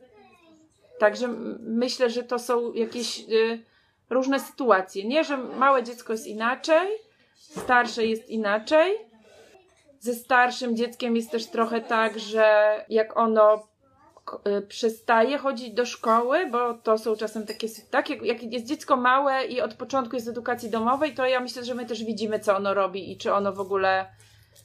Także 0.98 1.28
myślę, 1.60 2.10
że 2.10 2.22
to 2.22 2.38
są 2.38 2.72
jakieś 2.72 3.20
y, 3.20 3.71
różne 4.12 4.40
sytuacje. 4.40 5.04
Nie, 5.04 5.24
że 5.24 5.36
małe 5.36 5.82
dziecko 5.82 6.12
jest 6.12 6.26
inaczej, 6.26 6.88
starsze 7.34 8.06
jest 8.06 8.28
inaczej. 8.28 8.98
Ze 10.00 10.14
starszym 10.14 10.76
dzieckiem 10.76 11.16
jest 11.16 11.30
też 11.30 11.46
trochę 11.46 11.80
tak, 11.80 12.18
że 12.18 12.74
jak 12.88 13.16
ono 13.16 13.68
y, 14.46 14.62
przestaje 14.62 15.38
chodzić 15.38 15.70
do 15.70 15.86
szkoły, 15.86 16.46
bo 16.46 16.74
to 16.74 16.98
są 16.98 17.16
czasem 17.16 17.46
takie, 17.46 17.68
tak, 17.90 18.10
jak, 18.10 18.22
jak 18.22 18.42
jest 18.42 18.66
dziecko 18.66 18.96
małe 18.96 19.44
i 19.44 19.60
od 19.60 19.74
początku 19.74 20.16
jest 20.16 20.28
edukacji 20.28 20.70
domowej, 20.70 21.14
to 21.14 21.26
ja 21.26 21.40
myślę, 21.40 21.64
że 21.64 21.74
my 21.74 21.86
też 21.86 22.04
widzimy, 22.04 22.40
co 22.40 22.56
ono 22.56 22.74
robi 22.74 23.12
i 23.12 23.16
czy 23.16 23.32
ono 23.32 23.52
w 23.52 23.60
ogóle, 23.60 24.06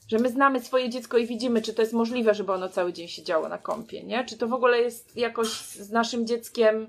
że 0.07 0.19
my 0.19 0.29
znamy 0.29 0.59
swoje 0.59 0.89
dziecko 0.89 1.17
i 1.17 1.27
widzimy, 1.27 1.61
czy 1.61 1.73
to 1.73 1.81
jest 1.81 1.93
możliwe, 1.93 2.33
żeby 2.33 2.53
ono 2.53 2.69
cały 2.69 2.93
dzień 2.93 3.07
siedziało 3.07 3.49
na 3.49 3.57
kąpie, 3.57 4.03
nie? 4.03 4.25
Czy 4.25 4.37
to 4.37 4.47
w 4.47 4.53
ogóle 4.53 4.81
jest 4.81 5.17
jakoś 5.17 5.47
z 5.61 5.91
naszym 5.91 6.27
dzieckiem, 6.27 6.87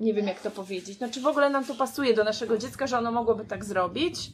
nie 0.00 0.14
wiem 0.14 0.26
jak 0.26 0.40
to 0.40 0.50
powiedzieć, 0.50 1.00
no 1.00 1.08
czy 1.08 1.20
w 1.20 1.26
ogóle 1.26 1.50
nam 1.50 1.64
to 1.64 1.74
pasuje 1.74 2.14
do 2.14 2.24
naszego 2.24 2.58
dziecka, 2.58 2.86
że 2.86 2.98
ono 2.98 3.12
mogłoby 3.12 3.44
tak 3.44 3.64
zrobić 3.64 4.32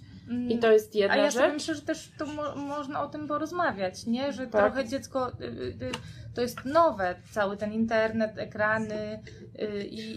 i 0.49 0.59
to 0.59 0.73
jest 0.73 0.95
jedna 0.95 1.15
A 1.15 1.17
ja 1.17 1.31
rzecz. 1.31 1.53
myślę, 1.53 1.75
że 1.75 1.83
też 1.83 2.11
to 2.19 2.27
mo- 2.27 2.57
można 2.57 3.03
o 3.03 3.09
tym 3.09 3.29
porozmawiać, 3.29 4.07
nie? 4.07 4.33
Że 4.33 4.47
Tak. 4.47 4.73
trochę 4.75 4.89
dziecko 4.89 5.33
y, 5.41 5.45
y, 5.45 5.91
to 6.37 6.41
jest 6.43 6.65
nowe, 6.65 7.15
cały 7.31 7.57
ten 7.57 7.73
internet, 7.73 8.39
ekrany 8.39 9.23
y, 9.63 9.87
i 9.91 10.17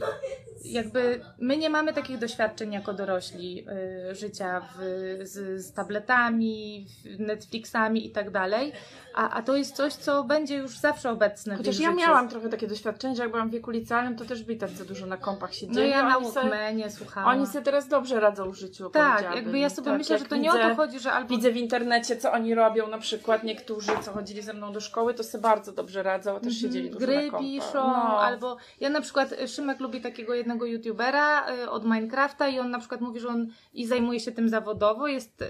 jakby 0.65 1.21
my 1.39 1.57
nie 1.57 1.69
mamy 1.69 1.93
takich 1.93 2.17
doświadczeń 2.17 2.73
jako 2.73 2.93
dorośli 2.93 3.65
y, 4.11 4.15
życia 4.15 4.61
w, 4.61 4.79
z, 5.23 5.65
z 5.65 5.73
tabletami, 5.73 6.87
Netflixami 7.19 8.07
i 8.07 8.11
tak 8.11 8.31
dalej, 8.31 8.71
a, 9.15 9.29
a 9.29 9.41
to 9.41 9.55
jest 9.55 9.75
coś, 9.75 9.93
co 9.93 10.23
będzie 10.23 10.55
już 10.57 10.77
zawsze 10.77 11.11
obecne 11.11 11.55
w 11.55 11.57
Chociaż 11.57 11.79
ja 11.79 11.89
życiu. 11.89 11.99
miałam 11.99 12.29
trochę 12.29 12.49
takie 12.49 12.67
doświadczenie, 12.67 13.15
że 13.15 13.21
jak 13.23 13.31
byłam 13.31 13.49
w 13.49 13.51
wieku 13.51 13.71
licealnym, 13.71 14.15
to 14.15 14.25
też 14.25 14.43
byli 14.43 14.57
tacy 14.59 14.85
dużo 14.85 15.05
na 15.05 15.17
kąpach 15.17 15.49
No 15.49 15.55
siedzieli. 15.55 15.89
ja 15.89 16.03
na 16.03 16.19
Walkmanie 16.19 16.91
słuchałam. 16.91 17.29
oni 17.37 17.47
sobie 17.47 17.65
teraz 17.65 17.87
dobrze 17.87 18.19
radzą 18.19 18.51
w 18.51 18.55
życiu. 18.55 18.89
tak, 18.89 19.35
jakby 19.35 19.59
ja 19.59 19.69
sobie 19.69 19.85
Tak, 19.89 19.97
myślę, 19.97 20.19
że 20.19 20.25
to 20.25 20.35
nie 20.35 20.51
widzę, 20.51 20.65
o 20.65 20.69
to 20.69 20.75
chodzi, 20.75 20.99
że 20.99 21.11
albo 21.11 21.29
Widzę 21.29 21.51
w 21.51 21.57
internecie, 21.57 22.17
co 22.17 22.31
oni 22.31 22.55
robią, 22.55 22.87
na 22.87 22.97
przykład 22.97 23.43
niektórzy, 23.43 23.91
co 24.01 24.11
chodzili 24.11 24.41
ze 24.41 24.53
mną 24.53 24.71
do 24.73 24.79
szkoły, 24.81 25.13
to 25.13 25.23
sobie 25.23 25.41
bardzo 25.41 25.71
dobrze 25.71 26.03
radzą, 26.03 26.08
a 26.13 26.19
też 26.19 26.27
Mhm. 26.27 26.53
siedzieli 26.53 26.89
dużo 26.89 27.05
Gry 27.05 27.31
piszą, 27.39 27.73
No. 27.73 28.19
albo 28.19 28.57
ja 28.79 28.89
na 28.89 29.01
przykład 29.01 29.31
y, 29.31 29.47
Szymek 29.47 29.79
lubi 29.79 30.01
takiego 30.01 30.33
jednego 30.33 30.65
youtubera 30.65 31.55
y, 31.63 31.69
od 31.69 31.83
Minecrafta 31.85 32.47
i 32.47 32.59
on 32.59 32.69
na 32.71 32.79
przykład 32.79 33.01
mówi, 33.01 33.19
że 33.19 33.27
on 33.27 33.47
i 33.73 33.87
zajmuje 33.87 34.19
się 34.19 34.31
tym 34.31 34.49
zawodowo, 34.49 35.07
jest 35.07 35.41
y, 35.41 35.45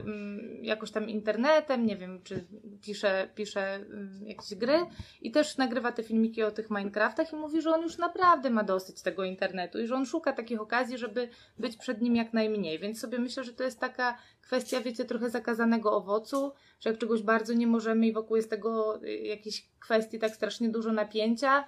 mm, 0.00 0.64
jakoś 0.64 0.90
tam 0.90 1.08
internetem, 1.08 1.86
nie 1.86 1.96
wiem, 1.96 2.22
czy 2.22 2.44
pisze, 2.82 3.28
pisze 3.34 3.80
jakieś 4.24 4.54
gry 4.54 4.78
i 5.22 5.30
też 5.30 5.56
nagrywa 5.56 5.92
te 5.92 6.02
filmiki 6.02 6.42
o 6.42 6.50
tych 6.50 6.70
Minecraftach 6.70 7.32
i 7.32 7.36
mówi, 7.36 7.62
że 7.62 7.70
on 7.70 7.82
już 7.82 7.98
naprawdę 7.98 8.50
ma 8.50 8.62
dosyć 8.64 9.02
tego 9.02 9.24
internetu 9.24 9.80
i 9.80 9.86
że 9.86 9.94
on 9.94 10.06
szuka 10.06 10.32
takich 10.32 10.60
okazji, 10.60 10.98
żeby 10.98 11.28
być 11.58 11.76
przed 11.76 12.02
nim 12.02 12.16
jak 12.16 12.32
najmniej, 12.32 12.78
więc 12.78 13.00
sobie 13.00 13.18
myślę, 13.18 13.44
że 13.44 13.52
to 13.52 13.64
jest 13.64 13.80
taka 13.80 14.18
kwestia, 14.46 14.80
wiecie, 14.80 15.04
trochę 15.04 15.30
zakazanego 15.30 15.92
owocu, 15.92 16.52
że 16.80 16.90
jak 16.90 16.98
czegoś 16.98 17.22
bardzo 17.22 17.52
nie 17.52 17.66
możemy 17.66 18.06
i 18.06 18.12
wokół 18.12 18.36
jest 18.36 18.50
tego 18.50 19.02
y, 19.02 19.16
jakiejś 19.16 19.68
kwestii 19.80 20.18
tak 20.18 20.34
strasznie 20.34 20.68
dużo 20.68 20.92
napięcia, 20.92 21.64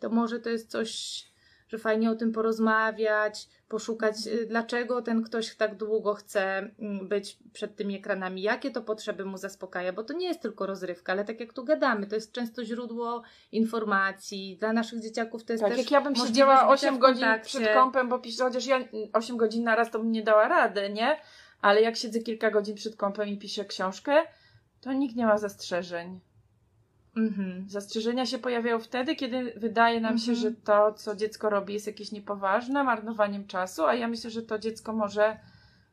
to 0.00 0.10
może 0.10 0.40
to 0.40 0.50
jest 0.50 0.70
coś, 0.70 1.24
że 1.68 1.78
fajnie 1.78 2.10
o 2.10 2.14
tym 2.14 2.32
porozmawiać, 2.32 3.48
poszukać, 3.68 4.26
y, 4.26 4.46
dlaczego 4.46 5.02
ten 5.02 5.22
ktoś 5.22 5.56
tak 5.56 5.74
długo 5.76 6.14
chce 6.14 6.70
mm, 6.78 7.08
być 7.08 7.38
przed 7.52 7.76
tymi 7.76 7.96
ekranami, 7.96 8.42
jakie 8.42 8.70
to 8.70 8.82
potrzeby 8.82 9.24
mu 9.24 9.36
zaspokaja, 9.36 9.92
bo 9.92 10.04
to 10.04 10.14
nie 10.14 10.26
jest 10.26 10.40
tylko 10.40 10.66
rozrywka, 10.66 11.12
ale 11.12 11.24
tak 11.24 11.40
jak 11.40 11.52
tu 11.52 11.64
gadamy, 11.64 12.06
to 12.06 12.14
jest 12.14 12.32
często 12.32 12.64
źródło 12.64 13.22
informacji, 13.52 14.56
dla 14.60 14.72
naszych 14.72 15.00
dzieciaków 15.00 15.44
to 15.44 15.52
jest 15.52 15.62
Tak, 15.62 15.72
też 15.72 15.78
jak 15.78 15.90
ja 15.90 16.00
bym 16.00 16.16
siedziała 16.16 16.54
bycia 16.54 16.68
8 16.68 16.96
w 16.96 16.98
godzin 16.98 17.26
przed 17.42 17.74
kąpem, 17.74 18.08
bo 18.08 18.18
piszę, 18.18 18.44
chociaż 18.44 18.66
ja 18.66 18.78
8 19.12 19.36
godzin 19.36 19.64
na 19.64 19.76
raz 19.76 19.90
to 19.90 19.98
bym 19.98 20.12
nie 20.12 20.22
dała 20.22 20.48
rady, 20.48 20.90
nie? 20.90 21.20
Ale 21.62 21.80
jak 21.82 21.96
siedzę 21.96 22.20
kilka 22.20 22.50
godzin 22.50 22.74
przed 22.74 22.96
kąpem 22.96 23.28
i 23.28 23.38
piszę 23.38 23.64
książkę, 23.64 24.12
to 24.80 24.92
nikt 24.92 25.16
nie 25.16 25.26
ma 25.26 25.38
zastrzeżeń. 25.38 26.20
Mhm. 27.16 27.64
Zastrzeżenia 27.68 28.26
się 28.26 28.38
pojawiają 28.38 28.78
wtedy, 28.80 29.16
kiedy 29.16 29.52
wydaje 29.56 30.00
nam 30.00 30.18
się, 30.18 30.32
Mhm. 30.32 30.36
że 30.38 30.60
to, 30.64 30.92
co 30.92 31.16
dziecko 31.16 31.50
robi, 31.50 31.74
jest 31.74 31.86
jakieś 31.86 32.12
niepoważne, 32.12 32.84
marnowaniem 32.84 33.46
czasu, 33.46 33.84
a 33.84 33.94
ja 33.94 34.08
myślę, 34.08 34.30
że 34.30 34.42
to 34.42 34.58
dziecko 34.58 34.92
może, 34.92 35.36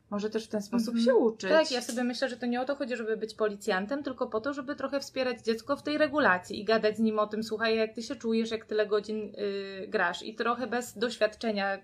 może 0.09 0.29
też 0.29 0.45
w 0.45 0.49
ten 0.49 0.61
sposób 0.61 0.87
Mhm. 0.95 1.05
się 1.05 1.15
uczyć. 1.15 1.49
Tak, 1.49 1.71
ja 1.71 1.81
sobie 1.81 2.03
myślę, 2.03 2.29
że 2.29 2.37
to 2.37 2.45
nie 2.45 2.61
o 2.61 2.65
to 2.65 2.75
chodzi, 2.75 2.95
żeby 2.95 3.17
być 3.17 3.33
policjantem, 3.33 4.03
tylko 4.03 4.27
po 4.27 4.41
to, 4.41 4.53
żeby 4.53 4.75
trochę 4.75 4.99
wspierać 4.99 5.41
dziecko 5.41 5.75
w 5.75 5.83
tej 5.83 5.97
regulacji 5.97 6.59
i 6.59 6.65
gadać 6.65 6.97
z 6.97 6.99
nim 6.99 7.19
o 7.19 7.27
tym, 7.27 7.43
słuchaj, 7.43 7.77
jak 7.77 7.93
ty 7.93 8.01
się 8.03 8.15
czujesz, 8.15 8.51
jak 8.51 8.65
tyle 8.65 8.87
godzin 8.87 9.17
yy, 9.37 9.87
grasz. 9.87 10.23
I 10.23 10.35
trochę 10.35 10.67
bez 10.67 10.97
doświadczenia 10.97 11.77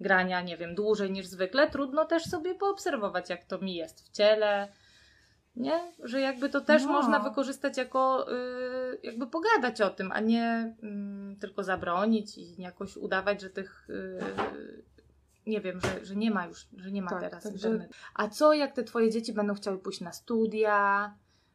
grania, 0.00 0.40
nie 0.40 0.56
wiem, 0.56 0.74
dłużej 0.74 1.10
niż 1.10 1.26
zwykle, 1.26 1.70
trudno 1.70 2.04
też 2.04 2.22
sobie 2.24 2.54
poobserwować, 2.54 3.30
jak 3.30 3.44
to 3.44 3.58
mi 3.58 3.74
jest 3.74 4.08
w 4.08 4.10
ciele. 4.10 4.68
Nie? 5.56 5.92
Że 6.02 6.20
jakby 6.20 6.48
to 6.48 6.60
też 6.60 6.82
No. 6.84 6.92
można 6.92 7.20
wykorzystać 7.20 7.76
jako, 7.76 8.26
yy, 8.30 8.98
jakby 9.02 9.26
pogadać 9.26 9.80
o 9.80 9.90
tym, 9.90 10.12
a 10.12 10.20
nie 10.20 10.74
mm, 10.82 11.36
tylko 11.36 11.64
zabronić 11.64 12.38
i 12.38 12.62
jakoś 12.62 12.96
udawać, 12.96 13.40
że 13.40 13.50
tych, 13.50 13.88
yy, 13.88 14.82
nie 15.46 15.60
wiem, 15.60 15.80
że, 15.80 16.04
że 16.06 16.16
nie 16.16 16.30
ma 16.30 16.46
już, 16.46 16.66
że 16.76 16.92
nie 16.92 17.02
ma 17.02 17.10
Tak, 17.10 17.20
teraz 17.20 17.46
internetu. 17.46 17.94
A 18.14 18.28
co 18.28 18.52
jak 18.52 18.72
te 18.72 18.84
twoje 18.84 19.10
dzieci 19.10 19.32
będą 19.32 19.54
chciały 19.54 19.78
pójść 19.78 20.00
na 20.00 20.12
studia? 20.12 21.14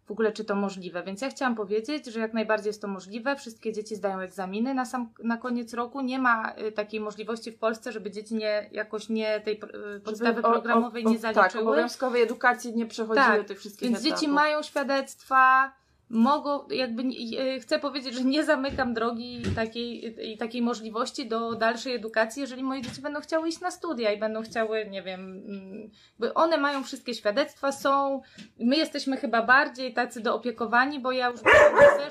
W 0.10 0.12
ogóle 0.12 0.32
czy 0.32 0.46
to 0.46 0.56
możliwe? 0.56 1.04
Więc 1.04 1.22
ja 1.22 1.30
chciałam 1.30 1.56
powiedzieć, 1.56 2.06
że 2.06 2.20
jak 2.20 2.34
najbardziej 2.34 2.70
jest 2.70 2.82
to 2.82 2.88
możliwe. 2.88 3.36
Wszystkie 3.36 3.74
dzieci 3.74 3.96
zdają 3.96 4.20
egzaminy 4.20 4.74
na 4.74 4.86
sam 4.86 5.10
na 5.24 5.38
koniec 5.38 5.74
roku. 5.74 6.02
Nie 6.02 6.20
ma 6.20 6.54
y, 6.68 6.72
takiej 6.72 7.00
możliwości 7.00 7.52
w 7.52 7.58
Polsce, 7.58 7.92
żeby 7.92 8.12
dzieci 8.12 8.36
nie 8.36 8.70
jakoś 8.72 9.10
nie 9.10 9.42
tej 9.42 9.60
y, 9.98 10.00
podstawy 10.00 10.42
o- 10.42 10.52
programowej 10.52 11.06
o- 11.06 11.08
o- 11.08 11.12
nie 11.12 11.20
Tak, 11.20 11.34
zaliczyły. 11.36 11.64
obowiązkowej 11.64 12.22
edukacji 12.22 12.76
nie 12.76 12.86
przechodziły 12.86 13.26
Tak, 13.38 13.48
tych 13.48 13.60
wszystkich 13.60 13.90
Więc 13.90 14.02
etapów. 14.06 14.20
dzieci 14.20 14.32
mają 14.32 14.62
świadectwa, 14.62 15.72
mogą, 16.10 16.68
jakby 16.68 17.04
e, 17.40 17.60
chcę 17.60 17.80
powiedzieć, 17.80 18.14
że 18.14 18.24
nie 18.24 18.44
zamykam 18.44 18.94
drogi 18.94 19.42
takiej, 19.56 20.16
i 20.34 20.38
takiej 20.38 20.62
możliwości 20.62 21.28
do 21.28 21.54
dalszej 21.56 21.96
edukacji, 21.96 22.42
jeżeli 22.42 22.64
moje 22.64 22.82
dzieci 22.82 23.02
będą 23.02 23.22
chciały 23.22 23.50
iść 23.50 23.60
na 23.60 23.72
studia 23.72 24.12
i 24.12 24.20
będą 24.20 24.42
chciały, 24.42 24.86
nie 24.90 25.04
wiem, 25.04 25.20
mm, 25.22 25.90
by 26.20 26.34
one 26.34 26.58
mają 26.58 26.84
wszystkie 26.84 27.14
świadectwa, 27.14 27.72
są, 27.72 28.22
my 28.60 28.78
jesteśmy 28.78 29.18
chyba 29.18 29.42
bardziej 29.42 29.94
tacy 29.94 30.22
doopiekowani, 30.22 31.00
bo 31.00 31.12
ja 31.12 31.30
już 31.30 31.40
w 31.40 31.44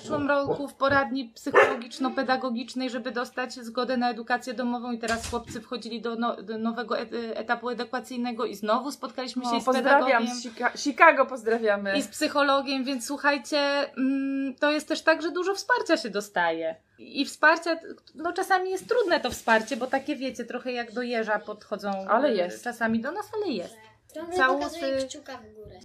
zeszłym 0.00 0.28
roku 0.28 0.68
w 0.68 0.74
poradni 0.74 1.32
psychologiczno-pedagogicznej, 1.34 2.90
żeby 2.90 3.10
dostać 3.10 3.54
zgodę 3.54 3.96
na 3.96 4.10
edukację 4.10 4.54
domową 4.54 4.92
i 4.92 4.98
teraz 4.98 5.30
chłopcy 5.30 5.60
wchodzili 5.60 6.00
do, 6.00 6.16
no, 6.16 6.42
do 6.42 6.58
nowego 6.58 6.98
et- 6.98 7.12
etapu 7.34 7.68
edukacyjnego 7.70 8.44
i 8.44 8.54
znowu 8.54 8.90
spotkaliśmy 8.92 9.44
się 9.44 9.50
O, 9.50 9.60
z 9.60 9.64
pozdrawiam, 9.64 10.04
pedagogiem. 10.04 10.34
z 10.34 10.42
Chica- 10.46 10.76
Chicago 10.78 11.26
pozdrawiamy. 11.26 11.98
I 11.98 12.02
z 12.02 12.08
psychologiem, 12.08 12.84
więc 12.84 13.06
słuchajcie, 13.06 13.87
mm, 13.96 14.54
to 14.54 14.70
jest 14.70 14.88
też 14.88 15.02
tak, 15.02 15.22
że 15.22 15.30
dużo 15.30 15.54
wsparcia 15.54 15.96
się 15.96 16.10
dostaje. 16.10 16.76
I 16.98 17.24
wsparcia, 17.24 17.76
no 18.14 18.32
czasami 18.32 18.70
jest 18.70 18.88
trudne 18.88 19.20
to 19.20 19.30
wsparcie, 19.30 19.76
bo 19.76 19.86
takie 19.86 20.16
wiecie, 20.16 20.44
trochę 20.44 20.72
jak 20.72 20.92
do 20.92 21.02
jeża 21.02 21.38
podchodzą 21.38 21.90
Ale 22.08 22.34
jest. 22.34 22.64
czasami 22.64 23.00
do 23.00 23.12
nas, 23.12 23.26
ale 23.36 23.46
jest. 23.52 23.74
Ciągle 24.14 24.36
Całusy- 24.36 24.58
pokazuje 24.58 24.96
kciuka 25.06 25.38
w 25.38 25.54
górę. 25.54 25.80